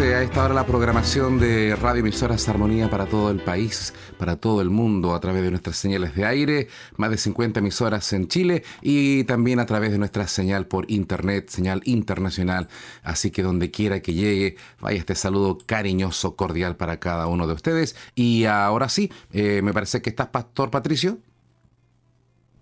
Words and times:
A 0.00 0.22
esta 0.22 0.44
hora 0.44 0.54
la 0.54 0.66
programación 0.66 1.38
de 1.38 1.76
Radio 1.76 2.00
Emisoras 2.00 2.48
Armonía 2.48 2.90
para 2.90 3.06
todo 3.06 3.30
el 3.30 3.40
país, 3.40 3.94
para 4.18 4.34
todo 4.34 4.60
el 4.60 4.68
mundo, 4.68 5.14
a 5.14 5.20
través 5.20 5.44
de 5.44 5.50
nuestras 5.50 5.76
señales 5.76 6.16
de 6.16 6.26
aire, 6.26 6.66
más 6.96 7.10
de 7.10 7.16
50 7.16 7.60
emisoras 7.60 8.12
en 8.12 8.26
Chile 8.26 8.64
y 8.82 9.22
también 9.22 9.60
a 9.60 9.66
través 9.66 9.92
de 9.92 9.98
nuestra 9.98 10.26
señal 10.26 10.66
por 10.66 10.90
internet, 10.90 11.48
señal 11.48 11.80
internacional. 11.84 12.66
Así 13.04 13.30
que 13.30 13.44
donde 13.44 13.70
quiera 13.70 14.00
que 14.00 14.14
llegue, 14.14 14.56
vaya 14.80 14.98
este 14.98 15.14
saludo 15.14 15.58
cariñoso, 15.64 16.34
cordial 16.34 16.74
para 16.74 16.98
cada 16.98 17.28
uno 17.28 17.46
de 17.46 17.54
ustedes. 17.54 17.94
Y 18.16 18.46
ahora 18.46 18.88
sí, 18.88 19.12
eh, 19.32 19.62
me 19.62 19.72
parece 19.72 20.02
que 20.02 20.10
estás, 20.10 20.26
Pastor 20.26 20.72
Patricio. 20.72 21.18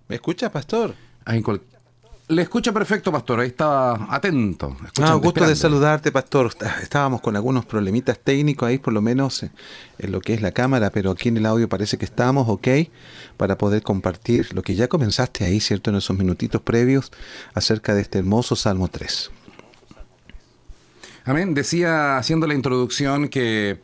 ¿Me 0.06 0.16
escucha, 0.16 0.52
Pastor? 0.52 0.94
Ah, 1.24 1.34
en, 1.34 1.42
le 2.28 2.42
escucha 2.42 2.72
perfecto, 2.72 3.12
pastor. 3.12 3.40
Ahí 3.40 3.48
estaba 3.48 4.06
atento. 4.08 4.76
Ah, 5.00 5.14
gusto 5.14 5.46
de 5.46 5.54
saludarte, 5.54 6.12
pastor. 6.12 6.50
Estábamos 6.82 7.20
con 7.20 7.36
algunos 7.36 7.64
problemitas 7.66 8.18
técnicos 8.18 8.68
ahí, 8.68 8.78
por 8.78 8.92
lo 8.92 9.02
menos 9.02 9.42
en 9.42 10.12
lo 10.12 10.20
que 10.20 10.34
es 10.34 10.42
la 10.42 10.52
cámara, 10.52 10.90
pero 10.90 11.10
aquí 11.10 11.28
en 11.28 11.36
el 11.36 11.46
audio 11.46 11.68
parece 11.68 11.98
que 11.98 12.04
estamos 12.04 12.48
ok 12.48 12.68
para 13.36 13.58
poder 13.58 13.82
compartir 13.82 14.54
lo 14.54 14.62
que 14.62 14.74
ya 14.74 14.88
comenzaste 14.88 15.44
ahí, 15.44 15.60
¿cierto? 15.60 15.90
En 15.90 15.96
esos 15.96 16.16
minutitos 16.16 16.62
previos 16.62 17.12
acerca 17.54 17.94
de 17.94 18.02
este 18.02 18.18
hermoso 18.18 18.56
Salmo 18.56 18.88
3. 18.88 19.30
Amén. 21.24 21.54
Decía, 21.54 22.18
haciendo 22.18 22.46
la 22.46 22.54
introducción, 22.54 23.28
que 23.28 23.80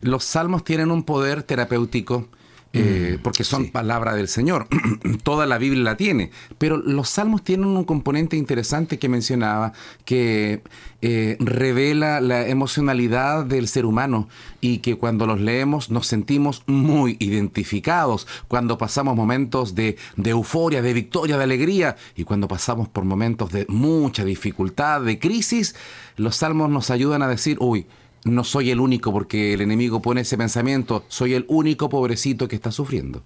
los 0.00 0.24
salmos 0.24 0.64
tienen 0.64 0.90
un 0.90 1.04
poder 1.04 1.42
terapéutico 1.42 2.28
eh, 2.74 3.16
mm, 3.18 3.22
porque 3.22 3.44
son 3.44 3.70
palabra 3.70 4.14
del 4.14 4.28
Señor. 4.28 4.66
Toda 5.22 5.46
la 5.46 5.58
Biblia 5.58 5.82
la 5.82 5.96
tiene. 5.96 6.30
Pero 6.58 6.78
los 6.78 7.10
salmos 7.10 7.42
tienen 7.42 7.66
un 7.66 7.84
componente 7.84 8.36
interesante 8.36 8.98
que 8.98 9.08
mencionaba, 9.08 9.72
que 10.04 10.62
eh, 11.02 11.36
revela 11.38 12.20
la 12.20 12.48
emocionalidad 12.48 13.44
del 13.44 13.68
ser 13.68 13.84
humano 13.84 14.28
y 14.60 14.78
que 14.78 14.96
cuando 14.96 15.26
los 15.26 15.40
leemos 15.40 15.90
nos 15.90 16.06
sentimos 16.06 16.62
muy 16.66 17.16
identificados, 17.20 18.26
cuando 18.48 18.78
pasamos 18.78 19.16
momentos 19.16 19.74
de, 19.74 19.96
de 20.16 20.30
euforia, 20.30 20.80
de 20.80 20.94
victoria, 20.94 21.36
de 21.36 21.44
alegría 21.44 21.96
y 22.16 22.24
cuando 22.24 22.48
pasamos 22.48 22.88
por 22.88 23.04
momentos 23.04 23.52
de 23.52 23.66
mucha 23.68 24.24
dificultad, 24.24 25.02
de 25.02 25.18
crisis, 25.18 25.74
los 26.16 26.36
salmos 26.36 26.70
nos 26.70 26.90
ayudan 26.90 27.22
a 27.22 27.28
decir, 27.28 27.56
uy, 27.60 27.86
no 28.24 28.44
soy 28.44 28.70
el 28.70 28.80
único 28.80 29.12
porque 29.12 29.54
el 29.54 29.60
enemigo 29.60 30.00
pone 30.00 30.20
ese 30.22 30.38
pensamiento, 30.38 31.04
soy 31.08 31.34
el 31.34 31.44
único 31.48 31.88
pobrecito 31.88 32.48
que 32.48 32.56
está 32.56 32.70
sufriendo. 32.70 33.22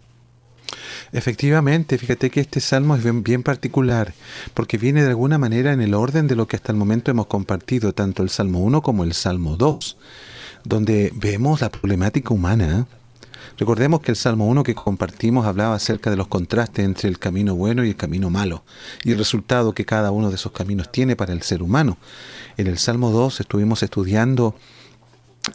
Efectivamente, 1.12 1.98
fíjate 1.98 2.30
que 2.30 2.40
este 2.40 2.60
salmo 2.60 2.96
es 2.96 3.22
bien, 3.22 3.42
particular, 3.42 4.14
porque 4.54 4.78
viene 4.78 5.02
de 5.02 5.10
alguna 5.10 5.38
manera 5.38 5.72
en 5.72 5.80
el 5.80 5.94
orden 5.94 6.26
de 6.26 6.36
lo 6.36 6.48
que 6.48 6.56
hasta 6.56 6.72
el 6.72 6.78
momento 6.78 7.10
hemos 7.10 7.26
compartido, 7.26 7.92
tanto 7.92 8.22
el 8.22 8.30
Salmo 8.30 8.60
1 8.60 8.82
como 8.82 9.04
el 9.04 9.12
Salmo 9.12 9.56
2, 9.56 9.96
donde 10.64 11.12
vemos 11.14 11.60
la 11.60 11.70
problemática 11.70 12.34
humana. 12.34 12.86
Recordemos 13.56 14.00
que 14.00 14.10
el 14.10 14.16
Salmo 14.16 14.48
1 14.48 14.64
que 14.64 14.74
compartimos 14.74 15.46
hablaba 15.46 15.76
acerca 15.76 16.10
de 16.10 16.16
los 16.16 16.26
contrastes 16.26 16.84
entre 16.84 17.08
el 17.08 17.18
camino 17.18 17.54
bueno 17.54 17.84
y 17.84 17.90
el 17.90 17.96
camino 17.96 18.28
malo, 18.28 18.64
y 19.04 19.12
el 19.12 19.18
resultado 19.18 19.74
que 19.74 19.84
cada 19.84 20.10
uno 20.10 20.28
de 20.28 20.36
esos 20.36 20.52
caminos 20.52 20.90
tiene 20.90 21.14
para 21.14 21.32
el 21.32 21.42
ser 21.42 21.62
humano. 21.62 21.98
En 22.56 22.66
el 22.66 22.78
Salmo 22.78 23.10
2 23.12 23.40
estuvimos 23.40 23.82
estudiando 23.82 24.56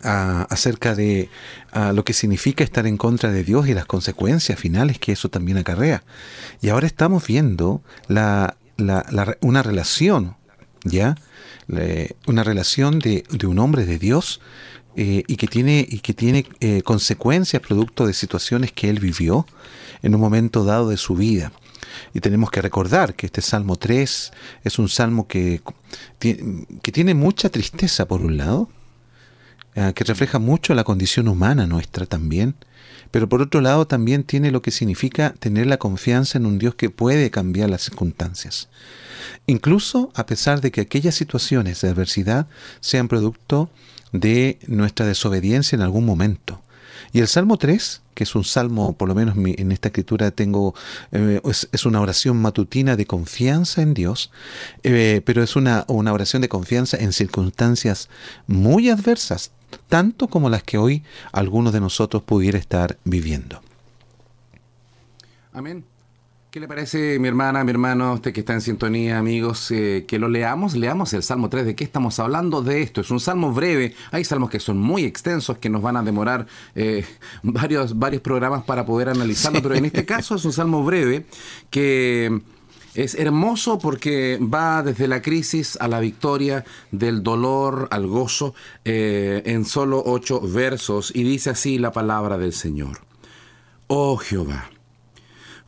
acerca 0.04 0.96
de 0.96 1.30
lo 1.94 2.04
que 2.04 2.14
significa 2.14 2.64
estar 2.64 2.88
en 2.88 2.98
contra 2.98 3.32
de 3.32 3.44
Dios 3.44 3.68
y 3.68 3.74
las 3.74 3.86
consecuencias 3.86 4.60
finales 4.60 5.00
que 5.00 5.12
eso 5.12 5.30
también 5.30 5.58
acarrea. 5.58 6.04
Y 6.62 6.70
ahora 6.70 6.88
estamos 6.88 7.26
viendo 7.28 7.82
una 8.08 9.64
relación, 9.64 10.36
¿ya? 10.84 11.16
una 12.28 12.44
relación 12.44 13.00
de, 13.00 13.24
un 13.48 13.60
hombre 13.60 13.86
de 13.86 13.98
Dios 13.98 14.42
eh, 14.96 15.24
y 15.28 15.38
que 15.38 15.48
tiene, 15.48 15.86
y 15.90 16.00
que 16.00 16.14
tiene 16.14 16.46
eh, 16.60 16.82
consecuencias 16.82 17.62
producto 17.62 18.06
de 18.06 18.14
situaciones 18.14 18.72
que 18.72 18.90
él 18.90 19.00
vivió 19.00 19.46
en 20.02 20.16
un 20.16 20.22
momento 20.22 20.66
dado 20.66 20.90
de 20.90 20.98
su 20.98 21.16
vida. 21.16 21.52
Y 22.14 22.20
tenemos 22.20 22.52
que 22.52 22.62
recordar 22.62 23.16
que 23.16 23.26
este 23.26 23.42
Salmo 23.42 23.76
3 23.76 24.32
es 24.64 24.80
un 24.80 24.90
salmo 24.90 25.28
que, 25.28 25.62
que 26.20 26.92
tiene 26.92 27.14
mucha 27.14 27.50
tristeza 27.50 28.08
por 28.08 28.22
un 28.22 28.38
lado, 28.38 28.70
que 29.74 30.04
refleja 30.04 30.38
mucho 30.40 30.74
la 30.74 30.84
condición 30.84 31.28
humana 31.28 31.66
nuestra 31.66 32.06
también, 32.06 32.56
pero 33.12 33.28
por 33.28 33.42
otro 33.42 33.62
lado 33.62 33.86
también 33.86 34.24
tiene 34.24 34.52
lo 34.52 34.62
que 34.62 34.72
significa 34.72 35.34
tener 35.40 35.68
la 35.68 35.78
confianza 35.78 36.38
en 36.38 36.46
un 36.46 36.58
Dios 36.58 36.76
que 36.76 36.90
puede 36.90 37.30
cambiar 37.30 37.70
las 37.70 37.84
circunstancias. 37.84 38.70
Incluso 39.48 40.12
a 40.16 40.26
pesar 40.26 40.62
de 40.62 40.72
que 40.72 40.82
aquellas 40.82 41.16
situaciones 41.16 41.82
de 41.82 41.90
adversidad 41.90 42.48
sean 42.80 43.08
producto 43.08 43.70
de 44.12 44.60
nuestra 44.68 45.06
desobediencia 45.06 45.76
en 45.76 45.82
algún 45.82 46.06
momento. 46.06 46.62
Y 47.14 47.20
el 47.20 47.28
Salmo 47.28 47.58
3, 47.58 48.02
que 48.14 48.24
es 48.24 48.36
un 48.36 48.44
salmo, 48.44 48.94
por 48.94 49.10
lo 49.10 49.16
menos 49.16 49.36
en 49.36 49.72
esta 49.72 49.90
escritura 49.90 50.32
tengo, 50.32 50.74
eh, 51.12 51.42
es, 51.44 51.86
una 51.86 52.00
oración 52.00 52.38
matutina 52.42 52.96
de 52.96 53.06
confianza 53.06 53.82
en 53.82 53.94
Dios, 53.94 54.32
eh, 54.84 55.22
pero 55.26 55.44
es 55.44 55.56
una, 55.56 55.84
una 55.88 56.14
oración 56.14 56.42
de 56.42 56.50
confianza 56.50 56.98
en 56.98 57.12
circunstancias 57.12 58.08
muy 58.48 58.90
adversas, 58.90 59.52
tanto 59.88 60.28
como 60.28 60.50
las 60.50 60.64
que 60.64 60.78
hoy 60.78 61.04
algunos 61.32 61.74
de 61.74 61.80
nosotros 61.80 62.24
pudiera 62.24 62.58
estar 62.58 62.98
viviendo. 63.04 63.62
Amén. 65.54 65.84
¿Qué 66.52 66.60
le 66.60 66.68
parece, 66.68 67.18
mi 67.18 67.30
hermana, 67.30 67.64
mi 67.64 67.72
hermano, 67.72 68.12
usted 68.12 68.34
que 68.34 68.42
está 68.42 68.52
en 68.52 68.60
sintonía, 68.60 69.18
amigos, 69.18 69.72
eh, 69.72 70.04
que 70.06 70.20
lo 70.20 70.28
leamos? 70.28 70.76
Leamos 70.76 71.14
el 71.14 71.24
Salmo 71.24 71.48
3. 71.48 71.66
¿De 71.66 71.76
qué 71.76 71.86
estamos 71.86 72.20
hablando 72.20 72.62
de 72.62 72.82
esto? 72.82 73.00
Es 73.00 73.10
un 73.10 73.22
salmo 73.22 73.54
breve. 73.54 73.96
Hay 74.12 74.26
salmos 74.26 74.50
que 74.50 74.60
son 74.60 74.78
muy 74.78 75.06
extensos, 75.06 75.60
que 75.60 75.70
nos 75.70 75.82
van 75.82 75.96
a 75.96 76.04
demorar 76.04 76.48
eh, 76.76 77.06
varios, 77.42 77.98
varios 77.98 78.22
programas 78.22 78.66
para 78.66 78.86
poder 78.86 79.08
analizarlo, 79.08 79.62
pero 79.62 79.76
en 79.76 79.86
este 79.86 80.06
caso 80.16 80.36
es 80.36 80.44
un 80.44 80.52
salmo 80.52 80.84
breve 80.84 81.26
que 81.70 82.42
es 82.94 83.16
hermoso 83.16 83.80
porque 83.80 84.38
va 84.42 84.84
desde 84.84 85.08
la 85.08 85.22
crisis 85.22 85.78
a 85.80 85.88
la 85.88 86.00
victoria, 86.00 86.66
del 86.92 87.24
dolor 87.24 87.88
al 87.92 88.08
gozo, 88.08 88.54
eh, 88.84 89.44
en 89.46 89.66
solo 89.66 90.04
ocho 90.06 90.42
versos, 90.42 91.12
y 91.16 91.24
dice 91.24 91.52
así 91.52 91.78
la 91.78 91.92
palabra 91.92 92.38
del 92.38 92.54
Señor. 92.54 93.02
Oh 93.88 94.18
Jehová, 94.18 94.70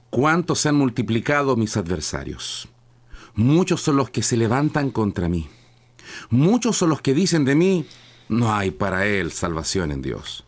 cuánto 0.09 0.55
se 0.55 0.69
han 0.69 0.75
multiplicado 0.75 1.55
mis 1.55 1.77
adversarios. 1.77 2.67
Muchos 3.35 3.81
son 3.81 3.97
los 3.97 4.09
que 4.09 4.21
se 4.21 4.37
levantan 4.37 4.91
contra 4.91 5.27
mí. 5.27 5.49
Muchos 6.29 6.77
son 6.77 6.89
los 6.89 7.01
que 7.01 7.13
dicen 7.13 7.45
de 7.45 7.55
mí, 7.55 7.87
no 8.29 8.53
hay 8.53 8.71
para 8.71 9.05
él 9.05 9.31
salvación 9.31 9.91
en 9.91 10.01
Dios. 10.01 10.43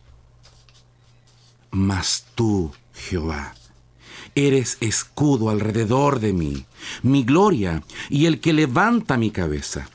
Mas 1.70 2.26
tú, 2.34 2.72
Jehová, 2.94 3.54
Eres 4.38 4.76
escudo 4.80 5.48
alrededor 5.48 6.20
de 6.20 6.34
mí, 6.34 6.66
mi 7.02 7.24
gloria 7.24 7.82
y 8.10 8.26
el 8.26 8.38
que 8.38 8.52
levanta 8.52 9.16
mi 9.16 9.30
cabeza. 9.30 9.88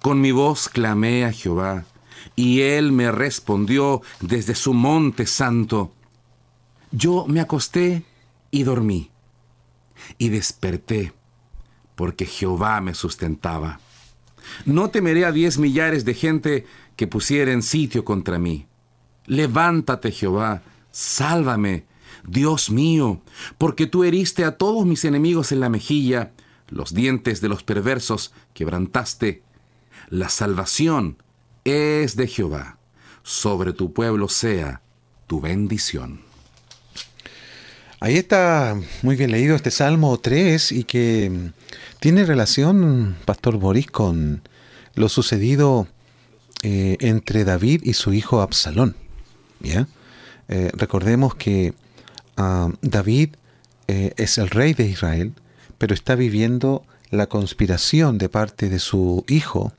Con 0.00 0.22
mi 0.22 0.32
voz 0.32 0.70
clamé 0.70 1.26
a 1.26 1.32
Jehová, 1.32 1.84
y 2.34 2.62
él 2.62 2.92
me 2.92 3.12
respondió 3.12 4.00
desde 4.20 4.54
su 4.54 4.72
monte 4.72 5.26
santo. 5.26 5.92
Yo 6.92 7.26
me 7.28 7.40
acosté 7.40 8.04
y 8.50 8.62
dormí, 8.62 9.10
y 10.16 10.30
desperté, 10.30 11.12
porque 11.94 12.24
Jehová 12.24 12.80
me 12.80 12.94
sustentaba. 12.94 13.80
No 14.64 14.88
temeré 14.88 15.26
a 15.26 15.32
diez 15.32 15.58
millares 15.58 16.06
de 16.06 16.14
gente 16.14 16.66
que 16.96 17.06
pusieren 17.06 17.62
sitio 17.62 18.02
contra 18.02 18.38
mí. 18.38 18.66
Levántate, 19.26 20.10
Jehová, 20.10 20.62
sálvame 20.90 21.84
Dios 22.30 22.70
mío, 22.70 23.20
porque 23.58 23.86
tú 23.86 24.04
heriste 24.04 24.44
a 24.44 24.56
todos 24.56 24.86
mis 24.86 25.04
enemigos 25.04 25.52
en 25.52 25.60
la 25.60 25.68
mejilla, 25.68 26.32
los 26.68 26.94
dientes 26.94 27.40
de 27.40 27.48
los 27.48 27.62
perversos 27.62 28.32
quebrantaste. 28.54 29.42
La 30.10 30.28
salvación 30.28 31.16
es 31.64 32.16
de 32.16 32.26
Jehová. 32.26 32.78
Sobre 33.22 33.72
tu 33.72 33.92
pueblo 33.92 34.28
sea 34.28 34.80
tu 35.26 35.40
bendición. 35.40 36.20
Ahí 38.00 38.16
está 38.16 38.78
muy 39.02 39.16
bien 39.16 39.32
leído 39.32 39.56
este 39.56 39.70
Salmo 39.70 40.18
3 40.18 40.72
y 40.72 40.84
que 40.84 41.50
tiene 42.00 42.24
relación, 42.24 43.16
Pastor 43.24 43.56
Boris, 43.56 43.88
con 43.88 44.42
lo 44.94 45.08
sucedido 45.08 45.88
eh, 46.62 46.96
entre 47.00 47.44
David 47.44 47.82
y 47.84 47.94
su 47.94 48.12
hijo 48.12 48.40
Absalón. 48.40 48.94
Eh, 49.62 50.70
recordemos 50.74 51.34
que 51.34 51.74
David 52.82 53.30
eh, 53.88 54.12
es 54.16 54.38
el 54.38 54.48
rey 54.50 54.74
de 54.74 54.86
Israel, 54.86 55.32
pero 55.76 55.94
está 55.94 56.14
viviendo 56.14 56.84
la 57.10 57.26
conspiración 57.26 58.18
de 58.18 58.28
parte 58.28 58.68
de 58.68 58.78
su 58.78 59.24
hijo, 59.28 59.72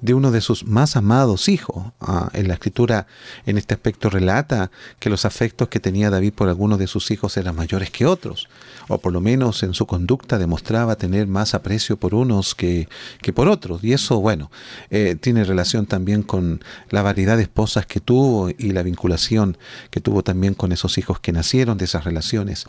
de 0.00 0.14
uno 0.14 0.30
de 0.30 0.40
sus 0.40 0.64
más 0.64 0.96
amados 0.96 1.48
hijos. 1.48 1.92
Ah, 2.00 2.30
en 2.32 2.48
la 2.48 2.54
escritura, 2.54 3.06
en 3.46 3.58
este 3.58 3.74
aspecto, 3.74 4.10
relata 4.10 4.70
que 4.98 5.10
los 5.10 5.24
afectos 5.24 5.68
que 5.68 5.80
tenía 5.80 6.10
David 6.10 6.32
por 6.32 6.48
algunos 6.48 6.78
de 6.78 6.86
sus 6.86 7.10
hijos 7.10 7.36
eran 7.36 7.56
mayores 7.56 7.90
que 7.90 8.06
otros, 8.06 8.48
o 8.88 8.98
por 8.98 9.12
lo 9.12 9.20
menos 9.20 9.62
en 9.62 9.74
su 9.74 9.86
conducta 9.86 10.38
demostraba 10.38 10.96
tener 10.96 11.26
más 11.26 11.54
aprecio 11.54 11.96
por 11.96 12.14
unos 12.14 12.54
que, 12.54 12.88
que 13.20 13.32
por 13.32 13.48
otros. 13.48 13.82
Y 13.82 13.92
eso, 13.92 14.20
bueno, 14.20 14.50
eh, 14.90 15.16
tiene 15.20 15.44
relación 15.44 15.86
también 15.86 16.22
con 16.22 16.62
la 16.90 17.02
variedad 17.02 17.36
de 17.36 17.44
esposas 17.44 17.86
que 17.86 18.00
tuvo 18.00 18.50
y 18.50 18.72
la 18.72 18.82
vinculación 18.82 19.58
que 19.90 20.00
tuvo 20.00 20.22
también 20.22 20.54
con 20.54 20.72
esos 20.72 20.98
hijos 20.98 21.20
que 21.20 21.32
nacieron 21.32 21.78
de 21.78 21.84
esas 21.84 22.04
relaciones. 22.04 22.66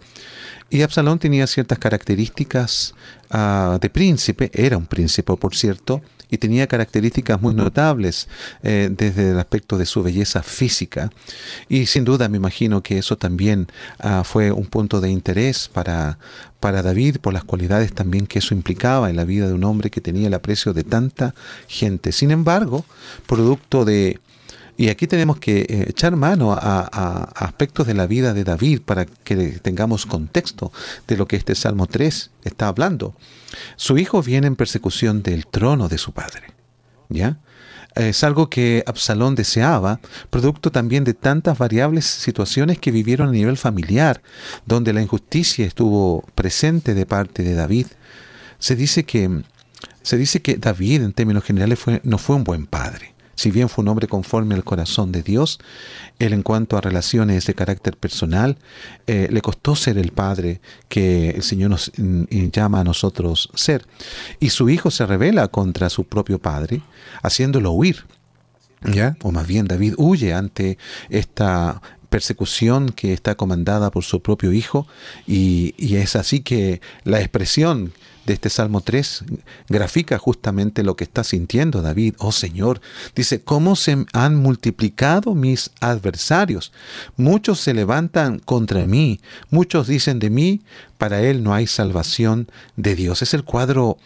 Y 0.69 0.81
Absalón 0.81 1.19
tenía 1.19 1.47
ciertas 1.47 1.79
características 1.79 2.93
ah, 3.29 3.77
de 3.81 3.89
príncipe, 3.89 4.51
era 4.53 4.77
un 4.77 4.85
príncipe 4.85 5.35
por 5.37 5.55
cierto, 5.55 6.01
y 6.29 6.37
tenía 6.37 6.67
características 6.67 7.41
muy 7.41 7.53
notables 7.53 8.27
eh, 8.63 8.89
desde 8.91 9.31
el 9.31 9.39
aspecto 9.39 9.77
de 9.77 9.85
su 9.85 10.03
belleza 10.03 10.43
física. 10.43 11.09
Y 11.69 11.85
sin 11.85 12.03
duda 12.03 12.27
me 12.27 12.37
imagino 12.37 12.83
que 12.83 12.97
eso 12.97 13.17
también 13.17 13.67
ah, 13.99 14.23
fue 14.25 14.51
un 14.51 14.65
punto 14.65 14.99
de 14.99 15.09
interés 15.09 15.69
para, 15.71 16.19
para 16.59 16.81
David 16.81 17.17
por 17.21 17.33
las 17.33 17.43
cualidades 17.43 17.93
también 17.93 18.27
que 18.27 18.39
eso 18.39 18.53
implicaba 18.53 19.09
en 19.09 19.15
la 19.15 19.25
vida 19.25 19.47
de 19.47 19.53
un 19.53 19.63
hombre 19.63 19.89
que 19.89 20.01
tenía 20.01 20.27
el 20.27 20.33
aprecio 20.33 20.73
de 20.73 20.83
tanta 20.83 21.33
gente. 21.67 22.11
Sin 22.11 22.31
embargo, 22.31 22.85
producto 23.25 23.85
de 23.85 24.19
y 24.77 24.89
aquí 24.89 25.07
tenemos 25.07 25.39
que 25.39 25.61
eh, 25.61 25.85
echar 25.89 26.15
mano 26.15 26.53
a, 26.53 27.31
aspectos 27.35 27.87
de 27.87 27.95
la 27.95 28.05
vida 28.05 28.35
de 28.35 28.43
David 28.43 28.81
para 28.81 29.05
que 29.05 29.35
tengamos 29.59 30.05
contexto 30.05 30.71
de 31.07 31.17
lo 31.17 31.27
que 31.27 31.35
este 31.35 31.55
Salmo 31.55 31.87
3 31.87 32.29
está 32.43 32.67
hablando. 32.67 33.15
Su 33.75 33.97
hijo 33.97 34.21
viene 34.21 34.45
en 34.45 34.55
persecución 34.55 35.23
del 35.23 35.47
trono 35.47 35.89
de 35.89 35.97
su 35.97 36.11
padre. 36.11 36.53
¿Ya? 37.09 37.39
Es 37.95 38.23
algo 38.23 38.51
que 38.51 38.83
Absalón 38.85 39.33
deseaba, 39.33 39.99
producto 40.29 40.71
también 40.71 41.03
de 41.03 41.15
tantas 41.15 41.57
variables 41.57 42.05
situaciones 42.05 42.77
que 42.77 42.91
vivieron 42.91 43.29
a 43.29 43.31
nivel 43.31 43.57
familiar, 43.57 44.21
donde 44.67 44.93
la 44.93 45.01
injusticia 45.01 45.65
estuvo 45.65 46.23
presente 46.35 46.93
de 46.93 47.07
parte 47.07 47.41
de 47.41 47.55
David. 47.55 47.87
Se 48.59 48.75
dice 48.75 49.03
que, 49.03 49.41
se 50.03 50.17
dice 50.17 50.43
que 50.43 50.57
David, 50.57 51.01
en 51.01 51.13
términos 51.13 51.43
generales, 51.43 51.79
no 52.03 52.19
fue 52.19 52.35
un 52.35 52.43
buen 52.43 52.67
padre. 52.67 53.16
Si 53.37 53.51
bien 53.51 53.69
fue 53.69 53.83
un 53.83 53.89
hombre 53.89 54.07
conforme 54.07 54.55
al 54.55 54.63
corazón 54.63 55.11
de 55.11 55.21
Dios, 55.21 55.59
él 56.17 56.33
en 56.33 56.41
cuanto 56.41 56.75
a 56.75 56.81
relaciones 56.81 57.45
de 57.45 57.53
carácter 57.53 57.95
personal, 57.95 58.57
eh, 59.05 59.27
le 59.31 59.41
costó 59.41 59.75
ser 59.75 59.99
el 59.99 60.11
padre 60.11 60.59
que 60.89 61.29
el 61.29 61.43
Señor 61.43 61.69
nos 61.69 61.91
mm, 61.95 62.49
llama 62.51 62.79
a 62.79 62.83
nosotros 62.83 63.49
ser. 63.53 63.85
Y 64.39 64.49
su 64.49 64.69
hijo 64.69 64.89
se 64.89 65.05
revela 65.05 65.49
contra 65.49 65.91
su 65.91 66.03
propio 66.03 66.39
padre, 66.39 66.81
haciéndolo 67.21 67.71
huir. 67.71 68.05
¿Ya? 68.83 69.17
O 69.21 69.31
más 69.31 69.45
bien 69.45 69.67
David 69.67 69.93
huye 69.97 70.33
ante 70.33 70.77
esta 71.09 71.81
persecución 72.09 72.89
que 72.89 73.13
está 73.13 73.35
comandada 73.35 73.91
por 73.91 74.03
su 74.03 74.21
propio 74.21 74.51
hijo 74.51 74.87
y, 75.27 75.75
y 75.77 75.97
es 75.97 76.15
así 76.15 76.39
que 76.39 76.79
la 77.03 77.19
expresión 77.19 77.91
de 78.27 78.33
este 78.33 78.49
Salmo 78.49 78.81
3 78.81 79.23
grafica 79.69 80.19
justamente 80.19 80.83
lo 80.83 80.95
que 80.95 81.05
está 81.05 81.23
sintiendo 81.23 81.81
David. 81.81 82.13
Oh 82.19 82.33
Señor, 82.33 82.81
dice, 83.15 83.41
¿cómo 83.41 83.75
se 83.75 84.05
han 84.13 84.35
multiplicado 84.35 85.33
mis 85.33 85.71
adversarios? 85.79 86.73
Muchos 87.15 87.61
se 87.61 87.73
levantan 87.73 88.39
contra 88.39 88.85
mí, 88.85 89.21
muchos 89.49 89.87
dicen 89.87 90.19
de 90.19 90.29
mí, 90.29 90.61
para 90.97 91.21
él 91.21 91.41
no 91.41 91.53
hay 91.53 91.67
salvación 91.67 92.49
de 92.75 92.95
Dios. 92.95 93.21
Es 93.21 93.33
el 93.33 93.45
cuadro 93.45 93.97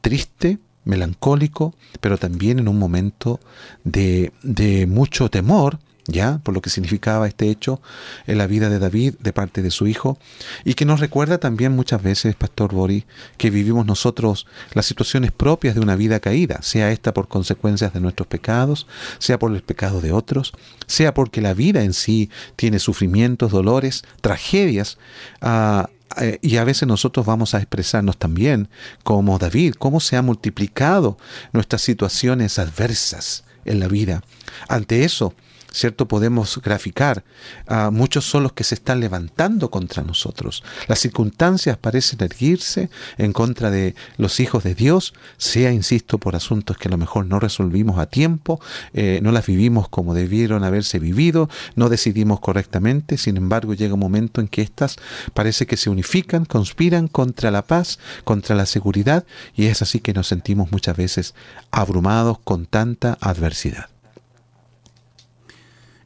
triste, 0.00 0.58
melancólico, 0.84 1.74
pero 2.00 2.16
también 2.16 2.60
en 2.60 2.68
un 2.68 2.78
momento 2.78 3.40
de, 3.82 4.32
de 4.42 4.86
mucho 4.86 5.30
temor, 5.30 5.80
ya 6.06 6.38
por 6.42 6.54
lo 6.54 6.60
que 6.60 6.70
significaba 6.70 7.26
este 7.26 7.48
hecho 7.48 7.80
en 8.26 8.38
la 8.38 8.46
vida 8.46 8.68
de 8.68 8.78
David 8.78 9.14
de 9.20 9.32
parte 9.32 9.62
de 9.62 9.70
su 9.70 9.86
hijo 9.86 10.18
y 10.64 10.74
que 10.74 10.84
nos 10.84 11.00
recuerda 11.00 11.38
también 11.38 11.72
muchas 11.72 12.02
veces, 12.02 12.34
Pastor 12.34 12.72
Boris, 12.74 13.04
que 13.38 13.50
vivimos 13.50 13.86
nosotros 13.86 14.46
las 14.72 14.86
situaciones 14.86 15.32
propias 15.32 15.74
de 15.74 15.80
una 15.80 15.96
vida 15.96 16.20
caída, 16.20 16.60
sea 16.62 16.90
esta 16.90 17.14
por 17.14 17.28
consecuencias 17.28 17.92
de 17.92 18.00
nuestros 18.00 18.26
pecados, 18.26 18.86
sea 19.18 19.38
por 19.38 19.52
el 19.54 19.62
pecado 19.62 20.00
de 20.00 20.12
otros, 20.12 20.52
sea 20.86 21.14
porque 21.14 21.40
la 21.40 21.54
vida 21.54 21.82
en 21.82 21.94
sí 21.94 22.30
tiene 22.56 22.78
sufrimientos, 22.78 23.52
dolores, 23.52 24.04
tragedias, 24.20 24.98
ah, 25.40 25.88
eh, 26.20 26.38
y 26.42 26.58
a 26.58 26.64
veces 26.64 26.86
nosotros 26.86 27.26
vamos 27.26 27.54
a 27.54 27.58
expresarnos 27.58 28.16
también 28.18 28.68
como 29.02 29.38
David, 29.38 29.74
cómo 29.78 30.00
se 30.00 30.16
han 30.16 30.26
multiplicado 30.26 31.18
nuestras 31.52 31.82
situaciones 31.82 32.58
adversas 32.58 33.44
en 33.64 33.80
la 33.80 33.88
vida. 33.88 34.22
Ante 34.68 35.04
eso, 35.04 35.34
¿cierto? 35.74 36.06
Podemos 36.06 36.60
graficar. 36.62 37.24
a 37.66 37.90
muchos 37.90 38.24
son 38.24 38.44
los 38.44 38.52
que 38.52 38.64
se 38.64 38.76
están 38.76 39.00
levantando 39.00 39.70
contra 39.70 40.02
nosotros. 40.02 40.62
Las 40.86 41.00
circunstancias 41.00 41.76
parecen 41.76 42.22
erguirse 42.22 42.90
en 43.18 43.32
contra 43.32 43.70
de 43.70 43.94
los 44.16 44.40
hijos 44.40 44.62
de 44.62 44.74
Dios, 44.74 45.14
sea, 45.36 45.72
insisto, 45.72 46.18
por 46.18 46.36
asuntos 46.36 46.78
que 46.78 46.88
a 46.88 46.90
lo 46.90 46.98
mejor 46.98 47.26
no 47.26 47.40
resolvimos 47.40 47.98
a 47.98 48.06
tiempo, 48.06 48.60
eh, 48.92 49.18
no 49.22 49.32
las 49.32 49.46
vivimos 49.46 49.88
como 49.88 50.14
debieron 50.14 50.64
haberse 50.64 50.98
vivido, 50.98 51.48
no 51.74 51.88
decidimos 51.88 52.40
correctamente, 52.40 53.18
sin 53.18 53.36
embargo 53.36 53.74
llega 53.74 53.94
un 53.94 54.00
momento 54.00 54.40
en 54.40 54.48
que 54.48 54.62
éstas 54.62 54.96
parece 55.34 55.66
que 55.66 55.76
se 55.76 55.90
unifican, 55.90 56.44
conspiran 56.44 57.08
contra 57.08 57.50
la 57.50 57.62
paz, 57.62 57.98
contra 58.22 58.54
la 58.54 58.66
seguridad, 58.66 59.24
y 59.56 59.66
es 59.66 59.82
así 59.82 59.98
que 59.98 60.14
nos 60.14 60.28
sentimos 60.28 60.70
muchas 60.70 60.96
veces 60.96 61.34
abrumados 61.72 62.38
con 62.44 62.66
tanta 62.66 63.18
adversidad. 63.20 63.93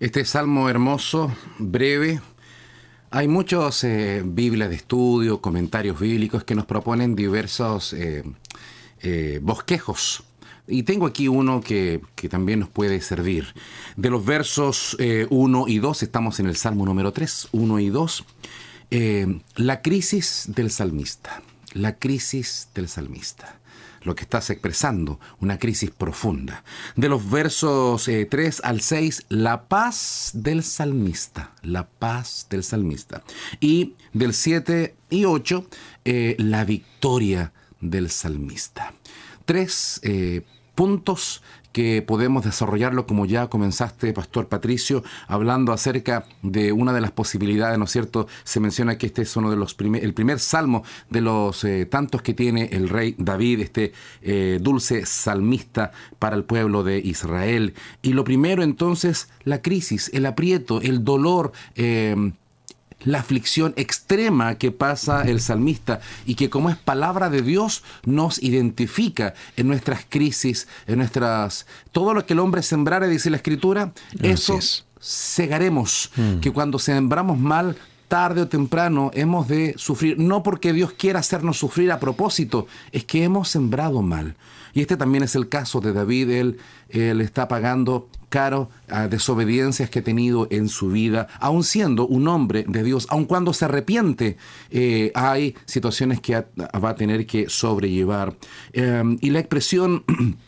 Este 0.00 0.24
salmo 0.24 0.68
hermoso, 0.68 1.34
breve, 1.58 2.20
hay 3.10 3.26
muchos 3.26 3.82
eh, 3.82 4.22
Biblias 4.24 4.70
de 4.70 4.76
estudio, 4.76 5.40
comentarios 5.40 5.98
bíblicos 5.98 6.44
que 6.44 6.54
nos 6.54 6.66
proponen 6.66 7.16
diversos 7.16 7.94
eh, 7.94 8.22
eh, 9.00 9.40
bosquejos. 9.42 10.22
Y 10.68 10.84
tengo 10.84 11.04
aquí 11.04 11.26
uno 11.26 11.60
que, 11.60 12.00
que, 12.14 12.28
también 12.28 12.60
nos 12.60 12.68
puede 12.68 13.00
servir. 13.00 13.52
De 13.96 14.08
los 14.08 14.24
versos 14.24 14.96
1 15.30 15.64
y 15.66 15.78
2, 15.78 16.02
estamos 16.04 16.38
en 16.38 16.46
el 16.46 16.54
Salmo 16.54 16.86
número 16.86 17.12
3, 17.12 17.48
1 17.50 17.80
y 17.80 17.88
2. 17.88 18.24
la 19.56 19.82
crisis 19.82 20.44
del 20.54 20.70
salmista. 20.70 21.42
La 21.72 21.98
crisis 21.98 22.68
del 22.72 22.88
salmista 22.88 23.58
lo 24.08 24.16
que 24.16 24.24
estás 24.24 24.48
expresando, 24.50 25.20
una 25.38 25.58
crisis 25.58 25.90
profunda. 25.90 26.64
De 26.96 27.08
los 27.08 27.30
versos 27.30 28.04
3 28.04 28.58
eh, 28.58 28.62
al 28.64 28.80
6, 28.80 29.26
la 29.28 29.68
paz 29.68 30.30
del 30.32 30.64
salmista, 30.64 31.52
la 31.62 31.86
paz 31.86 32.46
del 32.48 32.64
salmista. 32.64 33.22
Y 33.60 33.94
del 34.14 34.32
7 34.32 34.96
y 35.10 35.26
8, 35.26 35.66
eh, 36.06 36.36
la 36.38 36.64
victoria 36.64 37.52
del 37.80 38.10
salmista. 38.10 38.94
Tres 39.44 40.00
eh, 40.02 40.42
puntos 40.74 41.42
que 41.78 42.02
podemos 42.02 42.44
desarrollarlo 42.44 43.06
como 43.06 43.24
ya 43.24 43.46
comenzaste, 43.46 44.12
Pastor 44.12 44.48
Patricio, 44.48 45.04
hablando 45.28 45.72
acerca 45.72 46.24
de 46.42 46.72
una 46.72 46.92
de 46.92 47.00
las 47.00 47.12
posibilidades, 47.12 47.78
¿no 47.78 47.84
es 47.84 47.92
cierto? 47.92 48.26
Se 48.42 48.58
menciona 48.58 48.98
que 48.98 49.06
este 49.06 49.22
es 49.22 49.36
uno 49.36 49.48
de 49.48 49.56
los 49.56 49.76
el 49.78 50.12
primer 50.12 50.40
salmo 50.40 50.82
de 51.08 51.20
los 51.20 51.62
eh, 51.62 51.86
tantos 51.86 52.20
que 52.22 52.34
tiene 52.34 52.64
el 52.72 52.88
rey 52.88 53.14
David, 53.16 53.60
este 53.60 53.92
eh, 54.22 54.58
dulce 54.60 55.06
salmista 55.06 55.92
para 56.18 56.34
el 56.34 56.42
pueblo 56.42 56.82
de 56.82 56.98
Israel. 56.98 57.74
Y 58.02 58.12
lo 58.12 58.24
primero 58.24 58.64
entonces, 58.64 59.28
la 59.44 59.62
crisis, 59.62 60.10
el 60.12 60.26
aprieto, 60.26 60.80
el 60.80 61.04
dolor. 61.04 61.52
Eh, 61.76 62.32
la 63.04 63.20
aflicción 63.20 63.74
extrema 63.76 64.56
que 64.56 64.72
pasa 64.72 65.22
el 65.22 65.40
salmista 65.40 66.00
y 66.26 66.34
que 66.34 66.50
como 66.50 66.70
es 66.70 66.76
palabra 66.76 67.30
de 67.30 67.42
Dios 67.42 67.82
nos 68.04 68.42
identifica 68.42 69.34
en 69.56 69.68
nuestras 69.68 70.04
crisis, 70.08 70.68
en 70.86 70.98
nuestras... 70.98 71.66
Todo 71.92 72.14
lo 72.14 72.26
que 72.26 72.32
el 72.32 72.40
hombre 72.40 72.62
sembrare, 72.62 73.08
dice 73.08 73.30
la 73.30 73.36
escritura, 73.36 73.92
eso 74.20 74.58
segaremos, 75.00 76.10
mm. 76.16 76.40
que 76.40 76.52
cuando 76.52 76.78
sembramos 76.78 77.38
mal, 77.38 77.76
tarde 78.08 78.42
o 78.42 78.48
temprano 78.48 79.10
hemos 79.14 79.48
de 79.48 79.74
sufrir, 79.76 80.18
no 80.18 80.42
porque 80.42 80.72
Dios 80.72 80.92
quiera 80.92 81.20
hacernos 81.20 81.58
sufrir 81.58 81.92
a 81.92 82.00
propósito, 82.00 82.66
es 82.90 83.04
que 83.04 83.22
hemos 83.22 83.48
sembrado 83.48 84.02
mal. 84.02 84.34
Y 84.74 84.80
este 84.80 84.96
también 84.96 85.24
es 85.24 85.34
el 85.34 85.48
caso 85.48 85.80
de 85.80 85.92
David, 85.92 86.30
él, 86.30 86.58
él 86.88 87.20
está 87.20 87.48
pagando 87.48 88.08
caro 88.28 88.68
a 88.88 89.08
desobediencias 89.08 89.90
que 89.90 90.00
ha 90.00 90.04
tenido 90.04 90.48
en 90.50 90.68
su 90.68 90.90
vida, 90.90 91.28
aun 91.40 91.64
siendo 91.64 92.06
un 92.06 92.28
hombre 92.28 92.64
de 92.68 92.82
Dios, 92.82 93.06
aun 93.10 93.24
cuando 93.24 93.52
se 93.52 93.64
arrepiente, 93.64 94.36
eh, 94.70 95.10
hay 95.14 95.54
situaciones 95.64 96.20
que 96.20 96.34
va 96.36 96.90
a 96.90 96.94
tener 96.94 97.26
que 97.26 97.48
sobrellevar. 97.48 98.36
Em, 98.72 99.18
y 99.20 99.30
la 99.30 99.40
expresión 99.40 100.04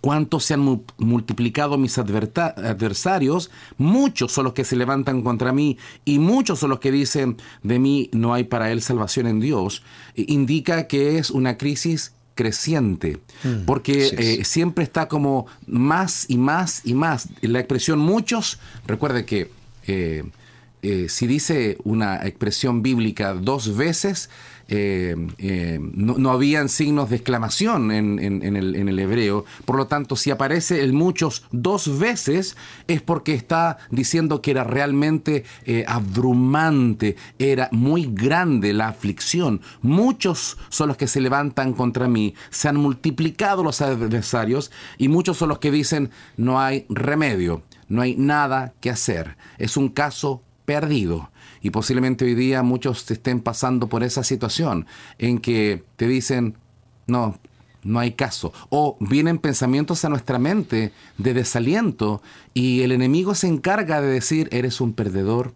cuánto 0.00 0.40
se 0.40 0.54
han 0.54 0.82
multiplicado 0.98 1.76
mis 1.76 1.98
adversarios, 1.98 3.50
muchos 3.76 4.32
son 4.32 4.44
los 4.44 4.52
que 4.52 4.64
se 4.64 4.76
levantan 4.76 5.22
contra 5.22 5.52
mí 5.52 5.78
y 6.04 6.18
muchos 6.18 6.60
son 6.60 6.70
los 6.70 6.80
que 6.80 6.92
dicen 6.92 7.36
de 7.62 7.78
mí 7.78 8.10
no 8.12 8.34
hay 8.34 8.44
para 8.44 8.70
él 8.70 8.82
salvación 8.82 9.26
en 9.26 9.40
Dios, 9.40 9.82
indica 10.14 10.86
que 10.86 11.18
es 11.18 11.30
una 11.30 11.58
crisis 11.58 12.12
creciente, 12.38 13.18
mm, 13.42 13.64
porque 13.66 14.12
eh, 14.16 14.44
siempre 14.44 14.84
está 14.84 15.08
como 15.08 15.46
más 15.66 16.26
y 16.28 16.38
más 16.38 16.82
y 16.84 16.94
más. 16.94 17.28
La 17.40 17.58
expresión 17.58 17.98
muchos, 17.98 18.60
recuerde 18.86 19.24
que 19.24 19.50
eh, 19.88 20.22
eh, 20.82 21.06
si 21.08 21.26
dice 21.26 21.78
una 21.82 22.24
expresión 22.24 22.82
bíblica 22.82 23.34
dos 23.34 23.76
veces, 23.76 24.30
eh, 24.70 25.16
eh, 25.38 25.78
no, 25.80 26.30
habían 26.30 26.68
signos 26.68 27.08
de 27.08 27.16
exclamación 27.16 27.90
en, 27.90 28.18
el, 28.18 28.98
hebreo. 28.98 29.46
Por 29.64 29.76
lo 29.76 29.86
tanto, 29.86 30.14
si 30.14 30.30
aparece 30.30 30.84
el 30.84 30.92
muchos 30.92 31.44
dos 31.50 31.98
veces, 31.98 32.56
es 32.86 33.00
porque 33.00 33.32
está 33.32 33.78
diciendo 33.90 34.42
que 34.42 34.50
era 34.50 34.64
realmente 34.64 35.44
eh, 35.64 35.84
abrumante, 35.88 37.16
era 37.38 37.68
muy 37.72 38.10
grande 38.12 38.74
la 38.74 38.88
aflicción. 38.88 39.62
Muchos 39.80 40.58
son 40.68 40.88
los 40.88 40.98
que 40.98 41.08
se 41.08 41.22
levantan 41.22 41.72
contra 41.72 42.06
mí, 42.06 42.34
se 42.50 42.68
han 42.68 42.76
multiplicado 42.76 43.62
los 43.62 43.80
adversarios 43.80 44.70
y 44.98 45.08
muchos 45.08 45.38
son 45.38 45.48
los 45.48 45.60
que 45.60 45.70
dicen 45.70 46.10
no 46.36 46.60
hay 46.60 46.84
remedio, 46.90 47.62
no 47.88 48.02
hay 48.02 48.16
nada 48.16 48.74
que 48.80 48.90
hacer. 48.90 49.36
Es 49.56 49.78
un 49.78 49.88
caso 49.88 50.42
perdido. 50.68 51.30
Y 51.62 51.70
posiblemente 51.70 52.26
hoy 52.26 52.34
día 52.34 52.62
muchos 52.62 53.10
estén 53.10 53.40
pasando 53.40 53.88
por 53.88 54.04
esa 54.04 54.22
situación 54.22 54.84
en 55.16 55.38
que 55.38 55.82
te 55.96 56.06
dicen, 56.06 56.58
no, 57.06 57.38
no 57.84 57.98
hay 57.98 58.12
caso. 58.12 58.52
O 58.68 58.98
vienen 59.00 59.38
pensamientos 59.38 60.04
a 60.04 60.10
nuestra 60.10 60.38
mente 60.38 60.92
de 61.16 61.32
desaliento 61.32 62.20
y 62.52 62.82
el 62.82 62.92
enemigo 62.92 63.34
se 63.34 63.46
encarga 63.46 64.02
de 64.02 64.08
decir, 64.08 64.50
eres 64.52 64.82
un 64.82 64.92
perdedor, 64.92 65.54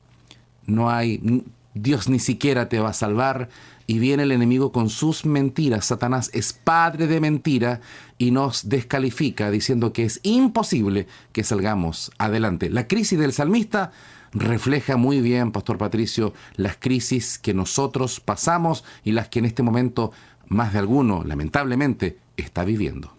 no 0.64 0.88
hay, 0.88 1.44
Dios 1.74 2.08
ni 2.08 2.18
siquiera 2.18 2.70
te 2.70 2.80
va 2.80 2.88
a 2.88 2.94
salvar. 2.94 3.50
Y 3.86 3.98
viene 3.98 4.22
el 4.22 4.32
enemigo 4.32 4.72
con 4.72 4.88
sus 4.88 5.26
mentiras. 5.26 5.84
Satanás 5.84 6.30
es 6.32 6.54
padre 6.54 7.06
de 7.06 7.20
mentira 7.20 7.82
y 8.16 8.30
nos 8.30 8.70
descalifica 8.70 9.50
diciendo 9.50 9.92
que 9.92 10.04
es 10.04 10.20
imposible 10.22 11.06
que 11.32 11.44
salgamos 11.44 12.12
adelante. 12.16 12.70
La 12.70 12.88
crisis 12.88 13.18
del 13.18 13.34
salmista 13.34 13.92
refleja 14.32 14.96
muy 14.96 15.20
bien, 15.20 15.52
Pastor 15.52 15.78
Patricio, 15.78 16.32
las 16.56 16.76
crisis 16.76 17.38
que 17.38 17.54
nosotros 17.54 18.20
pasamos 18.20 18.84
y 19.04 19.12
las 19.12 19.28
que 19.28 19.38
en 19.38 19.44
este 19.44 19.62
momento 19.62 20.12
más 20.48 20.72
de 20.72 20.78
alguno, 20.78 21.24
lamentablemente, 21.24 22.18
está 22.36 22.64
viviendo. 22.64 23.16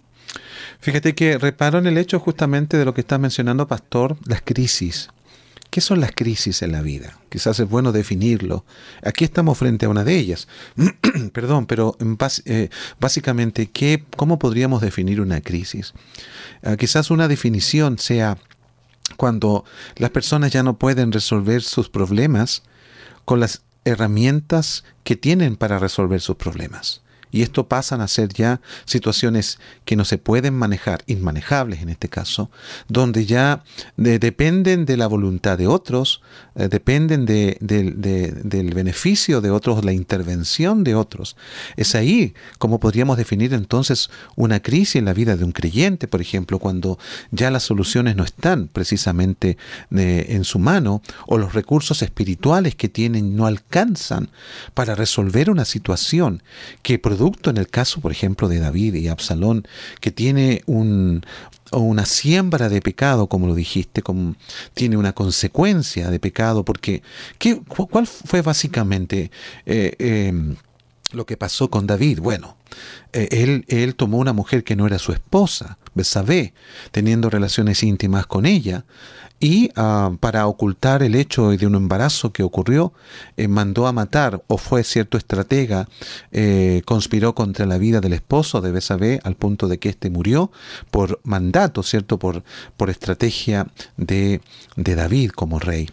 Fíjate 0.80 1.16
que 1.16 1.38
reparo 1.38 1.80
en 1.80 1.88
el 1.88 1.98
hecho 1.98 2.20
justamente 2.20 2.78
de 2.78 2.86
lo 2.86 2.94
que 2.94 3.02
está 3.02 3.18
mencionando, 3.18 3.68
Pastor, 3.68 4.18
las 4.26 4.42
crisis. 4.42 5.10
¿Qué 5.70 5.82
son 5.82 6.02
las 6.02 6.12
crisis 6.12 6.62
en 6.62 6.72
la 6.72 6.84
vida? 6.84 7.18
Quizás 7.30 7.60
es 7.60 7.68
bueno 7.68 7.92
definirlo. 7.92 8.64
Aquí 9.04 9.24
estamos 9.24 9.58
frente 9.58 9.88
a 9.88 9.90
una 9.90 10.04
de 10.04 10.16
ellas. 10.16 10.48
Perdón, 11.34 11.66
pero 11.66 11.98
eh, 12.46 12.70
básicamente, 13.00 13.68
¿qué, 13.72 14.04
¿cómo 14.16 14.38
podríamos 14.38 14.82
definir 14.82 15.20
una 15.20 15.42
crisis? 15.42 15.94
Ah, 16.62 16.76
quizás 16.78 17.10
una 17.10 17.28
definición 17.28 17.98
sea 17.98 18.38
cuando 19.18 19.66
las 19.96 20.10
personas 20.12 20.52
ya 20.52 20.64
no 20.64 20.78
pueden 20.78 21.12
resolver 21.12 21.62
sus 21.62 21.90
problemas 21.90 22.64
con 23.26 23.40
las 23.40 23.62
herramientas 23.86 24.84
que 25.04 25.16
tienen 25.16 25.56
para 25.56 25.80
resolver 25.80 26.22
sus 26.22 26.36
problemas. 26.36 27.02
Y 27.34 27.42
esto 27.42 27.68
pasan 27.68 28.00
a 28.02 28.08
ser 28.08 28.32
ya 28.32 28.62
situaciones 28.86 29.58
que 29.86 29.96
no 29.96 30.06
se 30.06 30.20
pueden 30.20 30.54
manejar, 30.54 31.04
inmanejables 31.08 31.82
en 31.82 31.90
este 31.90 32.08
caso, 32.08 32.52
donde 32.88 33.26
ya 33.26 33.64
dependen 33.98 34.86
de 34.86 34.98
la 34.98 35.08
voluntad 35.08 35.58
de 35.58 35.66
otros, 35.66 36.22
eh, 36.56 36.68
dependen 36.68 37.26
del 37.26 38.74
beneficio 38.74 39.42
de 39.42 39.52
otros, 39.52 39.84
la 39.84 39.94
intervención 39.94 40.84
de 40.84 40.96
otros. 40.96 41.36
Es 41.78 41.96
ahí 41.96 42.34
como 42.60 42.80
podríamos 42.80 43.18
definir 43.18 43.54
entonces 43.54 44.10
una 44.36 44.60
crisis 44.62 44.98
en 44.98 45.06
la 45.06 45.14
vida 45.14 45.36
de 45.36 45.44
un 45.44 45.52
creyente, 45.52 46.08
por 46.08 46.22
ejemplo, 46.22 46.60
cuando 46.60 47.00
ya 47.32 47.50
las 47.50 47.64
soluciones 47.64 48.16
no 48.16 48.24
están 48.24 48.68
precisamente 48.68 49.58
eh, 49.96 50.26
en 50.30 50.44
su 50.44 50.60
mano 50.60 51.02
o 51.28 51.38
los 51.38 51.54
recursos 51.54 52.02
espirituales 52.02 52.76
que 52.76 52.90
tienen 52.90 53.36
no 53.36 53.46
alcanzan 53.46 54.30
para 54.74 54.96
resolver 54.96 55.50
una 55.50 55.66
situación 55.66 56.44
que 56.82 57.00
producto 57.00 57.50
en 57.50 57.58
el 57.58 57.68
caso, 57.68 58.00
por 58.00 58.12
ejemplo, 58.12 58.48
de 58.48 58.60
David 58.60 58.96
y 58.96 59.08
Absalón, 59.08 59.68
que 60.00 60.12
tiene 60.12 60.62
un, 60.66 61.26
una 61.72 62.06
siembra 62.06 62.70
de 62.70 62.82
pecado, 62.82 63.28
como 63.28 63.48
lo 63.48 63.56
dijiste, 63.56 64.02
como, 64.02 64.36
tiene 64.74 64.98
una 64.98 65.14
consecuencia 65.14 66.10
de 66.10 66.20
pecado, 66.20 66.64
porque 66.64 67.02
¿qué, 67.38 67.60
¿cuál 67.62 68.08
fue 68.08 68.42
básicamente 68.42 69.32
eh, 69.66 69.96
em, 70.00 70.56
lo 71.12 71.26
que 71.26 71.38
pasó 71.38 71.70
con 71.70 71.88
David? 71.88 72.20
Bueno, 72.20 72.58
eh, 73.14 73.28
él, 73.32 73.66
él 73.68 73.96
tomó 73.96 74.18
una 74.18 74.34
mujer 74.34 74.64
que 74.64 74.76
no 74.76 74.86
era 74.88 75.00
su 75.00 75.12
esposa, 75.12 75.78
Besabé, 75.96 76.54
teniendo 76.92 77.30
relaciones 77.30 77.84
íntimas 77.84 78.26
con 78.26 78.46
ella, 78.46 78.86
y 79.44 79.72
ah, 79.76 80.12
para 80.22 80.48
ocultar 80.48 81.04
el 81.04 81.16
hecho 81.16 81.50
de 81.50 81.68
un 81.68 81.76
embarazo 81.76 82.32
que 82.32 82.44
ocurrió, 82.44 82.94
eh, 83.36 83.50
mandó 83.50 83.88
a 83.88 83.92
matar 83.92 84.42
o 84.48 84.58
fue 84.58 84.86
cierto 84.86 85.18
estratega, 85.18 85.90
eh, 86.32 86.82
conspiró 86.86 87.36
contra 87.36 87.66
la 87.66 87.78
vida 87.78 88.00
del 88.00 88.14
esposo 88.14 88.62
de 88.62 88.72
Besabé 88.72 89.20
al 89.26 89.36
punto 89.36 89.68
de 89.68 89.80
que 89.80 89.90
éste 89.90 90.10
murió 90.10 90.50
por 90.92 91.20
mandato, 91.26 91.84
cierto, 91.84 92.18
por, 92.18 92.42
por 92.78 92.90
estrategia 92.90 93.68
de, 93.98 94.40
de 94.78 94.96
David 94.96 95.32
como 95.32 95.60
rey. 95.60 95.90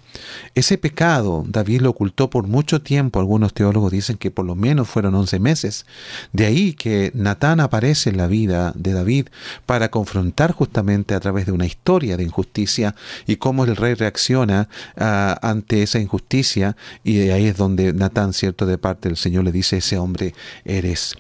Ese 0.54 0.78
pecado 0.78 1.45
David 1.45 1.80
lo 1.80 1.90
ocultó 1.90 2.30
por 2.30 2.47
mucho 2.47 2.83
tiempo, 2.83 3.19
algunos 3.19 3.52
teólogos 3.52 3.90
dicen 3.90 4.16
que 4.16 4.30
por 4.30 4.45
lo 4.45 4.54
menos 4.54 4.87
fueron 4.87 5.16
11 5.16 5.40
meses. 5.40 5.87
De 6.33 6.47
ahí 6.47 6.75
que 6.75 7.11
Natán 7.14 7.59
aparece 7.59 8.11
en 8.11 8.16
la 8.16 8.28
vida 8.28 8.73
de 8.76 8.92
David 8.92 9.26
para 9.66 9.90
confrontar 9.90 10.52
justamente 10.52 11.16
a 11.16 11.21
través 11.21 11.47
de 11.47 11.52
una 11.52 11.66
historia 11.66 12.16
de 12.16 12.23
injusticia 12.23 12.95
y 13.26 13.39
cómo 13.40 13.64
el 13.64 13.75
rey 13.75 13.94
reacciona 13.94 14.68
ah, 14.97 15.37
ante 15.42 15.82
esa 15.82 15.99
injusticia 15.99 16.76
y 17.02 17.16
de 17.16 17.32
ahí 17.32 17.47
es 17.47 17.56
donde 17.56 17.92
Natán, 17.92 18.32
cierto, 18.32 18.66
de 18.66 18.78
parte 18.78 19.09
del 19.09 19.16
Señor 19.16 19.42
le 19.42 19.50
dice, 19.50 19.78
ese 19.78 19.99
hombre 19.99 20.35
eres 20.64 21.16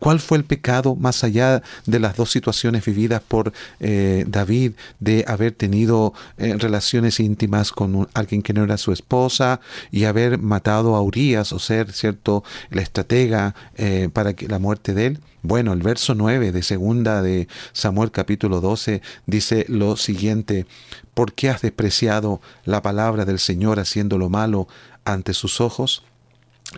¿Cuál 0.00 0.20
fue 0.20 0.38
el 0.38 0.44
pecado 0.44 0.96
más 0.96 1.22
allá 1.22 1.62
de 1.86 2.00
las 2.00 2.16
dos 2.16 2.30
situaciones 2.30 2.84
vividas 2.84 3.22
por 3.26 3.52
eh, 3.80 4.24
David 4.26 4.72
de 5.00 5.24
haber 5.28 5.52
tenido 5.52 6.12
eh, 6.38 6.56
relaciones 6.58 7.20
íntimas 7.20 7.70
con 7.70 8.08
alguien 8.14 8.42
que 8.42 8.52
no 8.52 8.64
era 8.64 8.76
su 8.76 8.92
esposa 8.92 9.60
y 9.90 10.04
haber 10.04 10.38
matado 10.38 10.96
a 10.96 11.02
Urias 11.02 11.52
o 11.52 11.58
ser, 11.58 11.92
cierto, 11.92 12.42
la 12.70 12.82
estratega 12.82 13.54
eh, 13.76 14.08
para 14.12 14.34
que, 14.34 14.48
la 14.48 14.58
muerte 14.58 14.92
de 14.92 15.06
él? 15.06 15.20
Bueno, 15.42 15.72
el 15.72 15.82
verso 15.82 16.14
9 16.14 16.52
de 16.52 16.62
segunda 16.62 17.22
de 17.22 17.48
Samuel 17.72 18.10
capítulo 18.10 18.60
12 18.60 19.02
dice 19.26 19.66
lo 19.68 19.96
siguiente, 19.96 20.66
¿por 21.12 21.34
qué 21.34 21.50
has 21.50 21.60
despreciado 21.60 22.40
la 22.64 22.82
palabra 22.82 23.24
del 23.24 23.38
Señor 23.38 23.78
haciendo 23.78 24.18
lo 24.18 24.30
malo 24.30 24.68
ante 25.04 25.34
sus 25.34 25.60
ojos? 25.60 26.02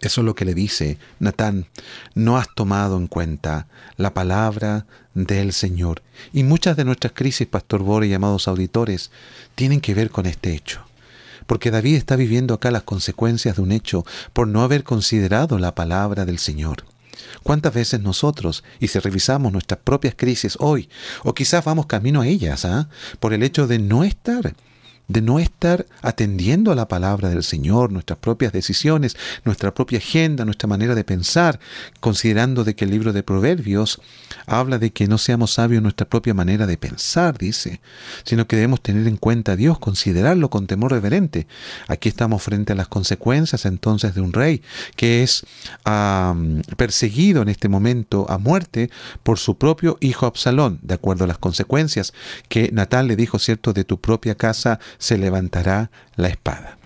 Eso 0.00 0.20
es 0.20 0.24
lo 0.24 0.34
que 0.34 0.44
le 0.44 0.54
dice 0.54 0.98
Natán, 1.18 1.66
no 2.14 2.36
has 2.36 2.54
tomado 2.54 2.96
en 2.98 3.06
cuenta 3.06 3.66
la 3.96 4.12
palabra 4.12 4.86
del 5.14 5.52
Señor. 5.52 6.02
Y 6.32 6.42
muchas 6.42 6.76
de 6.76 6.84
nuestras 6.84 7.14
crisis, 7.14 7.46
Pastor 7.46 7.82
Bore 7.82 8.06
y 8.06 8.14
amados 8.14 8.48
auditores, 8.48 9.10
tienen 9.54 9.80
que 9.80 9.94
ver 9.94 10.10
con 10.10 10.26
este 10.26 10.54
hecho. 10.54 10.82
Porque 11.46 11.70
David 11.70 11.96
está 11.96 12.16
viviendo 12.16 12.54
acá 12.54 12.70
las 12.70 12.82
consecuencias 12.82 13.56
de 13.56 13.62
un 13.62 13.72
hecho 13.72 14.04
por 14.32 14.48
no 14.48 14.62
haber 14.62 14.84
considerado 14.84 15.58
la 15.58 15.74
palabra 15.74 16.24
del 16.24 16.38
Señor. 16.38 16.84
¿Cuántas 17.42 17.72
veces 17.72 18.00
nosotros, 18.00 18.64
y 18.80 18.88
si 18.88 18.98
revisamos 18.98 19.52
nuestras 19.52 19.80
propias 19.82 20.14
crisis 20.16 20.56
hoy, 20.60 20.90
o 21.22 21.32
quizás 21.32 21.64
vamos 21.64 21.86
camino 21.86 22.20
a 22.20 22.26
ellas, 22.26 22.64
¿ah? 22.64 22.88
por 23.20 23.32
el 23.32 23.42
hecho 23.42 23.66
de 23.66 23.78
no 23.78 24.04
estar 24.04 24.54
de 25.08 25.22
no 25.22 25.38
estar 25.38 25.86
atendiendo 26.02 26.72
a 26.72 26.74
la 26.74 26.88
palabra 26.88 27.28
del 27.28 27.44
Señor, 27.44 27.92
nuestras 27.92 28.18
propias 28.18 28.52
decisiones, 28.52 29.16
nuestra 29.44 29.72
propia 29.72 29.98
agenda, 29.98 30.44
nuestra 30.44 30.68
manera 30.68 30.94
de 30.94 31.04
pensar, 31.04 31.60
considerando 32.00 32.64
de 32.64 32.74
que 32.74 32.84
el 32.84 32.90
libro 32.90 33.12
de 33.12 33.22
Proverbios 33.22 34.00
habla 34.46 34.78
de 34.78 34.90
que 34.90 35.06
no 35.06 35.18
seamos 35.18 35.52
sabios 35.52 35.78
en 35.78 35.84
nuestra 35.84 36.08
propia 36.08 36.34
manera 36.34 36.66
de 36.66 36.76
pensar, 36.76 37.38
dice, 37.38 37.80
sino 38.24 38.46
que 38.46 38.56
debemos 38.56 38.82
tener 38.82 39.06
en 39.06 39.16
cuenta 39.16 39.52
a 39.52 39.56
Dios, 39.56 39.78
considerarlo 39.78 40.50
con 40.50 40.66
temor 40.66 40.92
reverente. 40.92 41.46
Aquí 41.88 42.08
estamos 42.08 42.42
frente 42.42 42.72
a 42.72 42.76
las 42.76 42.88
consecuencias 42.88 43.64
entonces 43.64 44.14
de 44.14 44.20
un 44.20 44.32
rey 44.32 44.62
que 44.96 45.22
es 45.22 45.46
perseguido 46.76 47.42
en 47.42 47.48
este 47.48 47.68
momento 47.68 48.26
a 48.28 48.38
muerte 48.38 48.90
por 49.22 49.38
su 49.38 49.56
propio 49.56 49.98
hijo 50.00 50.26
Absalón, 50.26 50.78
de 50.82 50.94
acuerdo 50.94 51.24
a 51.24 51.26
las 51.26 51.38
consecuencias 51.38 52.12
que 52.48 52.70
Natal 52.72 53.08
le 53.08 53.16
dijo, 53.16 53.38
cierto, 53.38 53.72
de 53.72 53.84
tu 53.84 54.00
propia 54.00 54.34
casa 54.34 54.80
se 54.98 55.18
levantará 55.18 55.90
la 56.16 56.28
espada. 56.28 56.78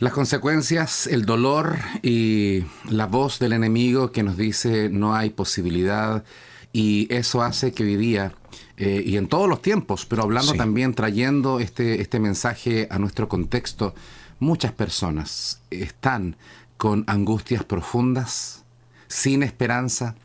Las 0.00 0.12
consecuencias, 0.12 1.06
el 1.06 1.24
dolor 1.24 1.78
y 2.02 2.64
la 2.90 3.06
voz 3.06 3.38
del 3.38 3.52
enemigo 3.52 4.12
que 4.12 4.22
nos 4.22 4.36
dice 4.36 4.90
no 4.90 5.14
hay 5.14 5.30
posibilidad 5.30 6.24
y 6.72 7.06
eso 7.14 7.42
hace 7.42 7.72
que 7.72 7.84
hoy 7.84 7.96
día 7.96 8.34
eh, 8.76 9.02
y 9.06 9.16
en 9.16 9.28
todos 9.28 9.48
los 9.48 9.62
tiempos, 9.62 10.04
pero 10.04 10.24
hablando 10.24 10.52
también, 10.54 10.94
trayendo 10.94 11.60
este, 11.60 12.00
este 12.00 12.18
mensaje 12.18 12.88
a 12.90 12.98
nuestro 12.98 13.28
contexto, 13.28 13.94
muchas 14.40 14.72
personas 14.72 15.60
están 15.70 16.36
con 16.76 17.04
angustias 17.06 17.62
profundas, 17.64 18.64
sin 19.06 19.44
esperanza, 19.44 20.16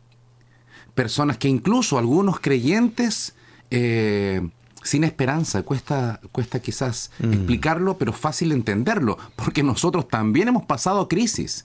personas 0.94 1.38
que 1.38 1.48
incluso 1.48 1.96
algunos 1.96 2.40
creyentes 2.40 3.34
eh, 3.70 4.42
sin 4.82 5.04
esperanza, 5.04 5.62
cuesta, 5.62 6.20
cuesta 6.32 6.60
quizás 6.60 7.10
mm. 7.18 7.32
explicarlo, 7.32 7.98
pero 7.98 8.12
fácil 8.12 8.52
entenderlo, 8.52 9.18
porque 9.36 9.62
nosotros 9.62 10.08
también 10.08 10.48
hemos 10.48 10.64
pasado 10.64 11.08
crisis. 11.08 11.64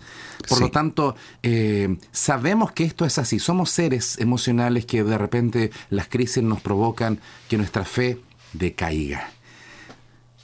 Por 0.49 0.59
lo 0.59 0.69
tanto, 0.69 1.15
eh, 1.41 1.97
sabemos 2.11 2.71
que 2.71 2.83
esto 2.83 3.05
es 3.05 3.17
así. 3.17 3.39
Somos 3.39 3.69
seres 3.69 4.19
emocionales 4.19 4.85
que 4.85 5.03
de 5.03 5.17
repente 5.17 5.71
las 5.89 6.07
crisis 6.07 6.43
nos 6.43 6.61
provocan 6.61 7.19
que 7.47 7.57
nuestra 7.57 7.85
fe 7.85 8.19
decaiga. 8.53 9.29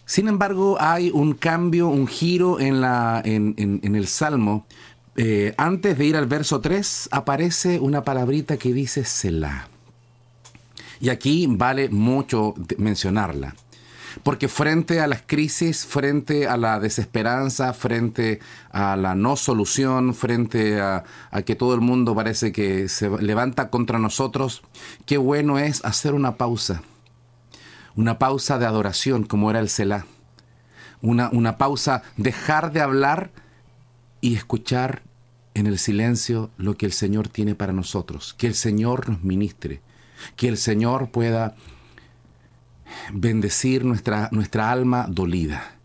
Sin 0.05 0.27
embargo, 0.27 0.77
hay 0.79 1.09
un 1.09 1.33
cambio, 1.33 1.87
un 1.87 2.07
giro 2.07 2.59
en, 2.59 2.81
la, 2.81 3.21
en, 3.23 3.95
el 3.95 4.07
Salmo. 4.07 4.65
Eh, 5.15 5.53
antes 5.57 5.97
de 5.97 6.05
ir 6.05 6.17
al 6.17 6.25
verso 6.25 6.59
3, 6.59 7.09
aparece 7.11 7.79
una 7.79 8.03
palabrita 8.03 8.57
que 8.57 8.73
dice 8.73 9.05
Selah. 9.05 9.70
Y 11.01 11.09
aquí 11.09 11.47
vale 11.49 11.89
mucho 11.89 12.53
mencionarla. 12.77 13.55
Porque 14.23 14.47
frente 14.47 14.99
a 14.99 15.07
las 15.07 15.23
crisis, 15.25 15.85
frente 15.85 16.47
a 16.47 16.57
la 16.57 16.79
desesperanza, 16.79 17.73
frente 17.73 18.39
a 18.71 18.95
la 18.95 19.15
no 19.15 19.35
solución, 19.35 20.13
frente 20.13 20.79
a, 20.79 21.03
que 21.45 21.55
todo 21.55 21.73
el 21.73 21.81
mundo 21.81 22.13
parece 22.13 22.51
que 22.51 22.87
se 22.87 23.09
levanta 23.09 23.69
contra 23.69 23.97
nosotros, 23.97 24.61
qué 25.05 25.17
bueno 25.17 25.57
es 25.57 25.83
hacer 25.85 26.13
una 26.13 26.35
pausa. 26.35 26.83
Una 27.95 28.19
pausa 28.19 28.59
de 28.59 28.67
adoración 28.67 29.23
como 29.23 29.49
era 29.49 29.59
el 29.59 29.69
Selah. 29.69 30.05
Una, 31.01 31.29
una 31.31 31.57
pausa, 31.57 32.03
dejar 32.15 32.73
de 32.73 32.81
hablar 32.81 33.31
y 34.19 34.35
escuchar 34.35 35.01
en 35.55 35.65
el 35.65 35.79
silencio 35.79 36.51
lo 36.57 36.77
que 36.77 36.85
el 36.85 36.91
Señor 36.91 37.27
tiene 37.27 37.55
para 37.55 37.73
nosotros. 37.73 38.35
Que 38.37 38.45
el 38.45 38.55
Señor 38.55 39.09
nos 39.09 39.23
ministre 39.23 39.81
que 40.35 40.47
el 40.47 40.57
Señor 40.57 41.11
pueda 41.11 41.55
bendecir 43.11 43.85
nuestra, 43.85 44.29
nuestra 44.31 44.71
alma 44.71 45.05
dolida. 45.09 45.77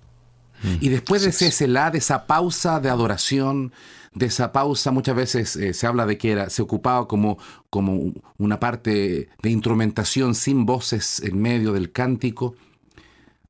Mm. 0.62 0.76
y 0.80 0.88
después 0.88 1.22
de 1.22 1.28
ese 1.28 1.50
celá, 1.50 1.90
de 1.90 1.98
esa 1.98 2.26
pausa 2.26 2.80
de 2.80 2.88
adoración, 2.88 3.72
de 4.14 4.26
esa 4.26 4.52
pausa, 4.52 4.90
muchas 4.90 5.14
veces 5.14 5.56
eh, 5.56 5.74
se 5.74 5.86
habla 5.86 6.06
de 6.06 6.16
que 6.16 6.32
era, 6.32 6.48
se 6.48 6.62
ocupaba 6.62 7.06
como, 7.06 7.38
como 7.68 8.14
una 8.38 8.58
parte 8.58 9.28
de 9.42 9.50
instrumentación 9.50 10.34
sin 10.34 10.64
voces 10.64 11.20
en 11.20 11.38
medio 11.40 11.72
del 11.74 11.92
cántico, 11.92 12.54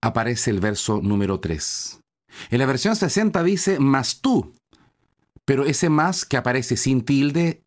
aparece 0.00 0.50
el 0.50 0.58
verso 0.58 1.00
número 1.00 1.38
3. 1.38 2.00
En 2.50 2.58
la 2.58 2.66
versión 2.66 2.96
60 2.96 3.42
dice, 3.44 3.78
más 3.78 4.20
tú, 4.20 4.52
pero 5.44 5.64
ese 5.64 5.88
más 5.88 6.24
que 6.24 6.36
aparece 6.36 6.76
sin 6.76 7.02
tilde 7.02 7.62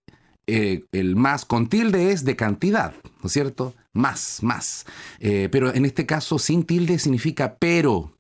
eh, 0.50 0.86
el 0.92 1.16
más 1.16 1.46
con 1.46 1.68
tilde 1.68 2.12
es 2.12 2.26
de 2.26 2.36
cantidad, 2.36 2.94
¿no 3.22 3.28
es 3.28 3.34
cierto? 3.34 3.74
Más, 3.94 4.40
más. 4.42 4.86
Eh, 5.20 5.50
pero 5.52 5.74
en 5.74 5.86
este 5.86 6.06
caso 6.06 6.40
sin 6.40 6.64
tilde 6.64 7.00
significa 7.00 7.56
pero. 7.60 8.14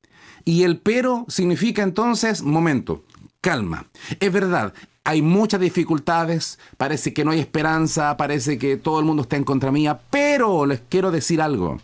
Y 0.45 0.63
el 0.63 0.79
pero 0.79 1.25
significa 1.27 1.83
entonces, 1.83 2.41
momento, 2.41 3.03
calma. 3.41 3.88
Es 4.19 4.31
verdad, 4.31 4.74
hay 5.03 5.21
muchas 5.24 5.59
dificultades, 5.59 6.59
parece 6.77 7.13
que 7.13 7.25
no 7.25 7.31
hay 7.31 7.39
esperanza, 7.39 8.15
parece 8.15 8.59
que 8.59 8.77
todo 8.77 9.00
el 9.00 9.05
mundo 9.05 9.24
está 9.24 9.38
en 9.38 9.43
contra 9.43 9.71
mía, 9.71 10.01
pero 10.09 10.67
les 10.67 10.81
quiero 10.88 11.09
decir 11.09 11.41
algo. 11.41 11.79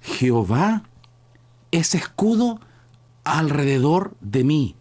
Jehová 0.00 0.84
es 1.72 1.96
escudo 1.96 2.60
alrededor 3.24 4.16
de 4.20 4.44
mí. 4.44 4.76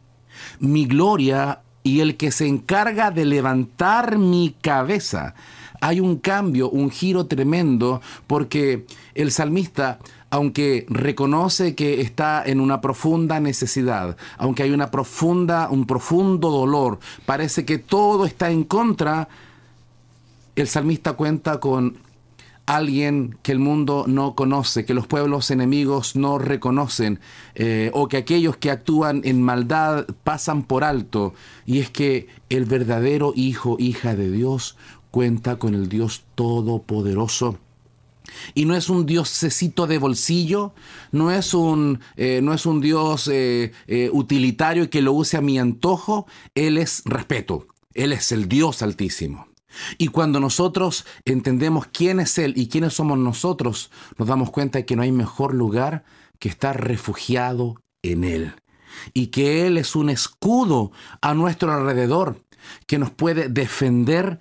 Mi 0.59 0.85
gloria 0.85 1.62
y 1.83 1.99
el 1.99 2.17
que 2.17 2.31
se 2.31 2.47
encarga 2.47 3.11
de 3.11 3.25
levantar 3.25 4.17
mi 4.17 4.55
cabeza. 4.61 5.35
Hay 5.81 5.99
un 5.99 6.15
cambio, 6.15 6.69
un 6.69 6.89
giro 6.89 7.25
tremendo, 7.25 8.01
porque 8.25 8.85
el 9.15 9.31
salmista, 9.31 9.99
aunque 10.29 10.85
reconoce 10.89 11.75
que 11.75 11.99
está 11.99 12.41
en 12.45 12.61
una 12.61 12.79
profunda 12.79 13.41
necesidad, 13.41 14.15
aunque 14.37 14.63
hay 14.63 14.71
una 14.71 14.91
profunda, 14.91 15.67
un 15.69 15.85
profundo 15.85 16.49
dolor, 16.49 16.99
parece 17.25 17.65
que 17.65 17.79
todo 17.79 18.25
está 18.25 18.49
en 18.49 18.63
contra, 18.63 19.27
el 20.55 20.67
salmista 20.67 21.13
cuenta 21.13 21.59
con 21.59 21.97
alguien 22.65 23.37
que 23.41 23.51
el 23.51 23.59
mundo 23.59 24.05
no 24.07 24.35
conoce, 24.35 24.85
que 24.85 24.93
los 24.93 25.07
pueblos 25.07 25.51
enemigos 25.51 26.15
no 26.15 26.37
reconocen, 26.39 27.19
eh, 27.55 27.91
o 27.93 28.07
que 28.07 28.17
aquellos 28.17 28.57
que 28.57 28.71
actúan 28.71 29.21
en 29.25 29.41
maldad 29.41 30.05
pasan 30.23 30.63
por 30.63 30.83
alto, 30.83 31.33
y 31.65 31.79
es 31.79 31.89
que 31.89 32.27
el 32.49 32.65
verdadero 32.65 33.33
hijo, 33.35 33.75
hija 33.79 34.15
de 34.15 34.31
Dios, 34.31 34.77
cuenta 35.11 35.57
con 35.57 35.75
el 35.75 35.89
Dios 35.89 36.23
Todopoderoso. 36.35 37.59
Y 38.53 38.65
no 38.65 38.75
es 38.75 38.89
un 38.89 39.05
diosecito 39.05 39.85
de 39.85 39.97
bolsillo, 39.97 40.73
no 41.11 41.29
es 41.31 41.53
un, 41.53 41.99
eh, 42.15 42.39
no 42.41 42.53
es 42.53 42.65
un 42.65 42.79
Dios 42.79 43.29
eh, 43.31 43.71
utilitario 44.13 44.89
que 44.89 45.01
lo 45.01 45.11
use 45.11 45.37
a 45.37 45.41
mi 45.41 45.59
antojo, 45.59 46.25
Él 46.55 46.77
es 46.77 47.03
respeto, 47.05 47.67
Él 47.93 48.13
es 48.13 48.31
el 48.31 48.47
Dios 48.47 48.81
altísimo. 48.81 49.52
Y 49.97 50.07
cuando 50.09 50.39
nosotros 50.39 51.05
entendemos 51.25 51.87
quién 51.87 52.19
es 52.19 52.37
Él 52.37 52.53
y 52.55 52.67
quiénes 52.67 52.93
somos 52.93 53.17
nosotros, 53.17 53.91
nos 54.17 54.27
damos 54.27 54.51
cuenta 54.51 54.79
de 54.79 54.85
que 54.85 54.95
no 54.95 55.01
hay 55.01 55.11
mejor 55.11 55.53
lugar 55.53 56.03
que 56.39 56.49
estar 56.49 56.85
refugiado 56.85 57.75
en 58.01 58.23
Él. 58.23 58.53
Y 59.13 59.27
que 59.27 59.65
Él 59.65 59.77
es 59.77 59.95
un 59.95 60.09
escudo 60.09 60.91
a 61.21 61.33
nuestro 61.33 61.73
alrededor 61.73 62.43
que 62.87 62.97
nos 62.97 63.11
puede 63.11 63.49
defender, 63.49 64.39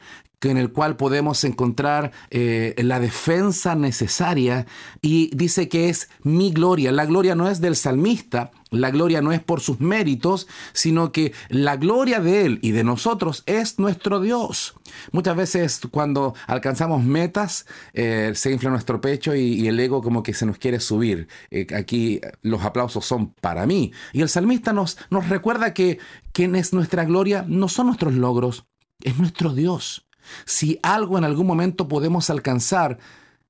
en 0.51 0.59
el 0.59 0.73
cual 0.73 0.97
podemos 0.97 1.45
encontrar 1.45 2.13
eh, 2.31 2.75
la 2.79 3.01
defensa 3.01 3.75
necesaria 3.75 4.67
y 5.01 5.31
dice 5.35 5.69
que 5.69 5.89
es 5.89 6.09
mi 6.23 6.51
gloria. 6.53 6.93
La 6.93 7.07
gloria 7.07 7.35
no 7.35 7.49
es 7.49 7.61
del 7.61 7.77
salmista, 7.77 8.51
la 8.71 8.91
gloria 8.91 9.21
no 9.21 9.33
es 9.33 9.41
por 9.41 9.61
sus 9.61 9.81
méritos, 9.81 10.49
sino 10.73 11.13
que 11.13 11.33
la 11.49 11.77
gloria 11.77 12.21
de 12.21 12.47
Él 12.47 12.59
y 12.63 12.73
de 12.73 12.85
nosotros 12.85 13.43
es 13.47 13.79
nuestro 13.79 14.21
Dios. 14.21 14.75
Muchas 15.13 15.37
veces 15.37 15.81
cuando 15.91 16.35
alcanzamos 16.47 17.05
metas 17.05 17.67
eh, 17.93 18.33
se 18.35 18.51
infla 18.51 18.71
nuestro 18.71 19.01
pecho 19.01 19.35
y, 19.35 19.69
el 19.69 19.79
ego 19.79 20.03
como 20.03 20.23
que 20.23 20.35
se 20.35 20.47
nos 20.47 20.59
quiere 20.59 20.81
subir. 20.81 21.29
Eh, 21.51 21.67
aquí 21.75 22.21
los 22.41 22.63
aplausos 22.63 23.05
son 23.05 23.33
para 23.35 23.67
mí. 23.67 23.93
Y 24.13 24.23
el 24.23 24.29
salmista 24.29 24.73
nos, 24.73 24.99
nos 25.11 25.29
recuerda 25.29 25.75
que 25.75 25.99
quien 26.33 26.57
es 26.57 26.73
nuestra 26.73 27.05
gloria 27.05 27.45
no 27.47 27.69
son 27.69 27.87
nuestros 27.87 28.15
logros, 28.15 28.67
es 29.03 29.19
nuestro 29.19 29.55
Dios. 29.55 30.07
Si 30.45 30.79
algo 30.83 31.19
en 31.19 31.25
algún 31.25 31.47
momento 31.47 31.89
podemos 31.89 32.31
alcanzar, 32.31 32.99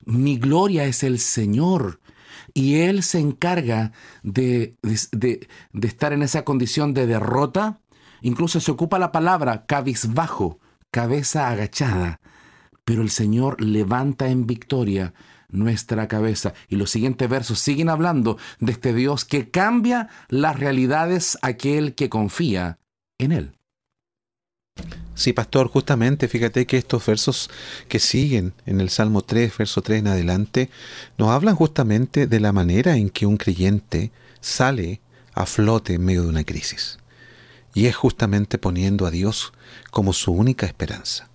mi 0.05 0.39
gloria 0.39 0.85
es 0.85 1.03
el 1.03 1.19
Señor. 1.19 2.01
Y 2.55 2.81
Él 2.81 3.03
se 3.03 3.19
encarga 3.19 3.93
de, 4.23 4.77
de, 5.13 5.49
estar 5.81 6.13
en 6.13 6.23
esa 6.23 6.45
condición 6.45 6.95
de 6.95 7.07
derrota. 7.07 7.81
Incluso 8.21 8.61
se 8.61 8.71
ocupa 8.71 8.99
la 8.99 9.13
palabra 9.13 9.65
cabizbajo, 9.67 10.59
cabeza 10.91 11.49
agachada. 11.49 12.21
Pero 12.85 13.03
el 13.03 13.11
Señor 13.11 13.61
levanta 13.61 14.29
en 14.29 14.47
victoria 14.47 15.15
nuestra 15.49 16.09
cabeza. 16.09 16.53
Y 16.69 16.77
los 16.77 16.91
siguientes 16.91 17.29
versos 17.29 17.59
siguen 17.59 17.89
hablando 17.89 18.39
de 18.59 18.73
este 18.73 18.93
Dios 18.93 19.25
que 19.25 19.51
cambia 19.51 20.09
las 20.29 20.59
realidades 20.59 21.39
aquel 21.43 21.95
que 21.95 22.09
confía 22.09 22.79
en 23.19 23.33
Él. 23.33 23.59
Sí, 25.23 25.33
pastor, 25.33 25.69
justamente 25.69 26.27
fíjate 26.27 26.67
que 26.67 26.77
estos 26.77 27.07
versos 27.07 27.49
que 27.87 28.01
siguen 28.01 28.55
en 28.67 28.81
el 28.81 28.91
Salmo 28.91 29.23
3, 29.23 29.57
verso 29.57 29.81
3 29.81 30.01
en 30.01 30.09
adelante, 30.09 30.69
nos 31.17 31.31
hablan 31.31 31.55
justamente 31.55 32.27
de 32.27 32.41
la 32.41 32.51
manera 32.51 32.97
en 32.97 33.09
que 33.09 33.27
un 33.27 33.37
creyente 33.37 34.11
sale 34.41 35.01
a 35.33 35.47
flote 35.47 35.95
en 35.95 36.05
medio 36.05 36.25
de 36.25 36.29
una 36.29 36.43
crisis. 36.43 36.99
Y 37.73 37.87
es 37.87 37.95
justamente 37.95 38.59
poniendo 38.59 39.07
a 39.07 39.13
Dios 39.13 39.53
como 39.93 40.13
su 40.13 40.33
única 40.33 40.67
esperanza. 40.67 41.29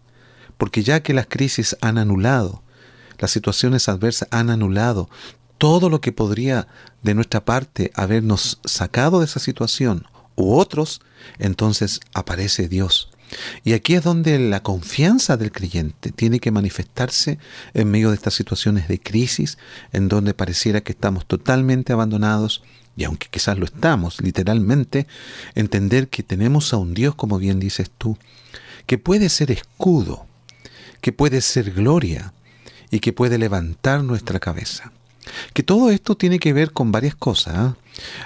Porque 0.58 0.84
ya 0.84 1.02
que 1.02 1.14
las 1.14 1.28
crisis 1.28 1.78
han 1.80 1.98
anulado, 1.98 2.64
las 3.20 3.32
situaciones 3.32 3.88
adversas 3.88 4.28
han 4.32 4.50
anulado 4.50 5.10
todo 5.58 5.90
lo 5.90 6.02
que 6.02 6.12
podría 6.12 6.68
de 7.04 7.14
nuestra 7.14 7.46
parte 7.46 7.94
habernos 7.96 8.60
sacado 8.66 9.20
de 9.20 9.26
esa 9.28 9.40
situación 9.40 10.08
u 10.36 10.56
otros, 10.56 11.00
entonces 11.40 12.02
aparece 12.14 12.68
Dios 12.68 13.12
y 13.64 13.74
aquí 13.74 13.96
es 13.96 14.04
donde 14.04 14.40
la 14.40 14.64
confianza 14.64 15.38
del 15.38 15.52
creyente 15.52 16.12
tiene 16.12 16.40
que 16.40 16.52
manifestarse 16.52 17.38
en 17.74 17.92
medio 17.92 18.10
de 18.10 18.16
estas 18.16 18.34
situaciones 18.34 18.88
de 18.88 19.00
crisis, 19.00 19.58
en 19.92 20.08
donde 20.08 20.34
pareciera 20.34 20.82
que 20.82 20.94
estamos 20.94 21.26
totalmente 21.26 21.94
abandonados, 21.94 22.64
y 22.96 23.04
aunque 23.04 23.28
quizás 23.30 23.58
lo 23.58 23.66
estamos 23.66 24.22
literalmente, 24.22 25.08
entender 25.56 26.08
que 26.08 26.24
tenemos 26.24 26.74
a 26.74 26.78
un 26.78 26.94
Dios, 26.94 27.16
como 27.16 27.38
bien 27.38 27.60
dices 27.60 27.92
tú, 27.98 28.18
que 28.86 28.98
puede 28.98 29.30
ser 29.30 29.52
escudo, 29.52 30.26
que 31.02 31.12
puede 31.12 31.42
ser 31.42 31.72
gloria 31.72 32.34
y 32.90 33.00
que 33.00 33.14
puede 33.14 33.38
levantar 33.38 34.04
nuestra 34.04 34.40
cabeza. 34.40 34.92
Que 35.54 35.62
todo 35.62 35.92
esto 35.92 36.16
tiene 36.16 36.40
que 36.40 36.54
ver 36.54 36.72
con 36.72 36.92
varias 36.92 37.14
cosas. 37.14 37.76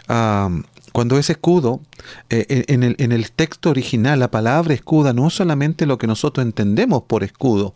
¿ah? 0.07 0.49
Cuando 0.91 1.17
es 1.17 1.29
escudo, 1.29 1.81
eh, 2.29 2.65
en, 2.67 2.83
el, 2.83 2.95
en, 2.99 3.11
el, 3.11 3.31
texto 3.31 3.69
original 3.69 4.19
la 4.19 4.31
palabra 4.31 4.73
escuda 4.73 5.13
no 5.13 5.27
es 5.27 5.33
solamente 5.33 5.85
lo 5.85 5.97
que 5.97 6.07
nosotros 6.07 6.45
entendemos 6.45 7.03
por 7.03 7.23
escudo. 7.23 7.73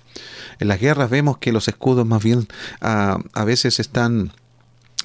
En 0.60 0.67
las 0.67 0.80
guerras 0.80 1.10
vemos 1.10 1.38
que 1.38 1.51
los 1.51 1.67
escudos 1.67 2.06
más 2.06 2.23
bien 2.23 2.47
ah, 2.82 3.19
a 3.34 3.45
veces 3.45 3.80
están 3.80 4.32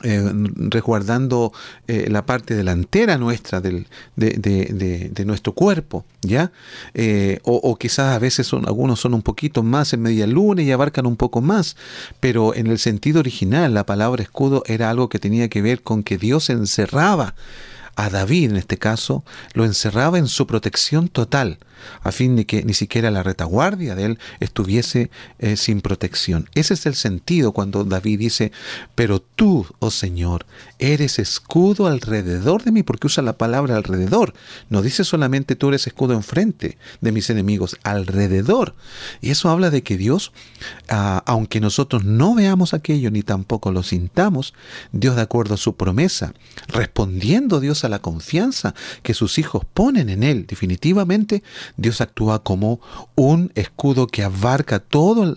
eh, 0.03 0.33
resguardando 0.55 1.53
eh, 1.87 2.09
la 2.09 2.25
parte 2.25 2.55
delantera 2.55 3.19
nuestra 3.19 3.61
del, 3.61 3.87
de, 4.17 5.25
nuestro 5.27 5.53
cuerpo, 5.53 6.07
¿ya? 6.23 6.53
Eh, 6.95 7.39
o, 7.45 7.77
quizás 7.77 8.17
a 8.17 8.19
veces 8.19 8.47
son, 8.47 8.67
algunos 8.67 8.99
son 8.99 9.13
un 9.13 9.21
poquito 9.21 9.63
más 9.63 9.93
en 9.93 10.01
media 10.01 10.27
luna 10.27 10.63
y 10.63 10.73
abarcan 10.73 11.05
un 11.05 11.17
poco 11.17 11.43
más, 11.43 11.77
pero 12.19 12.55
en 12.55 12.69
el 12.69 12.79
sentido 12.79 13.21
original 13.21 13.75
la 13.75 13.85
palabra 13.85 14.23
escudo 14.23 14.63
era 14.65 14.89
algo 14.89 15.11
que 15.11 15.19
tenía 15.19 15.51
que 15.51 15.61
ver 15.61 15.83
con 15.83 16.03
que 16.03 16.17
Dios 16.17 16.49
encerraba 16.49 17.35
a 18.05 18.11
David 18.11 18.51
en 18.51 18.57
este 18.57 18.79
caso, 18.79 19.25
lo 19.53 19.65
encerraba 19.65 20.19
en 20.19 20.29
su 20.29 20.47
protección 20.47 21.09
total 21.09 21.59
a 22.03 22.13
fin 22.13 22.37
de 22.37 22.47
que 22.47 22.65
ni 22.65 22.75
siquiera 22.75 23.11
la 23.11 23.23
retaguardia 23.23 23.95
de 23.95 24.05
él 24.05 24.19
estuviese 24.41 25.11
eh, 25.39 25.57
sin 25.57 25.81
protección. 25.81 26.49
Ese 26.55 26.75
es 26.75 26.87
el 26.87 26.95
sentido 26.95 27.53
cuando 27.53 27.85
David 27.85 28.19
dice, 28.19 28.53
pero 28.95 29.21
tú, 29.21 29.67
oh 29.79 29.91
Señor, 29.91 30.47
eres 30.79 31.19
escudo 31.19 31.87
alrededor 31.87 32.63
de 32.63 32.73
mí, 32.73 32.83
porque 32.83 33.07
usa 33.07 33.23
la 33.23 33.35
palabra 33.35 33.77
alrededor. 33.77 34.35
No 34.69 34.83
dice 34.83 35.05
solamente 35.05 35.57
tú 35.57 35.69
eres 35.69 35.87
escudo 35.87 36.15
enfrente 36.15 36.79
de 37.01 37.13
mis 37.13 37.31
enemigos, 37.31 37.79
alrededor. 37.83 38.75
Y 39.21 39.31
eso 39.31 39.49
habla 39.49 39.71
de 39.71 39.83
que 39.83 39.97
Dios, 39.97 40.33
ah, 40.89 41.23
aunque 41.27 41.61
nosotros 41.61 42.05
no 42.05 42.35
veamos 42.35 42.75
aquello 42.75 43.11
ni 43.11 43.23
tampoco 43.23 43.73
lo 43.73 43.83
sintamos, 43.83 44.55
Dios 44.93 45.17
de 45.17 45.23
acuerdo 45.23 45.55
a 45.55 45.59
su 45.59 45.77
promesa, 45.77 46.35
respondiendo 46.69 47.61
Dios 47.61 47.85
a 47.85 47.89
la 47.89 48.01
confianza 48.01 48.75
que 49.03 49.15
sus 49.15 49.39
hijos 49.39 49.65
ponen 49.73 50.09
en 50.09 50.23
Él, 50.23 50.47
definitivamente 50.47 51.43
Dios 51.77 52.01
actúa 52.01 52.43
como 52.43 52.81
un 53.15 53.53
escudo 53.55 54.07
que 54.07 54.23
abarca 54.23 54.79
toda 54.79 55.35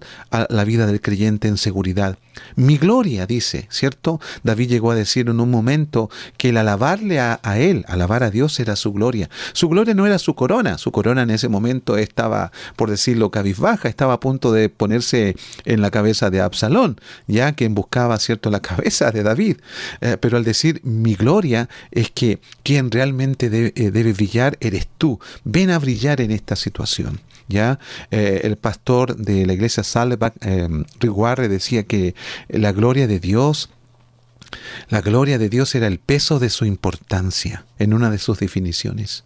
la 0.50 0.64
vida 0.64 0.86
del 0.86 1.02
creyente 1.02 1.48
en 1.48 1.58
seguridad. 1.58 2.18
Mi 2.56 2.78
gloria, 2.78 3.26
dice, 3.26 3.68
¿cierto? 3.70 4.20
David 4.44 4.70
llegó 4.70 4.92
a 4.92 4.96
decir 4.96 5.30
en 5.30 5.40
un 5.40 5.50
momento 5.52 6.10
que 6.38 6.50
el 6.50 6.58
alabarle 6.58 7.20
a, 7.20 7.40
él, 7.58 7.86
alabar 7.88 8.24
a 8.24 8.32
Dios 8.32 8.60
era 8.60 8.76
su 8.76 8.92
gloria. 8.92 9.30
Su 9.54 9.70
gloria 9.70 9.94
no 9.94 10.06
era 10.06 10.20
su 10.20 10.36
corona, 10.36 10.78
su 10.78 10.92
corona 10.92 11.24
en 11.24 11.30
ese 11.30 11.50
momento 11.50 11.98
estaba, 11.98 12.52
por 12.76 12.90
decirlo, 12.90 13.32
cabizbaja, 13.32 13.90
estaba 13.90 14.14
a 14.14 14.20
punto 14.20 14.52
de 14.52 14.70
ponerse 14.70 15.36
en 15.66 15.82
la 15.82 15.92
cabeza 15.92 16.30
de 16.30 16.42
Absalón, 16.42 17.00
ya 17.28 17.54
quien 17.54 17.76
buscaba, 17.76 18.18
¿cierto?, 18.20 18.50
la 18.50 18.62
cabeza 18.62 19.12
de 19.12 19.24
David. 19.24 19.58
Eh, 20.02 20.18
pero 20.20 20.38
al 20.38 20.44
decir 20.44 20.82
mi 20.84 21.16
gloria 21.16 21.70
es 21.92 22.12
que 22.12 22.40
quien 22.64 22.92
realmente 22.92 23.50
debe, 23.50 23.74
eh, 23.76 23.92
debe 23.92 24.14
brillar 24.14 24.58
eres 24.60 24.88
tú. 24.98 25.20
Ven 25.44 25.70
a 25.70 25.80
brillar 25.80 26.22
en 26.24 26.32
esta 26.32 26.56
situación. 26.56 27.20
¿ya? 27.48 27.80
Eh, 28.12 28.42
el 28.44 28.58
pastor 28.58 29.16
de 29.18 29.46
la 29.46 29.54
iglesia 29.54 29.84
Salvak, 29.84 30.34
eh, 30.42 30.68
Riguarre, 31.00 31.48
decía 31.48 31.84
que 31.84 32.16
la 32.50 32.72
gloria 32.72 33.08
de 33.08 33.20
Dios, 33.20 33.70
la 34.90 35.02
gloria 35.02 35.38
de 35.38 35.50
Dios 35.50 35.74
era 35.76 35.88
el 35.88 36.00
peso 36.00 36.40
de 36.40 36.50
su 36.50 36.66
importancia 36.66 37.66
en 37.80 37.94
una 37.94 38.10
de 38.10 38.18
sus 38.18 38.40
definiciones. 38.40 39.24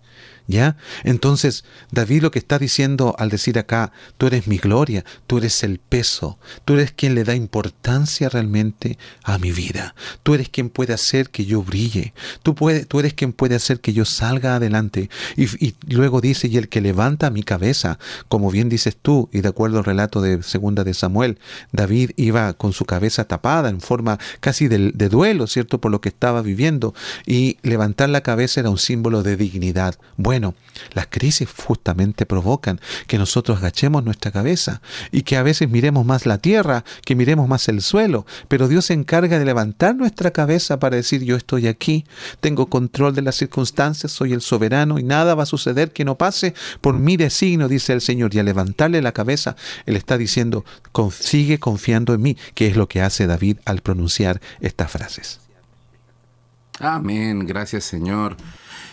¿Ya? 0.47 0.77
Entonces, 1.03 1.65
David 1.91 2.21
lo 2.21 2.31
que 2.31 2.39
está 2.39 2.57
diciendo 2.57 3.13
al 3.19 3.29
decir 3.29 3.59
acá, 3.59 3.91
tú 4.17 4.27
eres 4.27 4.47
mi 4.47 4.57
gloria, 4.57 5.03
tú 5.27 5.39
eres 5.39 5.61
el 5.63 5.77
peso, 5.77 6.39
tú 6.63 6.75
eres 6.75 6.93
quien 6.93 7.15
le 7.15 7.25
da 7.25 7.35
importancia 7.35 8.29
realmente 8.29 8.97
a 9.23 9.39
mi 9.39 9.51
vida, 9.51 9.93
tú 10.23 10.35
eres 10.35 10.47
quien 10.47 10.69
puede 10.69 10.93
hacer 10.93 11.31
que 11.31 11.43
yo 11.43 11.63
brille, 11.63 12.13
tú, 12.43 12.55
puede, 12.55 12.85
tú 12.85 13.01
eres 13.01 13.13
quien 13.13 13.33
puede 13.33 13.55
hacer 13.55 13.81
que 13.81 13.91
yo 13.91 14.05
salga 14.05 14.55
adelante. 14.55 15.09
Y, 15.35 15.75
luego 15.93 16.21
dice, 16.21 16.47
y 16.47 16.55
el 16.55 16.69
que 16.69 16.79
levanta 16.79 17.29
mi 17.29 17.43
cabeza, 17.43 17.99
como 18.29 18.49
bien 18.49 18.69
dices 18.69 18.95
tú, 18.95 19.29
y 19.33 19.41
de 19.41 19.49
acuerdo 19.49 19.79
al 19.79 19.85
relato 19.85 20.21
de 20.21 20.43
segunda 20.43 20.85
de 20.85 20.93
Samuel, 20.93 21.39
David 21.73 22.11
iba 22.15 22.53
con 22.53 22.71
su 22.71 22.85
cabeza 22.85 23.25
tapada 23.25 23.67
en 23.67 23.81
forma 23.81 24.17
casi 24.39 24.69
de, 24.69 24.91
de 24.93 25.09
duelo, 25.09 25.45
¿cierto? 25.47 25.81
Por 25.81 25.91
lo 25.91 25.99
que 25.99 26.09
estaba 26.09 26.41
viviendo, 26.41 26.93
y 27.25 27.57
levantar 27.63 28.07
la 28.07 28.21
cabeza 28.21 28.61
era 28.61 28.69
un 28.69 28.77
símbolo 28.77 29.23
de 29.23 29.35
dignidad. 29.35 29.95
Bueno, 30.15 30.55
las 30.93 31.07
crisis 31.07 31.49
justamente 31.65 32.25
provocan 32.25 32.79
que 33.05 33.17
nosotros 33.17 33.59
agachemos 33.59 34.03
nuestra 34.03 34.31
cabeza 34.31 34.81
y 35.11 35.21
que 35.21 35.37
a 35.37 35.43
veces 35.43 35.69
miremos 35.69 36.05
más 36.05 36.25
la 36.25 36.39
tierra, 36.39 36.83
que 37.05 37.15
miremos 37.15 37.47
más 37.47 37.67
el 37.67 37.81
suelo, 37.81 38.25
pero 38.47 38.67
Dios 38.67 38.85
se 38.85 38.93
encarga 38.93 39.37
de 39.37 39.45
levantar 39.45 39.95
nuestra 39.95 40.31
cabeza 40.31 40.79
para 40.79 40.95
decir 40.95 41.23
yo 41.23 41.35
estoy 41.35 41.67
aquí, 41.67 42.05
tengo 42.39 42.67
control 42.67 43.13
de 43.13 43.21
las 43.21 43.35
circunstancias, 43.35 44.11
soy 44.11 44.33
el 44.33 44.41
soberano 44.41 44.97
y 44.97 45.03
nada 45.03 45.35
va 45.35 45.43
a 45.43 45.47
suceder 45.47 45.91
que 45.91 46.05
no 46.05 46.17
pase 46.17 46.53
por 46.81 46.97
mi 46.97 47.17
designio, 47.17 47.67
dice 47.67 47.93
el 47.93 48.01
Señor. 48.01 48.33
Y 48.33 48.39
al 48.39 48.45
levantarle 48.45 49.01
la 49.01 49.11
cabeza, 49.11 49.55
Él 49.85 49.95
está 49.95 50.17
diciendo, 50.17 50.65
sigue 51.11 51.59
confiando 51.59 52.13
en 52.13 52.21
mí, 52.21 52.37
que 52.53 52.67
es 52.67 52.75
lo 52.75 52.87
que 52.87 53.01
hace 53.01 53.27
David 53.27 53.57
al 53.65 53.81
pronunciar 53.81 54.41
estas 54.61 54.91
frases. 54.91 55.39
Amén, 56.79 57.45
gracias 57.45 57.85
Señor. 57.85 58.37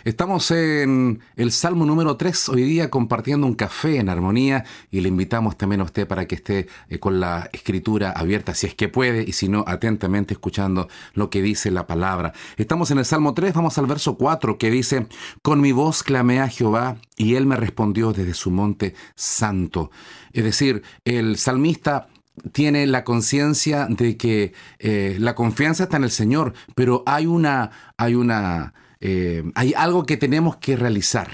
Estamos 0.05 0.51
en 0.51 1.21
el 1.35 1.51
Salmo 1.51 1.87
número 1.87 2.19
3 2.19 2.51
hoy 2.51 2.63
día 2.63 2.91
compartiendo 2.91 3.47
un 3.47 3.55
café 3.55 3.97
en 3.97 4.11
armonía 4.11 4.67
y 4.91 5.01
le 5.01 5.09
invitamos 5.09 5.57
también 5.57 5.81
a 5.81 5.85
usted 5.85 6.07
para 6.07 6.27
que 6.27 6.35
esté 6.35 6.67
eh, 6.91 6.99
con 6.99 7.21
la 7.21 7.49
escritura 7.55 8.11
abierta 8.11 8.55
si 8.55 8.67
es 8.67 8.75
que 8.75 8.91
puede 8.91 9.25
y 9.27 9.33
si 9.33 9.49
no 9.49 9.65
atentamente 9.67 10.35
escuchando 10.35 10.89
lo 11.15 11.31
que 11.31 11.41
dice 11.41 11.71
la 11.71 11.87
palabra. 11.87 12.35
Estamos 12.59 12.91
en 12.91 12.99
el 12.99 13.07
Salmo 13.07 13.33
3, 13.33 13.55
vamos 13.55 13.79
al 13.79 13.87
verso 13.87 14.19
4 14.19 14.59
que 14.59 14.71
dice, 14.71 15.07
con 15.41 15.63
mi 15.63 15.73
voz 15.73 16.03
clamé 16.03 16.39
a 16.39 16.49
Jehová 16.49 16.99
y 17.17 17.37
él 17.37 17.47
me 17.47 17.57
respondió 17.57 18.13
desde 18.13 18.35
su 18.35 18.51
monte 18.51 18.95
santo. 19.15 19.91
Es 20.35 20.45
decir, 20.45 20.83
el 21.07 21.39
salmista 21.39 22.09
tiene 22.53 22.87
la 22.87 23.05
conciencia 23.05 23.87
de 23.89 24.19
que 24.19 24.53
eh, 24.81 25.17
la 25.19 25.35
confianza 25.35 25.85
está 25.85 25.97
en 25.97 26.05
el 26.05 26.11
Señor, 26.11 26.53
pero 26.75 27.05
hay 27.07 27.25
una, 27.25 27.71
hay 27.97 28.17
una 28.17 28.75
eh, 29.07 29.45
hay 29.55 29.75
algo 29.75 30.07
que 30.07 30.17
tenemos 30.17 30.57
que 30.57 30.77
realizar, 30.77 31.29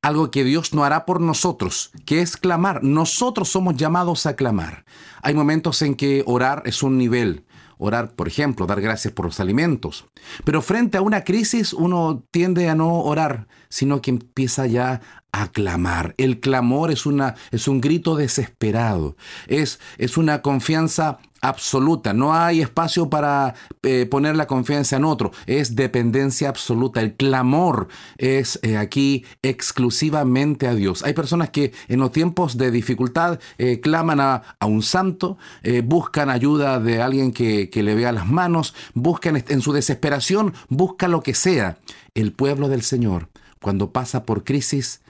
algo 0.00 0.30
que 0.30 0.44
Dios 0.44 0.72
no 0.72 0.82
hará 0.82 1.04
por 1.04 1.20
nosotros, 1.20 1.90
que 2.06 2.22
es 2.22 2.38
clamar. 2.38 2.82
Nosotros 2.82 3.50
somos 3.50 3.76
llamados 3.76 4.24
a 4.24 4.34
clamar. 4.34 4.86
Hay 5.20 5.34
momentos 5.34 5.82
en 5.82 5.94
que 5.94 6.24
orar 6.26 6.62
es 6.64 6.82
un 6.82 6.96
nivel. 6.96 7.44
Orar, 7.76 8.14
por 8.14 8.28
ejemplo, 8.28 8.64
dar 8.64 8.80
gracias 8.80 9.12
por 9.12 9.26
los 9.26 9.40
alimentos. 9.40 10.06
Pero 10.44 10.62
frente 10.62 10.96
a 10.96 11.02
una 11.02 11.22
crisis 11.22 11.74
uno 11.74 12.24
tiende 12.30 12.70
a 12.70 12.74
no 12.74 13.00
orar, 13.00 13.46
sino 13.68 14.00
que 14.00 14.10
empieza 14.10 14.66
ya 14.66 15.02
a 15.32 15.48
clamar. 15.48 16.14
El 16.16 16.40
clamor 16.40 16.90
es, 16.90 17.04
una, 17.04 17.34
es 17.50 17.68
un 17.68 17.82
grito 17.82 18.16
desesperado, 18.16 19.16
es, 19.48 19.80
es 19.98 20.16
una 20.16 20.40
confianza 20.40 21.18
absoluta, 21.42 22.14
no 22.14 22.32
hay 22.32 22.60
espacio 22.60 23.10
para 23.10 23.54
eh, 23.82 24.06
poner 24.06 24.36
la 24.36 24.46
confianza 24.46 24.96
en 24.96 25.04
otro, 25.04 25.32
es 25.46 25.74
dependencia 25.74 26.48
absoluta, 26.48 27.00
el 27.00 27.14
clamor 27.14 27.88
es 28.16 28.60
eh, 28.62 28.78
aquí 28.78 29.24
exclusivamente 29.42 30.68
a 30.68 30.74
Dios. 30.74 31.02
Hay 31.02 31.14
personas 31.14 31.50
que 31.50 31.72
en 31.88 31.98
los 31.98 32.12
tiempos 32.12 32.56
de 32.56 32.70
dificultad 32.70 33.40
eh, 33.58 33.80
claman 33.80 34.20
a, 34.20 34.42
un 34.60 34.82
santo, 34.82 35.36
buscan 35.84 36.30
ayuda 36.30 36.78
de 36.78 37.02
alguien 37.02 37.32
que, 37.32 37.68
que 37.68 37.82
le 37.82 37.96
vea 37.96 38.12
las 38.12 38.28
manos, 38.28 38.74
buscan 38.94 39.42
en 39.46 39.60
su 39.60 39.72
desesperación, 39.72 40.54
busca 40.68 41.08
lo 41.08 41.22
que 41.22 41.34
sea. 41.34 41.78
El 42.14 42.32
pueblo 42.32 42.68
del 42.68 42.82
Señor, 42.82 43.28
cuando 43.60 43.90
pasa 43.90 44.24
por 44.24 44.44
crisis, 44.44 45.02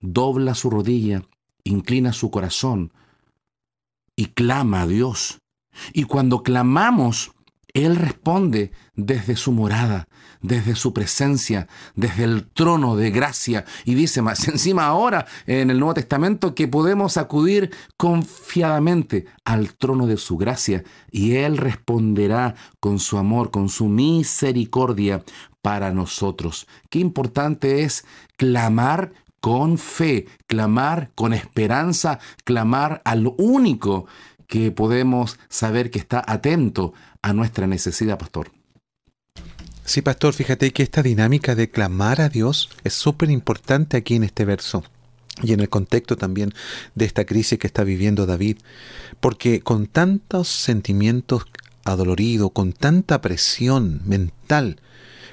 dobla 0.00 0.54
su 0.54 0.70
rodilla, 0.70 1.22
inclina 1.64 2.12
su 2.12 2.30
corazón 2.30 2.92
y 4.16 4.26
clama 4.26 4.82
a 4.82 4.86
Dios 4.86 5.40
y 5.92 6.04
cuando 6.04 6.42
clamamos, 6.42 7.32
Él 7.72 7.96
responde 7.96 8.72
desde 8.94 9.36
su 9.36 9.52
morada, 9.52 10.08
desde 10.40 10.74
su 10.76 10.92
presencia, 10.92 11.66
desde 11.96 12.24
el 12.24 12.46
trono 12.46 12.96
de 12.96 13.10
gracia. 13.10 13.64
Y 13.84 13.94
dice 13.94 14.22
más 14.22 14.46
encima 14.48 14.86
ahora 14.86 15.26
en 15.46 15.70
el 15.70 15.78
Nuevo 15.78 15.94
Testamento 15.94 16.54
que 16.54 16.68
podemos 16.68 17.16
acudir 17.16 17.70
confiadamente 17.96 19.26
al 19.44 19.74
trono 19.74 20.06
de 20.06 20.16
su 20.16 20.36
gracia 20.36 20.84
y 21.10 21.36
Él 21.36 21.56
responderá 21.56 22.54
con 22.80 22.98
su 22.98 23.18
amor, 23.18 23.50
con 23.50 23.68
su 23.68 23.86
misericordia 23.86 25.24
para 25.62 25.92
nosotros. 25.92 26.66
Qué 26.90 26.98
importante 26.98 27.82
es 27.82 28.04
clamar 28.36 29.12
con 29.44 29.76
fe, 29.76 30.26
clamar 30.46 31.10
con 31.14 31.34
esperanza, 31.34 32.18
clamar 32.44 33.02
al 33.04 33.30
único 33.36 34.06
que 34.46 34.70
podemos 34.70 35.38
saber 35.48 35.90
que 35.90 35.98
está 35.98 36.22
atento 36.26 36.92
a 37.22 37.32
nuestra 37.32 37.66
necesidad, 37.66 38.18
pastor. 38.18 38.50
Sí, 39.84 40.00
pastor, 40.00 40.32
fíjate 40.32 40.72
que 40.72 40.82
esta 40.82 41.02
dinámica 41.02 41.54
de 41.54 41.70
clamar 41.70 42.20
a 42.20 42.28
Dios 42.28 42.70
es 42.84 42.94
súper 42.94 43.30
importante 43.30 43.98
aquí 43.98 44.16
en 44.16 44.24
este 44.24 44.44
verso 44.44 44.82
y 45.42 45.52
en 45.52 45.60
el 45.60 45.68
contexto 45.68 46.16
también 46.16 46.54
de 46.94 47.04
esta 47.04 47.24
crisis 47.24 47.58
que 47.58 47.66
está 47.66 47.84
viviendo 47.84 48.24
David, 48.24 48.58
porque 49.20 49.60
con 49.60 49.86
tantos 49.86 50.48
sentimientos 50.48 51.44
adoloridos, 51.84 52.52
con 52.52 52.72
tanta 52.72 53.20
presión 53.20 54.00
mental, 54.06 54.80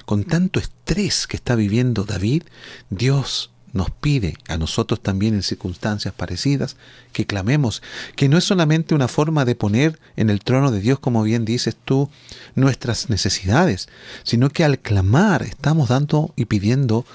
con 0.04 0.24
tanto 0.24 0.60
estrés 0.60 1.26
que 1.26 1.36
está 1.36 1.54
viviendo 1.54 2.04
David, 2.04 2.42
Dios 2.90 3.52
nos 3.72 3.90
pide 3.90 4.36
a 4.48 4.58
nosotros 4.58 5.02
también 5.02 5.34
en 5.34 5.42
circunstancias 5.42 6.12
parecidas 6.14 6.76
que 7.12 7.26
clamemos, 7.26 7.82
que 8.16 8.28
no 8.28 8.36
es 8.38 8.44
solamente 8.44 8.94
una 8.94 9.08
forma 9.08 9.44
de 9.44 9.54
poner 9.54 9.98
en 10.16 10.30
el 10.30 10.40
trono 10.40 10.70
de 10.70 10.80
Dios, 10.80 10.98
como 10.98 11.22
bien 11.22 11.44
dices 11.44 11.76
tú, 11.84 12.10
nuestras 12.54 13.08
necesidades, 13.08 13.88
sino 14.24 14.50
que 14.50 14.64
al 14.64 14.78
clamar 14.78 15.42
estamos 15.42 15.88
dando 15.88 16.32
y 16.36 16.44
pidiendo 16.46 17.06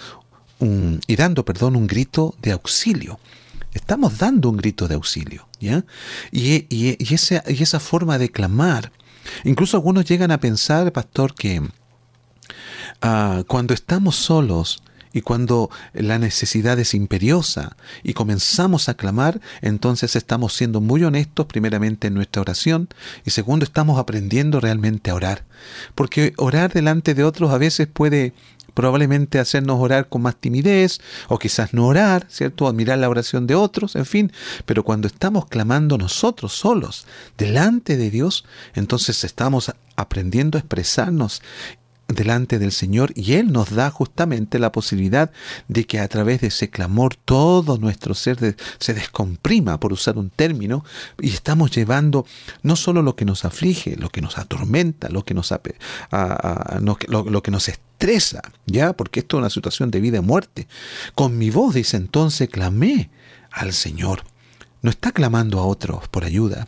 y 0.59 1.15
dando, 1.15 1.45
perdón, 1.45 1.75
un 1.75 1.85
grito 1.85 2.35
de 2.41 2.51
auxilio. 2.51 3.19
Estamos 3.73 4.17
dando 4.17 4.49
un 4.49 4.57
grito 4.57 4.87
de 4.87 4.95
auxilio, 4.95 5.47
¿ya? 5.59 5.85
Y, 6.31 6.65
y, 6.69 7.13
esa, 7.13 7.43
y 7.47 7.61
esa 7.61 7.79
forma 7.79 8.17
de 8.17 8.31
clamar, 8.31 8.91
incluso 9.43 9.77
algunos 9.77 10.05
llegan 10.05 10.31
a 10.31 10.39
pensar, 10.39 10.91
pastor, 10.91 11.35
que 11.35 11.61
ah, 13.03 13.43
cuando 13.47 13.75
estamos 13.75 14.15
solos, 14.15 14.81
y 15.17 15.21
cuando 15.21 15.71
la 15.93 16.19
necesidad 16.19 16.77
es 16.77 16.93
imperiosa 16.93 17.75
y 18.03 18.13
comenzamos 18.13 18.87
a 18.87 18.93
clamar, 18.93 19.41
entonces 19.61 20.15
estamos 20.15 20.53
siendo 20.53 20.79
muy 20.79 21.03
honestos 21.03 21.47
primeramente 21.47 22.07
en 22.07 22.13
nuestra 22.13 22.43
oración 22.43 22.87
y 23.25 23.31
segundo 23.31 23.63
estamos 23.63 23.97
aprendiendo 23.97 24.59
realmente 24.59 25.09
a 25.09 25.15
orar. 25.15 25.45
Porque 25.95 26.33
orar 26.37 26.71
delante 26.71 27.15
de 27.15 27.23
otros 27.23 27.49
a 27.51 27.57
veces 27.57 27.87
puede 27.87 28.33
probablemente 28.75 29.39
hacernos 29.39 29.79
orar 29.79 30.07
con 30.07 30.21
más 30.21 30.35
timidez 30.35 31.01
o 31.29 31.39
quizás 31.39 31.73
no 31.73 31.87
orar, 31.87 32.27
¿cierto? 32.29 32.67
Admirar 32.67 32.99
la 32.99 33.09
oración 33.09 33.47
de 33.47 33.55
otros, 33.55 33.95
en 33.95 34.05
fin, 34.05 34.31
pero 34.67 34.83
cuando 34.83 35.07
estamos 35.07 35.47
clamando 35.47 35.97
nosotros 35.97 36.53
solos 36.53 37.07
delante 37.39 37.97
de 37.97 38.11
Dios, 38.11 38.45
entonces 38.75 39.23
estamos 39.23 39.73
aprendiendo 39.95 40.59
a 40.59 40.61
expresarnos 40.61 41.41
delante 42.07 42.59
del 42.59 42.71
Señor 42.71 43.11
y 43.15 43.33
Él 43.33 43.51
nos 43.51 43.71
da 43.71 43.89
justamente 43.91 44.59
la 44.59 44.71
posibilidad 44.71 45.31
de 45.67 45.85
que 45.85 45.99
a 45.99 46.07
través 46.07 46.41
de 46.41 46.47
ese 46.47 46.69
clamor 46.69 47.15
todo 47.15 47.77
nuestro 47.77 48.13
ser 48.13 48.55
se 48.79 48.93
descomprima, 48.93 49.79
por 49.79 49.93
usar 49.93 50.17
un 50.17 50.29
término, 50.29 50.85
y 51.19 51.29
estamos 51.29 51.71
llevando 51.71 52.25
no 52.63 52.75
solo 52.75 53.01
lo 53.01 53.15
que 53.15 53.25
nos 53.25 53.45
aflige, 53.45 53.95
lo 53.97 54.09
que 54.09 54.21
nos 54.21 54.37
atormenta, 54.37 55.09
lo 55.09 55.23
que 55.23 55.33
nos, 55.33 55.51
lo, 57.07 57.43
que 57.43 57.51
nos 57.51 57.67
estresa, 57.67 58.41
¿ya? 58.65 58.93
Porque 58.93 59.21
esto 59.21 59.37
es 59.37 59.39
una 59.39 59.49
situación 59.49 59.91
de 59.91 59.99
vida 59.99 60.17
y 60.17 60.21
muerte. 60.21 60.67
Con 61.15 61.37
mi 61.37 61.49
voz, 61.49 61.75
dice 61.75 61.97
entonces, 61.97 62.49
clamé 62.49 63.09
al 63.51 63.73
Señor. 63.73 64.23
No 64.81 64.89
está 64.91 65.11
clamando 65.11 65.59
a 65.59 65.65
otros 65.65 66.07
por 66.07 66.23
ayuda, 66.23 66.67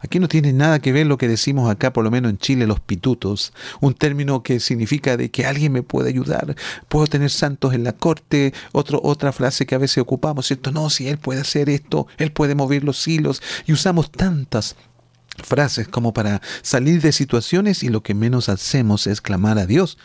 Aquí 0.00 0.20
no 0.20 0.28
tiene 0.28 0.52
nada 0.52 0.78
que 0.78 0.92
ver 0.92 1.06
lo 1.06 1.18
que 1.18 1.28
decimos 1.28 1.70
acá, 1.70 1.92
por 1.92 2.04
lo 2.04 2.10
menos 2.10 2.30
en 2.30 2.38
Chile, 2.38 2.66
los 2.66 2.80
pitutos, 2.80 3.52
un 3.80 3.94
término 3.94 4.42
que 4.42 4.60
significa 4.60 5.16
de 5.16 5.30
que 5.30 5.44
alguien 5.44 5.72
me 5.72 5.82
puede 5.82 6.10
ayudar, 6.10 6.54
puedo 6.88 7.06
tener 7.06 7.30
santos 7.30 7.74
en 7.74 7.84
la 7.84 7.92
corte, 7.92 8.54
otro, 8.72 9.00
otra 9.02 9.32
frase 9.32 9.66
que 9.66 9.74
a 9.74 9.78
veces 9.78 9.98
ocupamos, 9.98 10.46
¿cierto? 10.46 10.70
No, 10.70 10.88
si 10.90 11.08
él 11.08 11.18
puede 11.18 11.40
hacer 11.40 11.68
esto, 11.68 12.06
él 12.18 12.30
puede 12.30 12.54
mover 12.54 12.84
los 12.84 13.06
hilos, 13.08 13.42
y 13.66 13.72
usamos 13.72 14.10
tantas 14.10 14.76
frases 15.42 15.88
como 15.88 16.12
para 16.12 16.42
salir 16.62 17.00
de 17.00 17.12
situaciones 17.12 17.82
y 17.82 17.88
lo 17.88 18.02
que 18.02 18.14
menos 18.14 18.48
hacemos 18.48 19.06
es 19.06 19.20
clamar 19.20 19.58
a 19.58 19.66
Dios. 19.66 19.98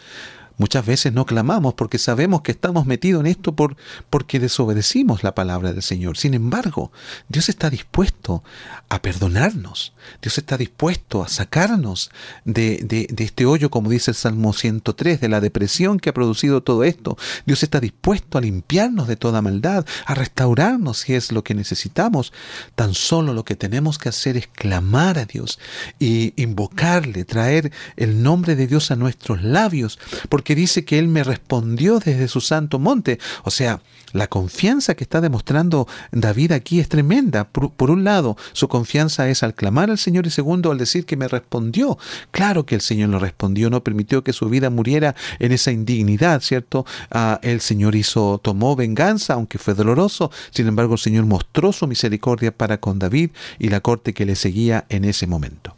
Muchas 0.57 0.85
veces 0.85 1.13
no 1.13 1.25
clamamos 1.25 1.73
porque 1.73 1.97
sabemos 1.97 2.41
que 2.41 2.51
estamos 2.51 2.85
metidos 2.85 3.21
en 3.21 3.27
esto 3.27 3.55
por, 3.55 3.75
porque 4.09 4.39
desobedecimos 4.39 5.23
la 5.23 5.33
palabra 5.33 5.73
del 5.73 5.81
Señor. 5.81 6.17
Sin 6.17 6.33
embargo, 6.33 6.91
Dios 7.27 7.49
está 7.49 7.69
dispuesto 7.69 8.43
a 8.89 9.01
perdonarnos. 9.01 9.93
Dios 10.21 10.37
está 10.37 10.57
dispuesto 10.57 11.23
a 11.23 11.27
sacarnos 11.27 12.11
de, 12.45 12.79
de, 12.83 13.23
este 13.23 13.45
hoyo, 13.45 13.71
como 13.71 13.89
dice 13.89 14.11
el 14.11 14.15
Salmo 14.15 14.53
103, 14.53 15.19
de 15.21 15.29
la 15.29 15.41
depresión 15.41 15.99
que 15.99 16.09
ha 16.09 16.13
producido 16.13 16.61
todo 16.61 16.83
esto. 16.83 17.17
Dios 17.45 17.63
está 17.63 17.79
dispuesto 17.79 18.37
a 18.37 18.41
limpiarnos 18.41 19.07
de 19.07 19.15
toda 19.15 19.41
maldad, 19.41 19.85
a 20.05 20.13
restaurarnos 20.13 20.99
si 20.99 21.15
es 21.15 21.31
lo 21.31 21.43
que 21.43 21.55
necesitamos. 21.55 22.31
Tan 22.75 22.93
solo 22.93 23.33
lo 23.33 23.43
que 23.43 23.55
tenemos 23.55 23.97
que 23.97 24.09
hacer 24.09 24.37
es 24.37 24.47
clamar 24.47 25.17
a 25.17 25.25
Dios 25.25 25.59
y 25.99 26.39
invocarle, 26.41 27.25
traer 27.25 27.71
el 27.95 28.21
nombre 28.21 28.55
de 28.55 28.67
Dios 28.67 28.91
a 28.91 28.95
nuestros 28.95 29.41
labios, 29.41 29.99
dice 30.55 30.85
que 30.85 30.99
Él 30.99 31.07
me 31.07 31.23
respondió 31.23 31.99
desde 31.99 32.27
su 32.27 32.41
santo 32.41 32.79
monte. 32.79 33.19
O 33.43 33.51
sea, 33.51 33.81
la 34.13 34.27
confianza 34.27 34.93
que 34.93 35.03
está 35.03 35.21
demostrando 35.21 35.87
David 36.11 36.51
aquí 36.51 36.79
es 36.79 36.87
tremenda. 36.87 37.45
Por, 37.45 37.89
un 37.89 38.03
lado, 38.03 38.37
su 38.53 38.67
confianza 38.67 39.27
es 39.29 39.41
al 39.41 39.55
clamar 39.55 39.89
al 39.89 39.97
Señor 39.97 40.27
y 40.27 40.29
segundo, 40.29 40.71
al 40.71 40.77
decir 40.77 41.05
que 41.05 41.17
me 41.17 41.27
respondió. 41.27 41.97
Claro 42.31 42.65
que 42.65 42.75
el 42.75 42.81
Señor 42.81 43.09
lo 43.09 43.19
respondió, 43.19 43.69
no 43.69 43.83
permitió 43.83 44.23
que 44.23 44.31
su 44.31 44.49
vida 44.49 44.69
muriera 44.69 45.15
en 45.39 45.51
esa 45.51 45.71
indignidad, 45.71 46.41
¿cierto? 46.41 46.85
Ah, 47.09 47.39
el 47.41 47.59
Señor 47.59 47.95
hizo, 47.95 48.39
tomó 48.43 48.75
venganza, 48.75 49.33
aunque 49.33 49.57
fue 49.57 49.73
doloroso. 49.73 50.31
Sin 50.51 50.67
embargo, 50.67 50.93
el 50.93 50.99
Señor 50.99 51.25
mostró 51.25 51.73
su 51.73 51.87
misericordia 51.87 52.55
para 52.55 52.79
con 52.79 52.99
David 52.99 53.31
y 53.57 53.69
la 53.69 53.81
corte 53.81 54.13
que 54.13 54.25
le 54.25 54.35
seguía 54.35 54.85
en 54.89 55.05
ese 55.05 55.25
momento. 55.25 55.75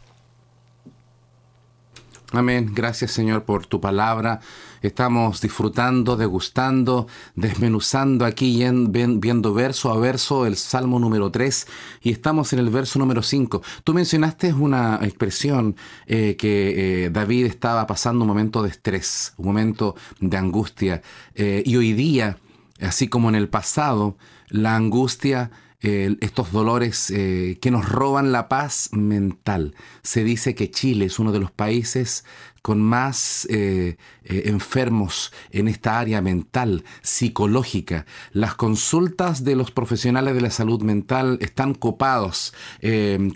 Amén. 2.32 2.72
Gracias 2.74 3.12
Señor 3.12 3.44
por 3.44 3.66
tu 3.66 3.80
palabra. 3.80 4.40
Estamos 4.82 5.40
disfrutando, 5.40 6.16
degustando, 6.16 7.06
desmenuzando 7.36 8.24
aquí, 8.24 8.64
viendo 8.72 9.54
verso 9.54 9.92
a 9.92 9.98
verso 9.98 10.44
el 10.44 10.56
Salmo 10.56 10.98
número 10.98 11.30
3 11.30 11.66
y 12.02 12.10
estamos 12.10 12.52
en 12.52 12.58
el 12.58 12.70
verso 12.70 12.98
número 12.98 13.22
5. 13.22 13.62
Tú 13.84 13.94
mencionaste 13.94 14.52
una 14.52 14.98
expresión 15.02 15.76
eh, 16.06 16.36
que 16.36 17.04
eh, 17.04 17.10
David 17.10 17.46
estaba 17.46 17.86
pasando 17.86 18.22
un 18.22 18.28
momento 18.28 18.62
de 18.62 18.70
estrés, 18.70 19.32
un 19.36 19.46
momento 19.46 19.94
de 20.18 20.36
angustia. 20.36 21.02
Eh, 21.36 21.62
y 21.64 21.76
hoy 21.76 21.92
día, 21.92 22.38
así 22.80 23.06
como 23.06 23.28
en 23.28 23.36
el 23.36 23.48
pasado, 23.48 24.16
la 24.48 24.74
angustia 24.74 25.52
estos 25.86 26.52
dolores 26.52 27.10
eh, 27.10 27.58
que 27.60 27.70
nos 27.70 27.88
roban 27.88 28.32
la 28.32 28.48
paz 28.48 28.90
mental. 28.92 29.74
Se 30.02 30.24
dice 30.24 30.54
que 30.54 30.70
Chile 30.70 31.06
es 31.06 31.18
uno 31.18 31.32
de 31.32 31.38
los 31.38 31.50
países 31.50 32.24
con 32.62 32.82
más 32.82 33.46
eh, 33.48 33.96
eh, 34.24 34.42
enfermos 34.46 35.32
en 35.52 35.68
esta 35.68 36.00
área 36.00 36.20
mental, 36.20 36.82
psicológica. 37.00 38.06
Las 38.32 38.56
consultas 38.56 39.44
de 39.44 39.54
los 39.54 39.70
profesionales 39.70 40.34
de 40.34 40.40
la 40.40 40.50
salud 40.50 40.82
mental 40.82 41.38
están 41.40 41.74
copados. 41.74 42.52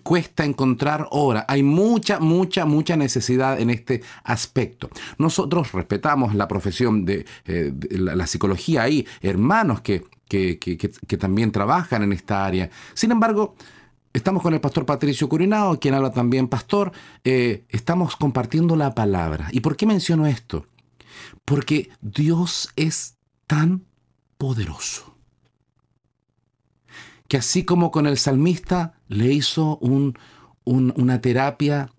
cuesta 0.02 0.44
encontrar 0.44 1.06
hora. 1.10 1.44
Hay 1.46 1.62
mucha, 1.62 2.18
mucha, 2.18 2.64
mucha 2.64 2.96
necesidad 2.96 3.60
en 3.60 3.70
este 3.70 4.02
aspecto. 4.24 4.90
Nosotros 5.18 5.70
respetamos 5.70 6.34
la 6.34 6.48
profesión 6.48 7.04
de, 7.04 7.24
la 7.90 8.26
psicología. 8.26 8.82
Hay 8.82 9.06
hermanos 9.22 9.80
que 9.82 10.02
que, 10.30 11.16
también 11.18 11.50
trabajan 11.50 12.02
en 12.04 12.12
esta 12.12 12.46
área. 12.46 12.70
Sin 12.94 13.10
embargo, 13.10 13.56
estamos 14.12 14.42
con 14.42 14.54
el 14.54 14.60
pastor 14.60 14.86
Patricio 14.86 15.28
Curinao, 15.28 15.80
quien 15.80 15.94
habla 15.94 16.12
también 16.12 16.48
pastor. 16.48 16.92
Eh, 17.24 17.64
estamos 17.68 18.16
compartiendo 18.16 18.76
la 18.76 18.94
palabra. 18.94 19.48
¿Y 19.50 19.60
por 19.60 19.76
qué 19.76 19.86
menciono 19.86 20.26
esto? 20.26 20.66
Porque 21.44 21.90
Dios 22.00 22.70
es 22.76 23.16
tan 23.46 23.84
poderoso 24.38 25.16
que 27.26 27.36
así 27.36 27.64
como 27.64 27.90
con 27.90 28.06
el 28.06 28.18
salmista 28.18 28.94
le 29.08 29.32
hizo 29.32 29.78
una 30.64 31.20
terapia 31.20 31.90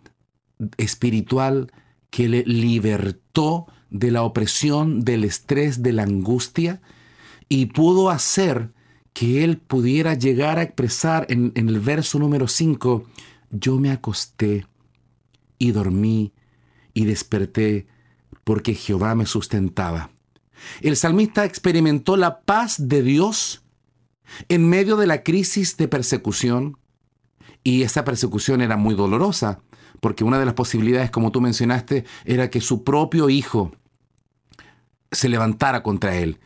espiritual 0.77 1.71
que 2.09 2.27
le 2.27 2.43
libertó 2.43 3.67
de 3.89 4.11
la 4.11 4.23
opresión, 4.23 5.05
del 5.05 5.23
estrés, 5.23 5.83
de 5.83 5.93
la 5.93 6.03
angustia, 6.03 6.81
y 7.51 7.65
pudo 7.65 8.09
hacer 8.09 8.69
que 9.11 9.43
él 9.43 9.57
pudiera 9.57 10.13
llegar 10.13 10.57
a 10.57 10.61
expresar 10.61 11.25
en, 11.27 11.51
el 11.53 11.81
verso 11.81 12.17
número 12.17 12.47
5, 12.47 13.03
yo 13.49 13.77
me 13.77 13.91
acosté 13.91 14.67
y 15.57 15.71
dormí 15.71 16.31
y 16.93 17.03
desperté 17.03 17.87
porque 18.45 18.73
Jehová 18.73 19.15
me 19.15 19.25
sustentaba. 19.25 20.11
El 20.79 20.95
salmista 20.95 21.43
experimentó 21.43 22.15
la 22.15 22.39
paz 22.39 22.87
de 22.87 23.01
Dios 23.01 23.65
en 24.47 24.69
medio 24.69 24.95
de 24.95 25.07
la 25.07 25.21
crisis 25.21 25.75
de 25.75 25.89
persecución 25.89 26.77
y 27.65 27.81
esa 27.81 28.05
persecución 28.05 28.61
era 28.61 28.77
muy 28.77 28.95
dolorosa 28.95 29.59
porque 29.99 30.23
una 30.23 30.39
de 30.39 30.45
las 30.45 30.53
posibilidades, 30.53 31.11
como 31.11 31.33
tú 31.33 31.41
mencionaste, 31.41 32.05
era 32.23 32.49
que 32.49 32.61
su 32.61 32.85
propio 32.85 33.27
hijo 33.27 33.73
se 35.11 35.27
levantara 35.27 35.83
contra 35.83 36.15
él 36.15 36.39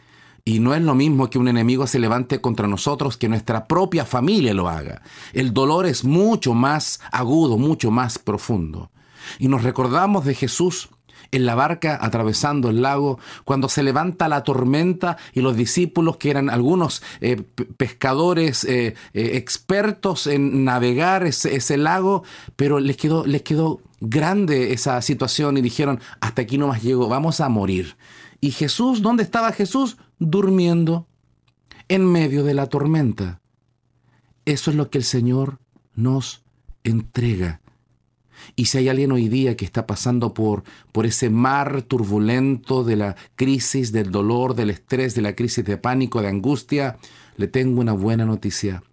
y 0.47 0.59
no 0.59 0.75
es 0.75 0.81
lo 0.83 0.93
mismo 0.93 1.31
que 1.31 1.39
un 1.39 1.47
enemigo 1.47 1.87
se 1.87 1.97
levante 1.97 2.39
contra 2.39 2.67
nosotros 2.67 3.17
que 3.17 3.27
nuestra 3.27 3.65
propia 3.65 4.05
familia 4.05 4.53
lo 4.53 4.69
haga. 4.69 5.01
El 5.33 5.53
dolor 5.53 5.87
es 5.87 6.03
mucho 6.03 6.53
más 6.53 6.99
agudo, 7.11 7.57
mucho 7.57 7.89
más 7.89 8.19
profundo. 8.19 8.91
Y 9.39 9.47
nos 9.47 9.63
recordamos 9.63 10.23
de 10.23 10.35
Jesús 10.35 10.89
en 11.31 11.47
la 11.47 11.55
barca 11.55 11.97
atravesando 11.99 12.69
el 12.69 12.83
lago, 12.83 13.17
cuando 13.43 13.69
se 13.69 13.81
levanta 13.81 14.27
la 14.27 14.43
tormenta 14.43 15.17
y 15.33 15.41
los 15.41 15.57
discípulos, 15.57 16.17
que 16.17 16.29
eran 16.29 16.51
algunos 16.51 17.01
eh, 17.21 17.41
pescadores 17.77 18.63
eh, 18.65 18.93
eh, 19.13 19.31
expertos 19.33 20.27
en 20.27 20.63
navegar 20.63 21.25
ese, 21.25 21.55
ese, 21.55 21.77
lago, 21.77 22.23
pero 22.55 22.79
les 22.79 22.97
quedó, 22.97 23.25
les 23.25 23.41
quedó 23.41 23.81
grande 23.99 24.73
esa 24.73 25.01
situación 25.01 25.57
y 25.57 25.61
dijeron, 25.61 25.99
hasta 26.19 26.43
aquí 26.43 26.59
no 26.59 26.67
más 26.67 26.83
llego, 26.83 27.07
vamos 27.09 27.41
a 27.41 27.49
morir. 27.49 27.97
¿Y 28.41 28.51
Jesús, 28.51 29.01
dónde 29.01 29.23
estaba 29.23 29.51
Jesús? 29.51 29.97
Durmiendo 30.19 31.07
en 31.87 32.05
medio 32.05 32.43
de 32.43 32.53
la 32.53 32.67
tormenta. 32.67 33.41
Eso 34.45 34.71
es 34.71 34.77
lo 34.77 34.89
que 34.89 34.99
el 34.99 35.03
Señor 35.03 35.59
nos 35.95 36.43
entrega. 36.83 37.61
Y 38.55 38.65
si 38.65 38.77
hay 38.77 38.89
alguien 38.89 39.11
hoy 39.11 39.27
día 39.27 39.55
que 39.55 39.65
está 39.65 39.87
pasando 39.87 40.33
por, 40.33 40.63
por 40.91 41.05
ese 41.05 41.29
mar 41.29 41.81
turbulento 41.83 42.83
de 42.83 42.95
la 42.95 43.15
crisis, 43.35 43.91
del 43.91 44.11
dolor, 44.11 44.55
del 44.55 44.69
estrés, 44.69 45.15
de 45.15 45.21
la 45.21 45.35
crisis 45.35 45.65
de 45.65 45.77
pánico, 45.77 46.21
de 46.21 46.27
angustia, 46.27 46.97
le 47.37 47.47
tengo 47.47 47.81
una 47.81 47.93
buena 47.93 48.25
noticia. 48.25 48.83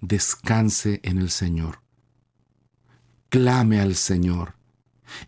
Descanse 0.00 1.00
en 1.02 1.18
el 1.18 1.30
Señor. 1.30 1.80
Clame 3.28 3.80
al 3.80 3.94
Señor. 3.94 4.54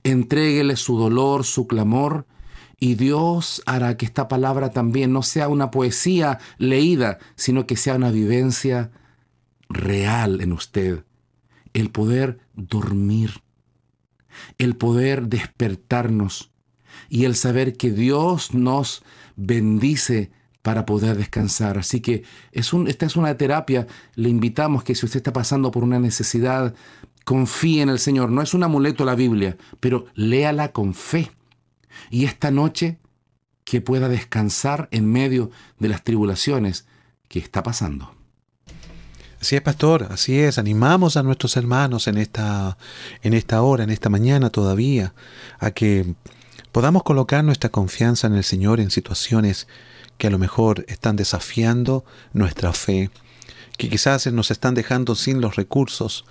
Entréguele 0.04 0.76
su 0.76 0.98
dolor, 0.98 1.44
su 1.44 1.66
clamor, 1.66 2.26
y 2.80 2.94
Dios 2.94 3.62
hará 3.66 3.96
que 3.96 4.06
esta 4.06 4.26
palabra 4.26 4.70
también 4.70 5.12
no 5.12 5.22
sea 5.22 5.48
una 5.48 5.70
poesía 5.70 6.38
leída, 6.58 7.18
sino 7.36 7.66
que 7.66 7.76
sea 7.76 7.94
una 7.94 8.10
vivencia 8.10 8.90
real 9.68 10.40
en 10.40 10.52
usted 10.52 11.04
el 11.72 11.90
poder 11.90 12.40
dormir, 12.54 13.42
el 14.58 14.76
poder 14.76 15.28
despertarnos 15.28 16.50
y 17.08 17.24
el 17.24 17.36
saber 17.36 17.76
que 17.76 17.90
Dios 17.90 18.54
nos 18.54 19.02
bendice 19.36 20.30
para 20.62 20.84
poder 20.84 21.16
descansar. 21.16 21.78
Así 21.78 22.00
que 22.00 22.24
es 22.52 22.72
un, 22.72 22.88
esta 22.88 23.06
es 23.06 23.16
una 23.16 23.36
terapia. 23.36 23.86
Le 24.14 24.28
invitamos 24.28 24.84
que 24.84 24.94
si 24.94 25.06
usted 25.06 25.18
está 25.18 25.32
pasando 25.32 25.70
por 25.70 25.82
una 25.82 25.98
necesidad, 25.98 26.74
confíe 27.24 27.82
en 27.82 27.88
el 27.88 27.98
Señor. 27.98 28.30
No 28.30 28.42
es 28.42 28.54
un 28.54 28.62
amuleto 28.62 29.04
la 29.04 29.14
Biblia, 29.14 29.56
pero 29.80 30.06
léala 30.14 30.72
con 30.72 30.94
fe. 30.94 31.30
Y 32.10 32.24
esta 32.24 32.50
noche 32.50 32.98
que 33.64 33.80
pueda 33.80 34.08
descansar 34.08 34.88
en 34.90 35.10
medio 35.10 35.50
de 35.78 35.88
las 35.88 36.02
tribulaciones 36.02 36.86
que 37.28 37.38
está 37.38 37.62
pasando. 37.62 38.12
Así 39.40 39.56
es, 39.56 39.62
pastor, 39.62 40.08
así 40.10 40.38
es. 40.38 40.58
Animamos 40.58 41.16
a 41.16 41.22
nuestros 41.22 41.56
hermanos 41.56 42.08
en 42.08 42.18
esta, 42.18 42.76
en 43.22 43.32
esta 43.32 43.62
hora, 43.62 43.84
en 43.84 43.90
esta 43.90 44.10
mañana 44.10 44.50
todavía, 44.50 45.14
a 45.58 45.70
que 45.70 46.14
podamos 46.72 47.04
colocar 47.04 47.42
nuestra 47.42 47.70
confianza 47.70 48.26
en 48.26 48.34
el 48.34 48.44
Señor 48.44 48.80
en 48.80 48.90
situaciones 48.90 49.66
que 50.18 50.26
a 50.26 50.30
lo 50.30 50.38
mejor 50.38 50.84
están 50.88 51.16
desafiando 51.16 52.04
nuestra 52.34 52.74
fe, 52.74 53.10
que 53.78 53.88
quizás 53.88 54.26
nos 54.26 54.50
están 54.50 54.74
dejando 54.74 55.14
sin 55.14 55.40
los 55.40 55.56
recursos 55.56 56.26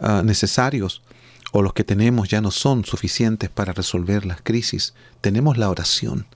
uh, 0.00 0.22
necesarios 0.22 1.02
o 1.52 1.62
los 1.62 1.74
que 1.74 1.84
tenemos 1.84 2.28
ya 2.28 2.40
no 2.40 2.50
son 2.50 2.84
suficientes 2.84 3.48
para 3.48 3.72
resolver 3.72 4.26
las 4.26 4.42
crisis. 4.42 4.94
Tenemos 5.20 5.58
la 5.58 5.70
oración. 5.70 6.26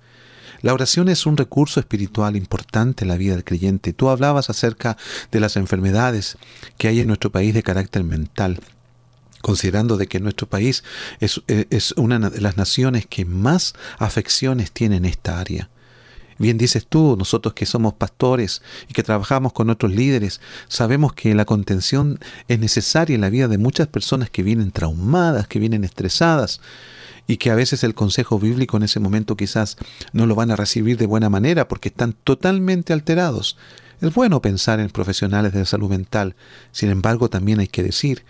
La 0.62 0.72
oración 0.72 1.09
es 1.09 1.26
un 1.26 1.37
recurso 1.37 1.81
espiritual 1.81 2.37
importante 2.37 3.05
en 3.05 3.09
la 3.09 3.16
vida 3.16 3.33
del 3.33 3.44
creyente. 3.44 3.92
Tú 3.92 4.09
hablabas 4.09 4.48
acerca 4.48 4.96
de 5.31 5.40
las 5.40 5.57
enfermedades 5.57 6.38
que 6.79 6.88
hay 6.88 7.00
en 7.00 7.09
nuestro 7.09 7.31
país 7.31 7.52
de 7.55 7.62
carácter 7.62 8.05
mental 8.05 8.61
considerando 9.42 9.96
de 9.96 10.09
que 10.09 10.18
nuestro 10.18 10.48
país 10.48 10.83
es, 11.20 11.40
es, 11.46 11.92
una 11.92 12.18
de 12.18 12.40
las 12.40 12.57
naciones 12.57 13.07
que 13.07 13.24
más 13.24 13.74
afecciones 13.96 14.72
tiene 14.72 14.96
en 14.96 15.05
esta 15.05 15.38
área. 15.38 15.68
Bien 16.38 16.59
dices 16.59 16.87
tú, 16.87 17.16
nosotros 17.18 17.55
que 17.55 17.64
somos 17.64 17.94
pastores 17.94 18.62
y 18.88 18.92
que 18.92 19.03
trabajamos 19.03 19.53
con 19.53 19.70
otros 19.70 19.92
líderes, 19.92 20.40
sabemos 20.68 21.14
que 21.14 21.35
la 21.35 21.46
contención 21.46 22.18
es 22.49 22.59
necesaria 22.59 23.14
en 23.14 23.22
la 23.22 23.31
vida 23.31 23.49
de 23.49 23.59
muchas 23.59 23.87
personas 23.87 24.29
que 24.29 24.42
vienen 24.42 24.70
traumadas, 24.70 25.49
que 25.49 25.59
vienen 25.59 25.85
estresadas, 25.85 26.61
y 27.27 27.38
que 27.38 27.51
a 27.51 27.55
veces 27.55 27.83
el 27.85 27.94
consejo 27.94 28.38
bíblico 28.38 28.77
en 28.77 28.85
ese 28.85 29.01
momento 29.01 29.37
quizás 29.37 29.77
no 30.12 30.27
lo 30.27 30.35
van 30.35 30.51
a 30.51 30.57
recibir 30.57 30.96
de 30.96 31.07
buena 31.07 31.29
manera 31.29 31.68
porque 31.68 31.88
están 31.88 32.12
totalmente 32.12 32.92
alterados. 32.92 33.57
Es 34.01 34.14
bueno 34.14 34.42
pensar 34.42 34.79
en 34.79 34.90
profesionales 34.90 35.53
de 35.53 35.64
salud 35.64 35.90
mental, 35.90 36.37
sin 36.70 36.90
embargo 36.90 37.31
también 37.31 37.61
hay 37.61 37.68
que 37.68 37.83
decir 37.83 38.25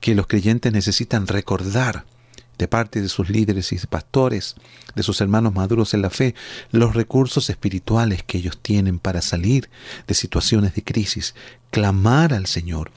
que 0.00 0.14
los 0.14 0.26
creyentes 0.26 0.72
necesitan 0.72 1.26
recordar 1.26 2.04
de 2.58 2.68
parte 2.68 3.00
de 3.00 3.08
sus 3.08 3.28
líderes 3.28 3.72
y 3.72 3.78
pastores, 3.86 4.56
de 4.94 5.02
sus 5.02 5.20
hermanos 5.20 5.54
maduros 5.54 5.94
en 5.94 6.02
la 6.02 6.10
fe, 6.10 6.34
los 6.70 6.94
recursos 6.94 7.50
espirituales 7.50 8.22
que 8.22 8.38
ellos 8.38 8.58
tienen 8.60 8.98
para 8.98 9.22
salir 9.22 9.68
de 10.06 10.14
situaciones 10.14 10.74
de 10.74 10.84
crisis, 10.84 11.34
clamar 11.70 12.32
al 12.32 12.46
Señor, 12.46 12.90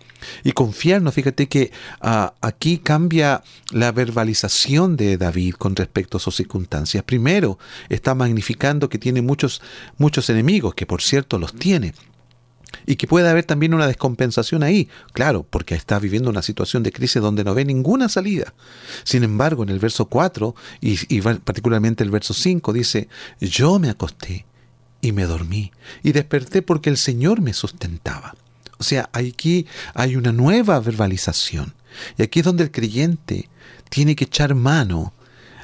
y 0.44 0.52
confiarnos, 0.52 1.14
fíjate 1.14 1.48
que 1.48 1.72
ah, 2.02 2.34
aquí 2.42 2.80
cambia 2.80 3.44
la 3.72 3.92
verbalización 3.92 4.98
de 4.98 5.18
David 5.18 5.56
con 5.56 5.76
respecto 5.76 6.18
a 6.18 6.20
sus 6.20 6.36
circunstancias. 6.36 7.04
Primero, 7.04 7.60
está 7.90 8.16
magnificando 8.16 8.90
que 8.90 8.98
tiene 8.98 9.22
muchos, 9.22 9.62
muchos 9.98 10.30
enemigos, 10.30 10.74
que 10.74 10.86
por 10.86 11.02
cierto 11.02 11.38
los 11.38 11.54
tiene. 11.54 11.94
Y 12.86 12.96
que 12.96 13.08
puede 13.08 13.30
haber 13.30 13.46
también 13.46 13.74
una 13.74 13.88
descompensación 13.88 14.64
ahí, 14.64 14.90
claro, 15.14 15.46
porque 15.50 15.76
está 15.76 16.00
viviendo 16.00 16.30
una 16.30 16.42
situación 16.42 16.84
de 16.84 16.92
crisis 16.92 17.22
donde 17.22 17.44
no 17.44 17.54
ve 17.54 17.66
ninguna 17.66 18.10
salida. 18.10 18.54
Sin 19.04 19.24
embargo, 19.24 19.64
en 19.64 19.70
el 19.70 19.80
verso 19.80 20.06
4 20.06 20.56
y, 20.82 21.16
y 21.16 21.22
particularmente 21.22 22.04
el 22.04 22.12
verso 22.12 22.34
5 22.34 22.74
dice, 22.74 23.08
yo 23.40 23.80
me 23.80 23.90
acosté 23.90 24.46
y 25.02 25.12
me 25.12 25.26
dormí 25.26 25.72
y 26.04 26.12
desperté 26.12 26.62
porque 26.62 26.90
el 26.90 26.98
Señor 26.98 27.42
me 27.42 27.54
sustentaba. 27.54 28.36
O 28.80 28.84
sea, 28.84 29.10
aquí 29.14 29.66
hay 29.94 30.16
una 30.16 30.32
nueva 30.32 30.80
verbalización. 30.80 31.74
Y 32.18 32.24
aquí 32.24 32.40
es 32.40 32.46
donde 32.46 32.64
el 32.64 32.72
creyente 32.72 33.50
tiene 33.90 34.16
que 34.16 34.26
echar 34.26 34.54
mano 34.56 35.14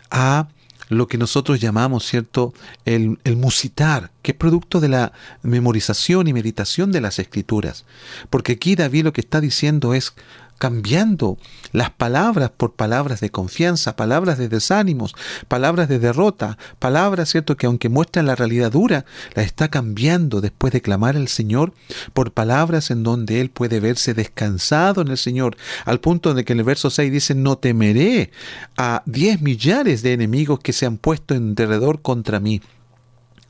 a 0.10 0.48
lo 0.90 1.08
que 1.08 1.18
nosotros 1.18 1.60
llamamos, 1.60 2.06
¿cierto?, 2.06 2.54
el, 2.86 3.20
el, 3.24 3.38
musitar, 3.38 4.12
que 4.22 4.32
es 4.32 4.38
producto 4.38 4.80
de 4.80 4.90
la 4.90 5.14
memorización 5.42 6.28
y 6.28 6.34
meditación 6.34 6.92
de 6.92 7.02
las 7.02 7.20
escrituras. 7.20 7.86
Porque 8.30 8.54
aquí 8.54 8.76
David 8.76 9.06
lo 9.06 9.14
que 9.14 9.22
está 9.22 9.42
diciendo 9.42 9.94
es, 9.94 10.14
cambiando 10.58 11.38
las 11.72 11.90
palabras 11.90 12.52
por 12.56 12.74
palabras 12.74 13.20
de 13.20 13.30
confianza, 13.30 13.96
palabras 13.96 14.38
de 14.38 14.50
desánimos, 14.50 15.16
palabras 15.48 15.90
de 15.90 16.00
derrota, 16.00 16.58
palabras, 16.80 17.30
¿cierto?, 17.30 17.58
que 17.58 17.66
aunque 17.66 17.90
muestran 17.90 18.26
la 18.26 18.36
realidad 18.36 18.72
dura, 18.72 19.06
la 19.36 19.44
está 19.44 19.70
cambiando 19.70 20.42
después 20.42 20.74
de 20.74 20.82
clamar 20.82 21.16
al 21.16 21.28
Señor 21.28 21.74
por 22.14 22.32
palabras 22.32 22.92
en 22.92 23.04
donde 23.04 23.42
Él 23.42 23.50
puede 23.50 23.80
verse 23.80 24.14
descansado 24.14 25.02
en 25.02 25.10
el 25.10 25.18
Señor, 25.18 25.58
al 25.86 26.00
punto 26.00 26.34
de 26.34 26.46
que 26.46 26.54
en 26.54 26.60
el 26.60 26.66
verso 26.66 26.90
6 26.90 27.12
dice, 27.12 27.36
no 27.36 27.58
temeré 27.58 28.32
a 28.78 29.04
diez 29.06 29.42
millares 29.42 30.02
de 30.02 30.14
enemigos 30.14 30.60
que 30.60 30.74
se 30.74 30.86
han 30.86 30.98
puesto 30.98 31.36
en 31.36 31.56
derredor 31.56 32.02
contra 32.02 32.40
mí. 32.40 32.62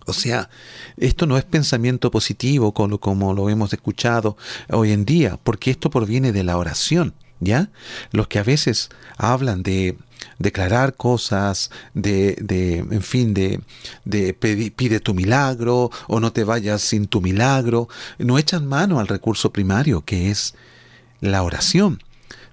O 0.05 0.13
sea, 0.13 0.49
esto 0.97 1.25
no 1.25 1.37
es 1.37 1.43
pensamiento 1.43 2.11
positivo 2.11 2.73
como, 2.73 3.33
lo 3.33 3.49
hemos 3.49 3.73
escuchado 3.73 4.37
hoy 4.69 4.91
en 4.91 5.05
día, 5.05 5.39
porque 5.43 5.71
esto 5.71 5.89
proviene 5.89 6.31
de 6.31 6.43
la 6.43 6.57
oración, 6.57 7.13
¿ya? 7.39 7.69
Los 8.11 8.27
que 8.27 8.39
a 8.39 8.43
veces 8.43 8.89
hablan 9.17 9.63
de 9.63 9.97
declarar 10.39 10.95
cosas, 10.95 11.69
de, 11.93 12.37
de 12.41 12.77
en 12.77 13.01
fin, 13.01 13.33
de, 13.33 13.61
de 14.05 14.33
pide 14.33 14.99
tu 14.99 15.13
milagro 15.13 15.91
o 16.07 16.19
no 16.19 16.31
te 16.31 16.43
vayas 16.43 16.81
sin 16.81 17.07
tu 17.07 17.21
milagro, 17.21 17.89
no 18.17 18.37
echan 18.37 18.65
mano 18.65 18.99
al 18.99 19.07
recurso 19.07 19.51
primario 19.51 20.01
que 20.01 20.31
es 20.31 20.55
la 21.19 21.43
oración 21.43 21.99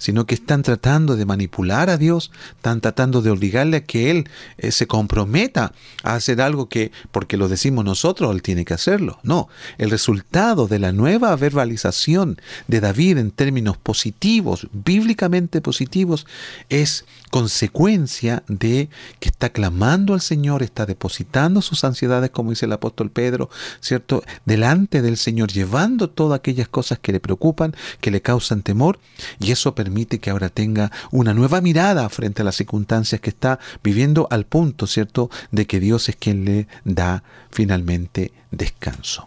sino 0.01 0.25
que 0.25 0.35
están 0.35 0.63
tratando 0.63 1.15
de 1.15 1.27
manipular 1.27 1.91
a 1.91 1.99
Dios, 1.99 2.33
están 2.57 2.81
tratando 2.81 3.21
de 3.21 3.31
obligarle 3.31 3.77
a 3.77 3.85
que 3.85 4.11
Él 4.11 4.29
eh, 4.57 4.73
se 4.73 4.87
comprometa 4.87 5.75
a 6.03 6.15
hacer 6.15 6.41
algo 6.41 6.69
que, 6.69 6.91
porque 7.13 7.37
lo 7.37 7.49
decimos 7.49 7.85
nosotros, 7.85 8.35
Él 8.35 8.43
tiene 8.43 8.65
que 8.65 8.75
hacerlo. 8.75 9.21
No, 9.23 9.49
el 9.77 9.91
resultado 9.91 10.67
de 10.67 10.79
la 10.79 10.93
nueva 10.93 11.37
verbalización 11.37 12.41
de 12.67 12.81
David 12.81 13.19
en 13.19 13.31
términos 13.31 13.77
positivos, 13.77 14.69
bíblicamente 14.73 15.61
positivos, 15.61 16.27
es 16.71 17.05
consecuencia 17.31 18.43
de 18.49 18.89
que 19.21 19.29
está 19.29 19.51
clamando 19.51 20.15
al 20.15 20.23
Señor, 20.23 20.63
está 20.63 20.87
depositando 20.87 21.61
sus 21.61 21.85
ansiedades, 21.85 22.31
como 22.31 22.51
dice 22.51 22.65
el 22.65 22.73
apóstol 22.73 23.11
Pedro, 23.11 23.51
¿cierto? 23.81 24.25
Delante 24.47 25.03
del 25.03 25.19
Señor, 25.19 25.53
llevando 25.53 26.09
todas 26.09 26.39
aquellas 26.39 26.69
cosas 26.69 26.99
que 26.99 27.13
le 27.13 27.21
preocupan, 27.21 27.77
que 28.01 28.11
le 28.11 28.23
causan 28.23 28.63
temor, 28.63 28.99
y 29.39 29.53
eso 29.53 29.75
permite 29.75 29.90
permite 29.91 30.21
que 30.21 30.31
ahora 30.31 30.51
tenga 30.51 30.93
una 31.11 31.35
nueva 31.35 31.61
mirada 31.61 32.09
frente 32.11 32.43
a 32.43 32.45
las 32.45 32.55
circunstancias 32.55 33.21
que 33.21 33.31
está 33.31 33.59
viviendo 33.83 34.29
al 34.31 34.47
punto, 34.47 34.87
¿cierto?, 34.87 35.31
de 35.51 35.67
que 35.67 35.81
Dios 35.81 36.09
es 36.09 36.15
quien 36.15 36.45
le 36.45 36.69
da 36.85 37.25
finalmente 37.51 38.33
descanso. 38.53 39.27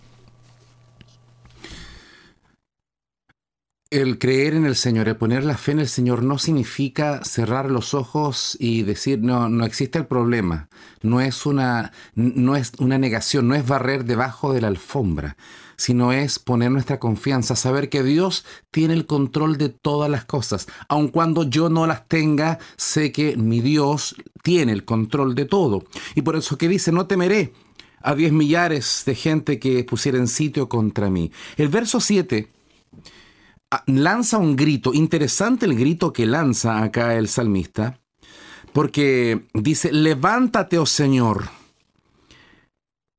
el 3.92 4.18
creer 4.18 4.56
en 4.56 4.66
el 4.66 4.76
Señor, 4.76 5.08
el 5.08 5.18
poner 5.18 5.44
la 5.44 5.56
fe 5.56 5.74
en 5.74 5.80
el 5.80 5.88
Señor 5.88 6.24
no 6.24 6.40
significa 6.40 7.24
cerrar 7.24 7.70
los 7.70 7.94
ojos 7.94 8.58
y 8.60 8.82
decir 8.82 9.20
no, 9.22 9.50
no 9.50 9.66
existe 9.66 10.00
el 10.00 10.08
problema. 10.08 10.68
No 11.04 11.22
es 11.22 11.46
una, 11.46 11.92
no 12.16 12.56
es 12.56 12.72
una 12.80 12.98
negación, 12.98 13.48
no 13.48 13.54
es 13.54 13.68
barrer 13.68 14.06
debajo 14.06 14.52
de 14.52 14.62
la 14.62 14.70
alfombra, 14.70 15.38
sino 15.84 16.14
es 16.14 16.40
poner 16.40 16.72
nuestra 16.72 17.00
confianza, 17.00 17.56
saber 17.56 17.90
que 17.90 18.04
Dios 18.04 18.46
tiene 18.72 18.94
el 18.94 19.06
control 19.06 19.58
de 19.58 19.70
todas 19.70 20.10
las 20.10 20.26
cosas. 20.26 20.68
Aun 20.88 21.10
cuando 21.10 21.44
yo 21.44 21.70
no 21.70 21.88
las 21.88 22.08
tenga, 22.08 22.60
sé 22.78 23.12
que 23.12 23.36
mi 23.38 23.62
Dios 23.62 24.16
tiene 24.44 24.72
el 24.72 24.86
control 24.86 25.36
de 25.36 25.46
todo. 25.46 25.84
Y 26.16 26.22
por 26.22 26.36
eso 26.36 26.58
que 26.58 26.68
dice, 26.68 26.92
no 26.92 27.08
temeré 27.08 27.54
a 28.02 28.16
diez 28.16 28.32
millares 28.32 29.04
de 29.06 29.16
gente 29.16 29.60
que 29.60 29.84
pusiera 29.84 30.26
sitio 30.28 30.70
contra 30.70 31.10
mí. 31.10 31.32
El 31.58 31.70
verso 31.70 32.00
7 32.00 32.50
Ah, 33.76 33.84
lanza 33.88 34.38
un 34.38 34.56
grito, 34.56 34.94
interesante 34.94 35.66
el 35.66 35.76
grito 35.76 36.14
que 36.14 36.28
lanza 36.28 36.84
acá 36.84 37.16
el 37.16 37.28
salmista, 37.28 38.00
porque 38.72 39.48
dice, 39.56 39.92
levántate, 39.92 40.78
oh 40.78 40.86
Señor, 40.86 41.50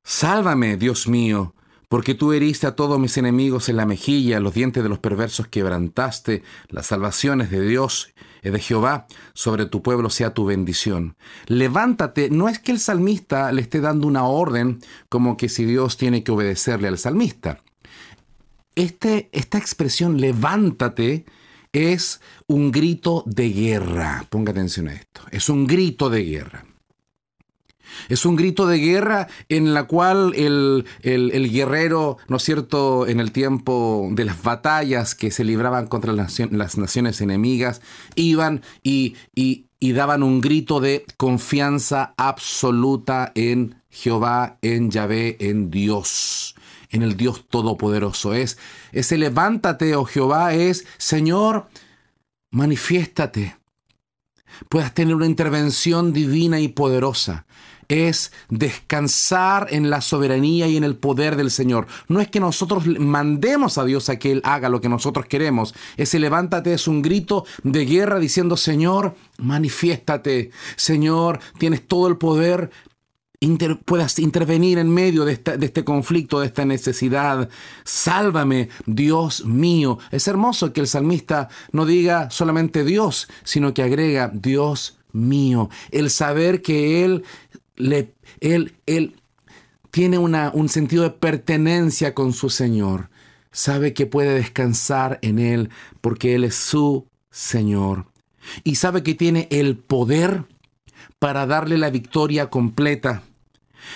sálvame, 0.04 0.76
Dios 0.76 1.08
mío, 1.08 1.53
porque 1.94 2.16
tú 2.16 2.32
heriste 2.32 2.66
a 2.66 2.74
todos 2.74 2.98
mis 2.98 3.16
enemigos 3.18 3.68
en 3.68 3.76
la 3.76 3.86
mejilla, 3.86 4.40
los 4.40 4.52
dientes 4.52 4.82
de 4.82 4.88
los 4.88 4.98
perversos 4.98 5.46
quebrantaste, 5.46 6.42
las 6.68 6.86
salvaciones 6.86 7.52
de 7.52 7.60
Dios, 7.60 8.12
y 8.42 8.50
de 8.50 8.58
Jehová, 8.58 9.06
sobre 9.32 9.66
tu 9.66 9.80
pueblo 9.80 10.10
sea 10.10 10.34
tu 10.34 10.44
bendición. 10.44 11.16
Levántate, 11.46 12.30
no 12.30 12.48
es 12.48 12.58
que 12.58 12.72
el 12.72 12.80
salmista 12.80 13.52
le 13.52 13.62
esté 13.62 13.80
dando 13.80 14.08
una 14.08 14.24
orden 14.24 14.80
como 15.08 15.36
que 15.36 15.48
si 15.48 15.64
Dios 15.66 15.96
tiene 15.96 16.24
que 16.24 16.32
obedecerle 16.32 16.88
al 16.88 16.98
salmista. 16.98 17.62
Este, 18.74 19.28
esta 19.30 19.58
expresión 19.58 20.20
levántate 20.20 21.26
es 21.72 22.20
un 22.48 22.72
grito 22.72 23.22
de 23.24 23.50
guerra. 23.50 24.26
Ponga 24.30 24.50
atención 24.50 24.88
a 24.88 24.94
esto. 24.94 25.20
Es 25.30 25.48
un 25.48 25.68
grito 25.68 26.10
de 26.10 26.24
guerra. 26.24 26.64
Es 28.08 28.26
un 28.26 28.36
grito 28.36 28.66
de 28.66 28.78
guerra 28.78 29.28
en 29.48 29.74
la 29.74 29.84
cual 29.84 30.34
el, 30.34 30.84
guerrero, 31.02 32.18
¿no 32.28 32.36
es 32.36 32.42
cierto?, 32.42 33.06
en 33.06 33.20
el 33.20 33.32
tiempo 33.32 34.08
de 34.12 34.24
las 34.24 34.42
batallas 34.42 35.14
que 35.14 35.30
se 35.30 35.44
libraban 35.44 35.86
contra 35.86 36.12
las, 36.12 36.40
naciones 36.78 37.20
enemigas, 37.20 37.80
iban 38.14 38.62
y, 38.82 39.16
y 39.34 39.92
daban 39.92 40.22
un 40.22 40.40
grito 40.40 40.80
de 40.80 41.04
confianza 41.16 42.14
absoluta 42.16 43.32
en 43.34 43.76
Jehová, 43.90 44.58
en 44.62 44.90
Yahvé, 44.90 45.36
en 45.40 45.70
Dios 45.70 46.54
en 46.94 47.02
el 47.02 47.16
Dios 47.16 47.44
Todopoderoso. 47.48 48.34
Es 48.34 48.56
ese 48.92 49.18
levántate, 49.18 49.96
oh 49.96 50.04
Jehová, 50.04 50.54
es 50.54 50.86
Señor, 50.96 51.66
manifiéstate. 52.50 53.56
Puedas 54.68 54.94
tener 54.94 55.14
una 55.14 55.26
intervención 55.26 56.12
divina 56.12 56.60
y 56.60 56.68
poderosa. 56.68 57.46
Es 57.88 58.32
descansar 58.48 59.68
en 59.70 59.90
la 59.90 60.00
soberanía 60.00 60.68
y 60.68 60.76
en 60.76 60.84
el 60.84 60.96
poder 60.96 61.36
del 61.36 61.50
Señor. 61.50 61.86
No 62.08 62.20
es 62.20 62.28
que 62.28 62.40
nosotros 62.40 62.86
mandemos 62.86 63.78
a 63.78 63.84
Dios 63.84 64.08
a 64.08 64.18
que 64.18 64.32
Él 64.32 64.40
haga 64.44 64.68
lo 64.68 64.80
que 64.80 64.88
nosotros 64.88 65.26
queremos. 65.26 65.74
Ese 65.96 66.18
levántate 66.18 66.72
es 66.72 66.88
un 66.88 67.02
grito 67.02 67.44
de 67.62 67.84
guerra 67.84 68.18
diciendo, 68.18 68.56
Señor, 68.56 69.14
manifiéstate. 69.38 70.50
Señor, 70.76 71.40
tienes 71.58 71.86
todo 71.86 72.08
el 72.08 72.16
poder, 72.16 72.70
puedas 73.84 74.18
intervenir 74.18 74.78
en 74.78 74.90
medio 74.90 75.24
de, 75.24 75.36
de, 75.36 75.66
este 75.66 75.84
conflicto, 75.84 76.40
de 76.40 76.46
esta 76.46 76.64
necesidad. 76.64 77.48
Sálvame, 77.84 78.68
Dios 78.86 79.44
mío. 79.44 79.98
Es 80.10 80.28
hermoso 80.28 80.72
que 80.72 80.80
el 80.80 80.86
salmista 80.86 81.48
no 81.72 81.86
diga 81.86 82.30
solamente 82.30 82.84
Dios, 82.84 83.28
sino 83.42 83.74
que 83.74 83.82
agrega 83.82 84.30
Dios 84.32 84.98
mío. 85.12 85.70
El 85.90 86.10
saber 86.10 86.60
que 86.60 87.04
Él, 87.04 87.24
le, 87.76 88.14
él, 88.40 88.74
él 88.86 89.16
tiene 89.90 90.18
una, 90.18 90.50
un 90.52 90.68
sentido 90.68 91.04
de 91.04 91.10
pertenencia 91.10 92.14
con 92.14 92.32
su 92.32 92.50
Señor. 92.50 93.10
Sabe 93.52 93.94
que 93.94 94.06
puede 94.06 94.34
descansar 94.34 95.18
en 95.22 95.38
Él 95.38 95.70
porque 96.00 96.34
Él 96.34 96.44
es 96.44 96.56
su 96.56 97.06
Señor. 97.30 98.06
Y 98.64 98.74
sabe 98.74 99.02
que 99.02 99.14
tiene 99.14 99.46
el 99.50 99.76
poder 99.76 100.44
para 101.18 101.46
darle 101.46 101.78
la 101.78 101.90
victoria 101.90 102.50
completa 102.50 103.22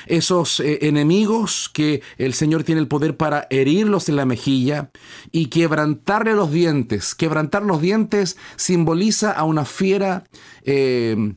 esos 0.07 0.61
eh, 0.61 0.79
enemigos 0.83 1.71
que 1.73 2.03
el 2.19 2.35
Señor 2.35 2.65
tiene 2.65 2.81
el 2.81 2.89
poder 2.89 3.17
para 3.17 3.47
herirlos 3.51 4.09
en 4.09 4.17
la 4.17 4.25
mejilla 4.25 4.91
y 5.33 5.47
quebrantarle 5.47 6.35
los 6.35 6.53
dientes. 6.53 7.15
Quebrantar 7.15 7.63
los 7.63 7.81
dientes 7.81 8.37
simboliza 8.57 9.33
a 9.33 9.45
una 9.45 9.65
fiera 9.65 10.25
eh, 10.65 11.35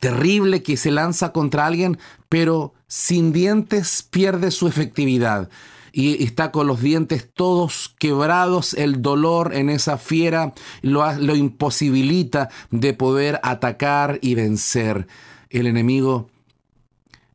terrible 0.00 0.62
que 0.62 0.76
se 0.76 0.90
lanza 0.90 1.32
contra 1.32 1.66
alguien, 1.66 1.98
pero 2.28 2.74
sin 2.86 3.32
dientes 3.32 4.06
pierde 4.10 4.50
su 4.50 4.66
efectividad 4.66 5.48
y 5.92 6.22
está 6.22 6.52
con 6.52 6.66
los 6.66 6.80
dientes 6.80 7.28
todos 7.32 7.94
quebrados, 7.98 8.74
el 8.74 9.02
dolor 9.02 9.54
en 9.54 9.68
esa 9.70 9.98
fiera 9.98 10.52
lo, 10.82 11.10
lo, 11.14 11.34
imposibilita 11.34 12.50
de 12.70 12.92
poder 12.92 13.40
atacar 13.42 14.18
y 14.22 14.34
vencer. 14.34 15.08
El 15.50 15.66
enemigo 15.66 16.28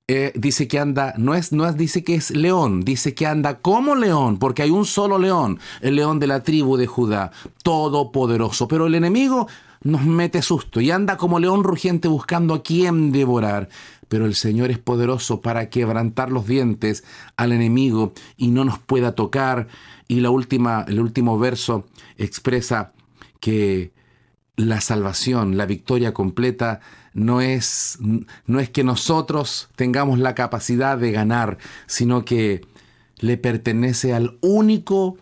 eh, 0.08 0.34
dice 0.36 0.68
que 0.68 0.80
anda, 0.80 1.14
no 1.18 1.34
es, 1.34 1.52
no 1.52 1.66
es, 1.66 1.78
dice 1.78 2.04
que 2.04 2.16
es 2.16 2.32
león, 2.32 2.82
dice 2.82 3.14
que 3.14 3.26
anda 3.26 3.60
como 3.60 3.96
león, 3.96 4.38
porque 4.38 4.62
hay 4.62 4.70
un 4.70 4.86
solo 4.86 5.18
león, 5.18 5.60
el 5.82 5.96
león 5.96 6.20
de 6.20 6.28
la 6.28 6.44
tribu 6.44 6.76
de 6.78 6.88
Judá, 6.88 7.32
todopoderoso. 7.64 8.68
Pero 8.68 8.88
el 8.88 8.96
enemigo 8.96 9.48
nos 9.84 10.06
mete 10.06 10.42
susto 10.42 10.82
y 10.82 10.92
anda 10.92 11.18
como 11.18 11.40
león 11.40 11.64
rugiente 11.64 12.08
buscando 12.08 12.54
a 12.54 12.64
quien 12.64 13.12
devorar. 13.12 13.70
Pero 14.08 14.26
el 14.26 14.36
Señor 14.36 14.72
es 14.72 14.80
poderoso 14.80 15.42
para 15.42 15.70
quebrantar 15.70 16.32
los 16.32 16.48
dientes 16.48 17.04
al 17.36 17.52
enemigo 17.52 18.14
y 18.38 18.50
no 18.50 18.64
nos 18.66 18.80
pueda 18.80 19.14
tocar. 19.14 19.68
Y 20.08 20.20
la 20.20 20.30
última, 20.30 20.86
el 20.88 21.00
último 21.00 21.38
verso 21.40 21.86
expresa 22.18 22.94
que 23.40 23.92
la 24.56 24.82
salvación, 24.82 25.58
la 25.58 25.66
victoria 25.66 26.14
completa, 26.14 26.80
no 27.14 27.42
es, 27.42 27.98
no 28.46 28.60
es 28.60 28.70
que 28.70 28.84
nosotros 28.84 29.70
tengamos 29.76 30.20
la 30.20 30.36
capacidad 30.36 30.98
de 30.98 31.12
ganar, 31.12 31.58
sino 31.86 32.26
que 32.26 32.62
le 33.20 33.38
pertenece 33.38 34.14
al 34.14 34.38
único, 34.42 35.18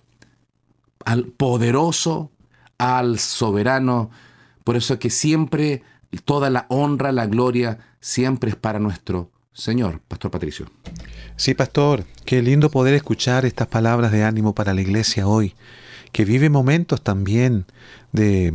al 1.05 1.26
poderoso, 1.26 2.32
al 2.78 3.20
soberano. 3.20 4.09
Por 4.64 4.76
eso 4.76 4.99
que 4.99 5.09
siempre 5.09 5.84
toda 6.26 6.49
la 6.49 6.66
honra, 6.70 7.12
la 7.12 7.26
gloria, 7.26 7.80
siempre 7.99 8.51
es 8.51 8.55
para 8.55 8.80
nuestro 8.80 9.32
Señor, 9.53 9.99
Pastor 10.07 10.32
Patricio. 10.32 10.66
Sí, 11.36 11.53
Pastor, 11.53 12.05
qué 12.26 12.41
lindo 12.41 12.70
poder 12.70 12.93
escuchar 12.93 13.45
estas 13.45 13.68
palabras 13.68 14.12
de 14.12 14.24
ánimo 14.24 14.53
para 14.53 14.74
la 14.74 14.82
iglesia 14.82 15.28
hoy 15.28 15.55
que 16.12 16.26
vive 16.26 16.49
momentos 16.49 17.01
también 17.01 17.66
de, 18.12 18.53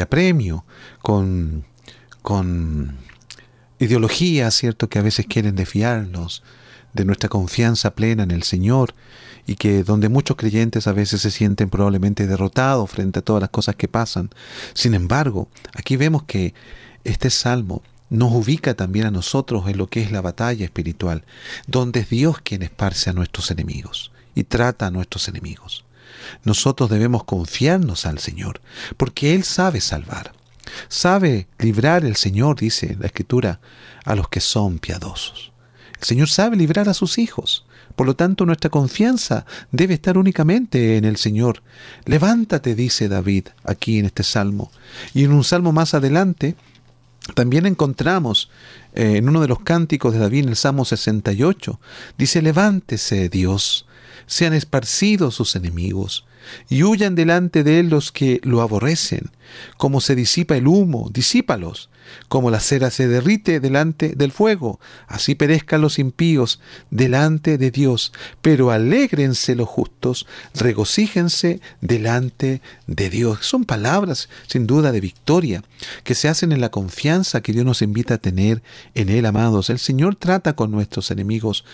apremio, 0.00 0.64
con, 1.00 1.64
con 2.22 2.96
ideologías, 3.78 4.54
¿cierto?, 4.54 4.88
que 4.88 4.98
a 4.98 5.02
veces 5.02 5.26
quieren 5.26 5.56
desfiarnos 5.56 6.42
de 6.92 7.04
nuestra 7.04 7.28
confianza 7.28 7.94
plena 7.94 8.22
en 8.22 8.30
el 8.30 8.42
Señor 8.42 8.94
y 9.46 9.56
que 9.56 9.82
donde 9.82 10.08
muchos 10.08 10.36
creyentes 10.36 10.86
a 10.86 10.92
veces 10.92 11.22
se 11.22 11.30
sienten 11.30 11.70
probablemente 11.70 12.26
derrotados 12.26 12.90
frente 12.90 13.20
a 13.20 13.22
todas 13.22 13.40
las 13.40 13.50
cosas 13.50 13.76
que 13.76 13.88
pasan. 13.88 14.30
Sin 14.74 14.94
embargo, 14.94 15.48
aquí 15.74 15.96
vemos 15.96 16.24
que 16.24 16.54
este 17.04 17.30
salmo 17.30 17.82
nos 18.10 18.32
ubica 18.32 18.74
también 18.74 19.06
a 19.06 19.10
nosotros 19.10 19.68
en 19.68 19.78
lo 19.78 19.86
que 19.86 20.02
es 20.02 20.12
la 20.12 20.20
batalla 20.20 20.64
espiritual, 20.64 21.24
donde 21.66 22.00
es 22.00 22.10
Dios 22.10 22.40
quien 22.42 22.62
esparce 22.62 23.10
a 23.10 23.12
nuestros 23.12 23.50
enemigos 23.50 24.12
y 24.34 24.44
trata 24.44 24.86
a 24.86 24.90
nuestros 24.90 25.28
enemigos. 25.28 25.84
Nosotros 26.44 26.90
debemos 26.90 27.24
confiarnos 27.24 28.06
al 28.06 28.18
Señor, 28.18 28.60
porque 28.96 29.34
Él 29.34 29.44
sabe 29.44 29.80
salvar. 29.80 30.32
Sabe 30.88 31.48
librar 31.58 32.04
el 32.04 32.16
Señor, 32.16 32.58
dice 32.58 32.96
la 32.98 33.06
Escritura, 33.06 33.60
a 34.04 34.14
los 34.14 34.28
que 34.28 34.40
son 34.40 34.78
piadosos. 34.78 35.52
El 36.00 36.04
Señor 36.06 36.28
sabe 36.28 36.56
librar 36.56 36.88
a 36.88 36.94
sus 36.94 37.18
hijos. 37.18 37.64
Por 37.96 38.06
lo 38.06 38.14
tanto, 38.14 38.46
nuestra 38.46 38.70
confianza 38.70 39.44
debe 39.72 39.94
estar 39.94 40.18
únicamente 40.18 40.96
en 40.96 41.04
el 41.04 41.16
Señor. 41.16 41.62
Levántate, 42.04 42.74
dice 42.74 43.08
David 43.08 43.48
aquí 43.64 43.98
en 43.98 44.06
este 44.06 44.22
salmo. 44.22 44.70
Y 45.14 45.24
en 45.24 45.32
un 45.32 45.42
salmo 45.42 45.72
más 45.72 45.94
adelante, 45.94 46.54
también 47.34 47.66
encontramos 47.66 48.50
eh, 48.94 49.16
en 49.16 49.28
uno 49.28 49.40
de 49.40 49.48
los 49.48 49.60
cánticos 49.60 50.12
de 50.12 50.20
David, 50.20 50.44
en 50.44 50.48
el 50.50 50.56
Salmo 50.56 50.84
68, 50.84 51.80
dice, 52.16 52.42
levántese 52.42 53.28
Dios, 53.28 53.86
sean 54.26 54.54
esparcidos 54.54 55.34
sus 55.34 55.56
enemigos, 55.56 56.24
y 56.68 56.82
huyan 56.82 57.14
delante 57.14 57.64
de 57.64 57.80
él 57.80 57.88
los 57.88 58.12
que 58.12 58.40
lo 58.44 58.60
aborrecen. 58.60 59.30
Como 59.76 60.00
se 60.00 60.14
disipa 60.14 60.56
el 60.56 60.66
humo, 60.66 61.10
disípalos, 61.12 61.88
como 62.28 62.50
la 62.50 62.60
cera 62.60 62.90
se 62.90 63.08
derrite 63.08 63.60
delante 63.60 64.14
del 64.14 64.32
fuego, 64.32 64.80
así 65.06 65.34
perezcan 65.34 65.80
los 65.80 65.98
impíos 65.98 66.60
delante 66.90 67.58
de 67.58 67.70
Dios, 67.70 68.12
pero 68.42 68.70
alégrense 68.70 69.54
los 69.54 69.68
justos, 69.68 70.26
regocíjense 70.54 71.60
delante 71.80 72.60
de 72.86 73.10
Dios. 73.10 73.40
Son 73.42 73.64
palabras 73.64 74.28
sin 74.46 74.66
duda 74.66 74.92
de 74.92 75.00
victoria, 75.00 75.62
que 76.04 76.14
se 76.14 76.28
hacen 76.28 76.52
en 76.52 76.60
la 76.60 76.70
confianza 76.70 77.40
que 77.40 77.52
Dios 77.52 77.64
nos 77.64 77.82
invita 77.82 78.14
a 78.14 78.18
tener 78.18 78.62
en 78.94 79.08
Él, 79.08 79.26
amados. 79.26 79.70
El 79.70 79.78
Señor 79.78 80.16
trata 80.16 80.54
con 80.54 80.70
nuestros 80.70 81.10
enemigos 81.10 81.64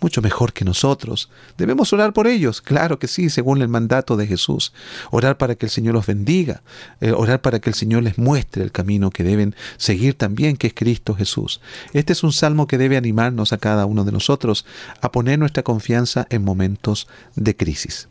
mucho 0.00 0.20
mejor 0.22 0.52
que 0.52 0.64
nosotros. 0.64 1.30
Debemos 1.56 1.92
orar 1.92 2.12
por 2.12 2.26
ellos, 2.26 2.60
claro 2.60 2.98
que 2.98 3.08
sí, 3.08 3.30
según 3.30 3.62
el 3.62 3.68
mandato 3.68 4.13
de 4.16 4.26
Jesús. 4.26 4.72
Orar 5.10 5.38
para 5.38 5.54
que 5.54 5.66
el 5.66 5.70
Señor 5.70 5.94
los 5.94 6.06
bendiga, 6.06 6.62
eh, 7.00 7.12
orar 7.12 7.40
para 7.40 7.60
que 7.60 7.70
el 7.70 7.74
Señor 7.74 8.02
les 8.02 8.18
muestre 8.18 8.62
el 8.62 8.72
camino 8.72 9.10
que 9.10 9.24
deben 9.24 9.54
seguir 9.76 10.14
también, 10.14 10.56
que 10.56 10.68
es 10.68 10.74
Cristo 10.74 11.14
Jesús. 11.14 11.60
Este 11.92 12.12
es 12.12 12.22
un 12.22 12.32
salmo 12.32 12.66
que 12.66 12.78
debe 12.78 12.96
animarnos 12.96 13.52
a 13.52 13.58
cada 13.58 13.86
uno 13.86 14.04
de 14.04 14.12
nosotros 14.12 14.66
a 15.00 15.12
poner 15.12 15.38
nuestra 15.38 15.62
confianza 15.62 16.26
en 16.30 16.44
momentos 16.44 17.08
de 17.36 17.56
crisis. 17.56 18.08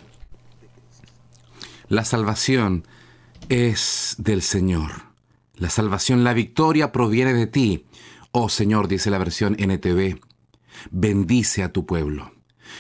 La 1.87 2.05
salvación 2.05 2.85
es 3.49 4.15
del 4.17 4.41
Señor. 4.41 4.91
La 5.55 5.69
salvación, 5.69 6.23
la 6.23 6.33
victoria 6.33 6.91
proviene 6.91 7.33
de 7.33 7.47
ti. 7.47 7.85
Oh 8.31 8.49
Señor, 8.49 8.87
dice 8.87 9.11
la 9.11 9.19
versión 9.19 9.55
NTV 9.59 10.19
bendice 10.91 11.63
a 11.63 11.71
tu 11.71 11.85
pueblo. 11.85 12.31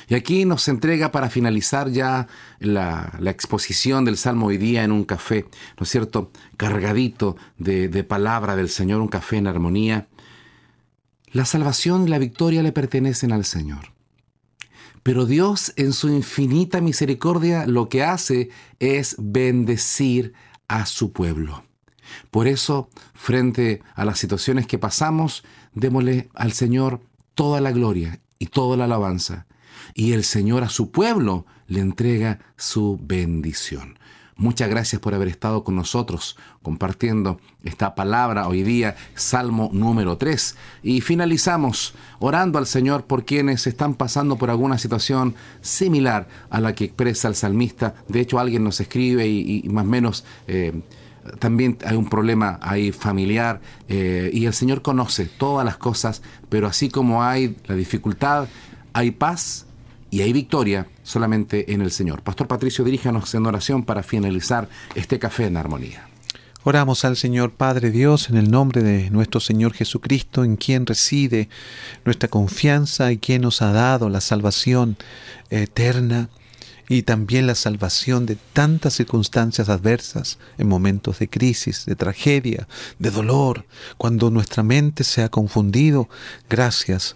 Y 0.07 0.15
aquí 0.15 0.45
nos 0.45 0.67
entrega 0.67 1.11
para 1.11 1.29
finalizar 1.29 1.89
ya 1.89 2.27
la, 2.59 3.11
exposición 3.25 4.05
del 4.05 4.17
Salmo 4.17 4.47
hoy 4.47 4.57
día 4.57 4.83
en 4.83 4.91
un 4.91 5.03
café, 5.05 5.45
¿no 5.77 5.83
es 5.83 5.89
cierto? 5.89 6.31
Cargadito 6.57 7.35
de, 7.57 7.87
de 7.89 8.03
palabra 8.03 8.55
del 8.55 8.69
Señor, 8.69 9.01
un 9.01 9.07
café 9.07 9.37
en 9.37 9.47
armonía. 9.47 10.07
La 11.31 11.45
salvación 11.45 12.07
y 12.07 12.09
la 12.09 12.19
victoria 12.19 12.61
le 12.61 12.71
pertenecen 12.71 13.31
al 13.31 13.45
Señor. 13.45 13.93
Pero 15.03 15.25
Dios 15.25 15.73
en 15.75 15.91
su 15.91 16.09
infinita 16.09 16.79
misericordia 16.79 17.65
lo 17.67 17.89
que 17.89 18.03
hace 18.03 18.49
es 18.79 19.15
bendecir 19.19 20.33
a 20.67 20.85
su 20.85 21.11
pueblo. 21.11 21.63
Por 22.31 22.47
eso, 22.47 22.89
frente 23.13 23.81
a 23.95 24.05
las 24.05 24.19
situaciones 24.19 24.67
que 24.67 24.77
pasamos, 24.77 25.43
démosle 25.73 26.29
al 26.33 26.53
Señor 26.53 27.01
toda 27.35 27.61
la 27.61 27.71
gloria 27.71 28.19
y 28.39 28.47
toda 28.47 28.77
la 28.77 28.85
alabanza, 28.85 29.45
y 29.93 30.13
el 30.13 30.23
Señor 30.23 30.63
a 30.63 30.69
su 30.69 30.91
pueblo 30.91 31.45
le 31.67 31.79
entrega 31.79 32.39
su 32.57 32.99
bendición. 33.01 33.97
Muchas 34.35 34.67
gracias 34.67 34.99
por 34.99 35.13
haber 35.13 35.27
estado 35.27 35.63
con 35.63 35.75
nosotros 35.75 36.37
compartiendo 36.63 37.39
esta 37.63 37.93
palabra 37.93 38.47
hoy 38.47 38.63
día, 38.63 38.95
Salmo 39.13 39.69
número 39.71 40.17
3. 40.17 40.55
Y 40.81 41.01
finalizamos 41.01 41.93
orando 42.19 42.57
al 42.57 42.65
Señor 42.65 43.05
por 43.05 43.25
quienes 43.25 43.67
están 43.67 43.93
pasando 43.93 44.37
por 44.37 44.49
alguna 44.49 44.79
situación 44.79 45.35
similar 45.61 46.27
a 46.49 46.59
la 46.59 46.73
que 46.73 46.85
expresa 46.85 47.27
el 47.27 47.35
salmista. 47.35 47.93
De 48.07 48.21
hecho, 48.21 48.39
alguien 48.39 48.63
nos 48.63 48.79
escribe 48.79 49.27
y, 49.27 49.67
más 49.69 49.85
o 49.85 49.89
menos... 49.89 50.25
Eh, 50.47 50.81
también 51.39 51.77
hay 51.85 51.95
un 51.95 52.09
problema 52.09 52.59
ahí 52.61 52.91
familiar 52.91 53.61
eh, 53.87 54.29
y 54.33 54.45
el 54.45 54.53
Señor 54.53 54.81
conoce 54.81 55.25
todas 55.25 55.63
las 55.63 55.77
cosas, 55.77 56.21
pero 56.49 56.67
así 56.67 56.89
como 56.89 57.23
hay 57.23 57.55
la 57.65 57.75
dificultad, 57.75 58.49
hay 58.93 59.11
paz 59.11 59.65
y 60.09 60.21
hay 60.21 60.31
victoria 60.31 60.87
solamente 61.01 61.73
en 61.73 61.81
el 61.81 61.91
Señor. 61.91 62.21
Pastor 62.21 62.47
Patricio, 62.47 62.85
diríjanos 62.85 63.33
en 63.33 63.45
oración 63.45 63.83
para 63.83 64.03
finalizar 64.03 64.69
este 64.95 65.19
café 65.19 65.47
en 65.47 65.57
armonía. 65.57 66.07
Oramos 66.65 67.03
al 67.03 67.17
Señor 67.17 67.51
Padre 67.51 67.91
Dios 67.91 68.29
en 68.29 68.37
el 68.37 68.49
nombre 68.49 68.83
de 68.83 69.09
nuestro 69.09 69.41
Señor 69.41 69.73
Jesucristo, 69.73 70.45
en 70.45 70.55
quien 70.55 70.85
reside 70.85 71.49
nuestra 72.05 72.29
confianza 72.29 73.11
y 73.11 73.17
quien 73.17 73.41
nos 73.41 73.61
ha 73.61 73.73
dado 73.73 74.07
la 74.07 74.21
salvación 74.21 74.95
eterna 75.49 76.29
y 76.87 77.01
también 77.03 77.47
la 77.47 77.55
salvación 77.55 78.25
de 78.25 78.37
tantas 78.53 78.93
circunstancias 78.93 79.67
adversas 79.67 80.37
en 80.57 80.69
momentos 80.69 81.19
de 81.19 81.29
crisis, 81.29 81.85
de 81.85 81.95
tragedia, 81.95 82.67
de 82.99 83.11
dolor, 83.11 83.65
cuando 83.97 84.29
nuestra 84.29 84.63
mente 84.63 85.03
se 85.03 85.23
ha 85.23 85.29
confundido. 85.29 86.07
Gracias 86.49 87.15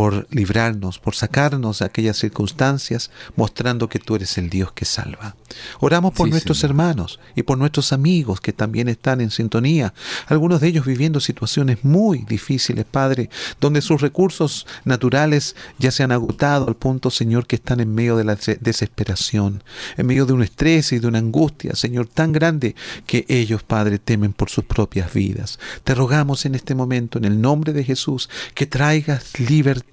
por 0.00 0.26
librarnos, 0.30 0.98
por 0.98 1.14
sacarnos 1.14 1.80
de 1.80 1.84
aquellas 1.84 2.16
circunstancias, 2.16 3.10
mostrando 3.36 3.90
que 3.90 3.98
tú 3.98 4.16
eres 4.16 4.38
el 4.38 4.48
Dios 4.48 4.72
que 4.72 4.86
salva. 4.86 5.36
Oramos 5.78 6.14
por 6.14 6.26
nuestros 6.30 6.64
hermanos 6.64 7.20
y 7.36 7.42
por 7.42 7.58
nuestros 7.58 7.92
amigos 7.92 8.40
que 8.40 8.54
también 8.54 8.88
están 8.88 9.20
en 9.20 9.30
sintonía, 9.30 9.92
algunos 10.26 10.62
de 10.62 10.68
ellos 10.68 10.86
viviendo 10.86 11.20
situaciones 11.20 11.84
muy 11.84 12.20
difíciles, 12.20 12.86
Padre, 12.90 13.28
donde 13.60 13.82
sus 13.82 14.00
recursos 14.00 14.66
naturales 14.86 15.54
ya 15.78 15.90
se 15.90 16.02
han 16.02 16.12
agotado 16.12 16.66
al 16.66 16.76
punto, 16.76 17.10
Señor, 17.10 17.46
que 17.46 17.56
están 17.56 17.80
en 17.80 17.94
medio 17.94 18.16
de 18.16 18.24
la 18.24 18.38
desesperación, 18.60 19.62
en 19.98 20.06
medio 20.06 20.24
de 20.24 20.32
un 20.32 20.42
estrés 20.42 20.92
y 20.92 20.98
de 20.98 21.08
una 21.08 21.18
angustia, 21.18 21.74
Señor, 21.74 22.06
tan 22.06 22.32
grande 22.32 22.74
que 23.06 23.26
ellos, 23.28 23.64
Padre, 23.64 23.98
temen 23.98 24.32
por 24.32 24.48
sus 24.48 24.64
propias 24.64 25.12
vidas. 25.12 25.58
Te 25.84 25.94
rogamos 25.94 26.46
en 26.46 26.54
este 26.54 26.74
momento, 26.74 27.18
en 27.18 27.26
el 27.26 27.38
nombre 27.42 27.74
de 27.74 27.84
Jesús, 27.84 28.30
que 28.54 28.64
traigas 28.64 29.38
libertad 29.38 29.89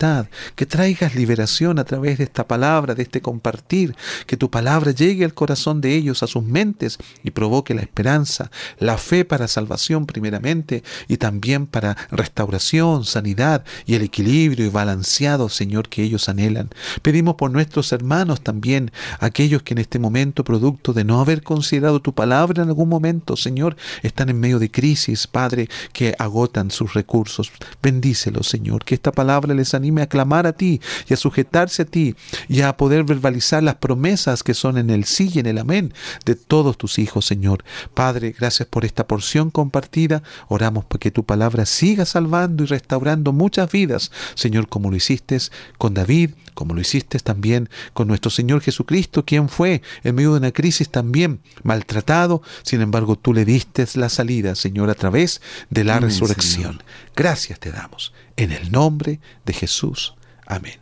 que 0.56 0.66
traigas 0.66 1.16
liberación 1.16 1.80
a 1.80 1.84
través 1.84 2.18
de 2.18 2.26
esta 2.26 2.48
palabra, 2.48 2.94
de 2.94 3.04
este 3.04 3.22
compartir, 3.22 3.96
que 4.26 4.38
tu 4.38 4.50
palabra 4.52 4.92
llegue 4.92 5.26
al 5.26 5.34
corazón 5.34 5.82
de 5.82 5.96
ellos, 5.96 6.22
a 6.22 6.28
sus 6.28 6.44
mentes 6.44 6.98
y 7.24 7.32
provoque 7.32 7.74
la 7.74 7.82
esperanza, 7.82 8.52
la 8.80 8.98
fe 8.98 9.26
para 9.26 9.48
salvación 9.48 10.06
primeramente 10.06 10.84
y 11.08 11.18
también 11.18 11.66
para 11.66 11.98
restauración, 12.12 13.06
sanidad 13.06 13.64
y 13.86 13.96
el 13.96 14.04
equilibrio 14.04 14.66
y 14.66 14.70
balanceado, 14.70 15.50
Señor, 15.50 15.90
que 15.90 16.04
ellos 16.04 16.30
anhelan. 16.30 16.70
Pedimos 17.02 17.36
por 17.36 17.52
nuestros 17.52 17.92
hermanos 17.92 18.42
también, 18.42 18.92
aquellos 19.20 19.64
que 19.64 19.74
en 19.74 19.80
este 19.80 20.00
momento, 20.00 20.44
producto 20.44 20.94
de 20.94 21.04
no 21.04 21.20
haber 21.22 21.42
considerado 21.42 22.02
tu 22.02 22.14
palabra 22.14 22.62
en 22.64 22.70
algún 22.70 22.90
momento, 22.90 23.36
Señor, 23.36 23.76
están 24.04 24.30
en 24.30 24.40
medio 24.40 24.60
de 24.60 24.70
crisis, 24.70 25.26
Padre, 25.28 25.70
que 25.92 26.14
agotan 26.20 26.70
sus 26.70 26.94
recursos. 26.94 27.52
Bendícelos, 27.82 28.48
Señor, 28.48 28.86
que 28.86 28.96
esta 28.96 29.12
palabra 29.12 29.54
les 29.54 29.74
anime 29.78 30.02
a 30.02 30.10
clamar 30.10 30.48
a 30.48 30.54
ti 30.54 30.82
y 31.08 31.14
a 31.14 31.18
sujetarse 31.18 31.84
a 31.84 31.86
ti 31.86 32.16
y 32.50 32.62
a 32.62 32.76
poder 32.76 33.04
verbalizar 33.04 33.64
las 33.64 33.76
promesas 33.76 34.44
que 34.44 34.54
son 34.54 34.78
en 34.78 34.90
el 34.90 35.06
sí 35.06 35.32
y 35.34 35.40
en 35.40 35.46
el 35.46 35.58
amén 35.58 35.94
de 36.26 36.36
todos 36.36 36.78
tus 36.78 37.00
hijos, 37.00 37.26
Señor. 37.26 37.64
Padre, 37.94 38.36
gracias 38.38 38.68
por 38.68 38.84
esta 38.84 39.08
porción 39.08 39.50
compartida. 39.50 40.24
Oramos 40.50 40.84
para 40.86 41.00
que 41.00 41.12
tu 41.12 41.24
palabra 41.24 41.66
siga 41.66 42.06
salvando 42.06 42.64
y 42.64 42.68
restaurando 42.68 43.32
muchas 43.32 43.72
vidas, 43.72 44.12
Señor, 44.36 44.68
como 44.68 44.90
lo 44.90 44.98
hiciste 44.98 45.38
con 45.78 45.94
David, 45.94 46.32
como 46.58 46.74
lo 46.74 46.82
hiciste 46.82 47.20
también 47.20 47.70
con 47.94 48.08
nuestro 48.08 48.32
Señor 48.32 48.62
Jesucristo, 48.62 49.24
quien 49.24 49.48
fue 49.48 49.84
en 50.04 50.16
medio 50.16 50.32
de 50.32 50.40
una 50.40 50.52
crisis 50.52 50.90
también 50.90 51.40
maltratado, 51.62 52.42
sin 52.64 52.82
embargo 52.82 53.16
tú 53.16 53.32
le 53.32 53.46
diste 53.46 53.86
la 53.94 54.10
salida, 54.10 54.56
Señor, 54.56 54.90
a 54.90 54.96
través 54.96 55.40
de 55.70 55.84
la 55.84 56.00
resurrección. 56.00 56.82
Gracias 57.16 57.60
te 57.60 57.72
damos. 57.72 58.12
En 58.38 58.52
el 58.52 58.72
nombre 58.72 59.20
de 59.46 59.54
Jesús. 59.54 60.16
Amén. 60.48 60.80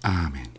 Amén. 0.00 0.49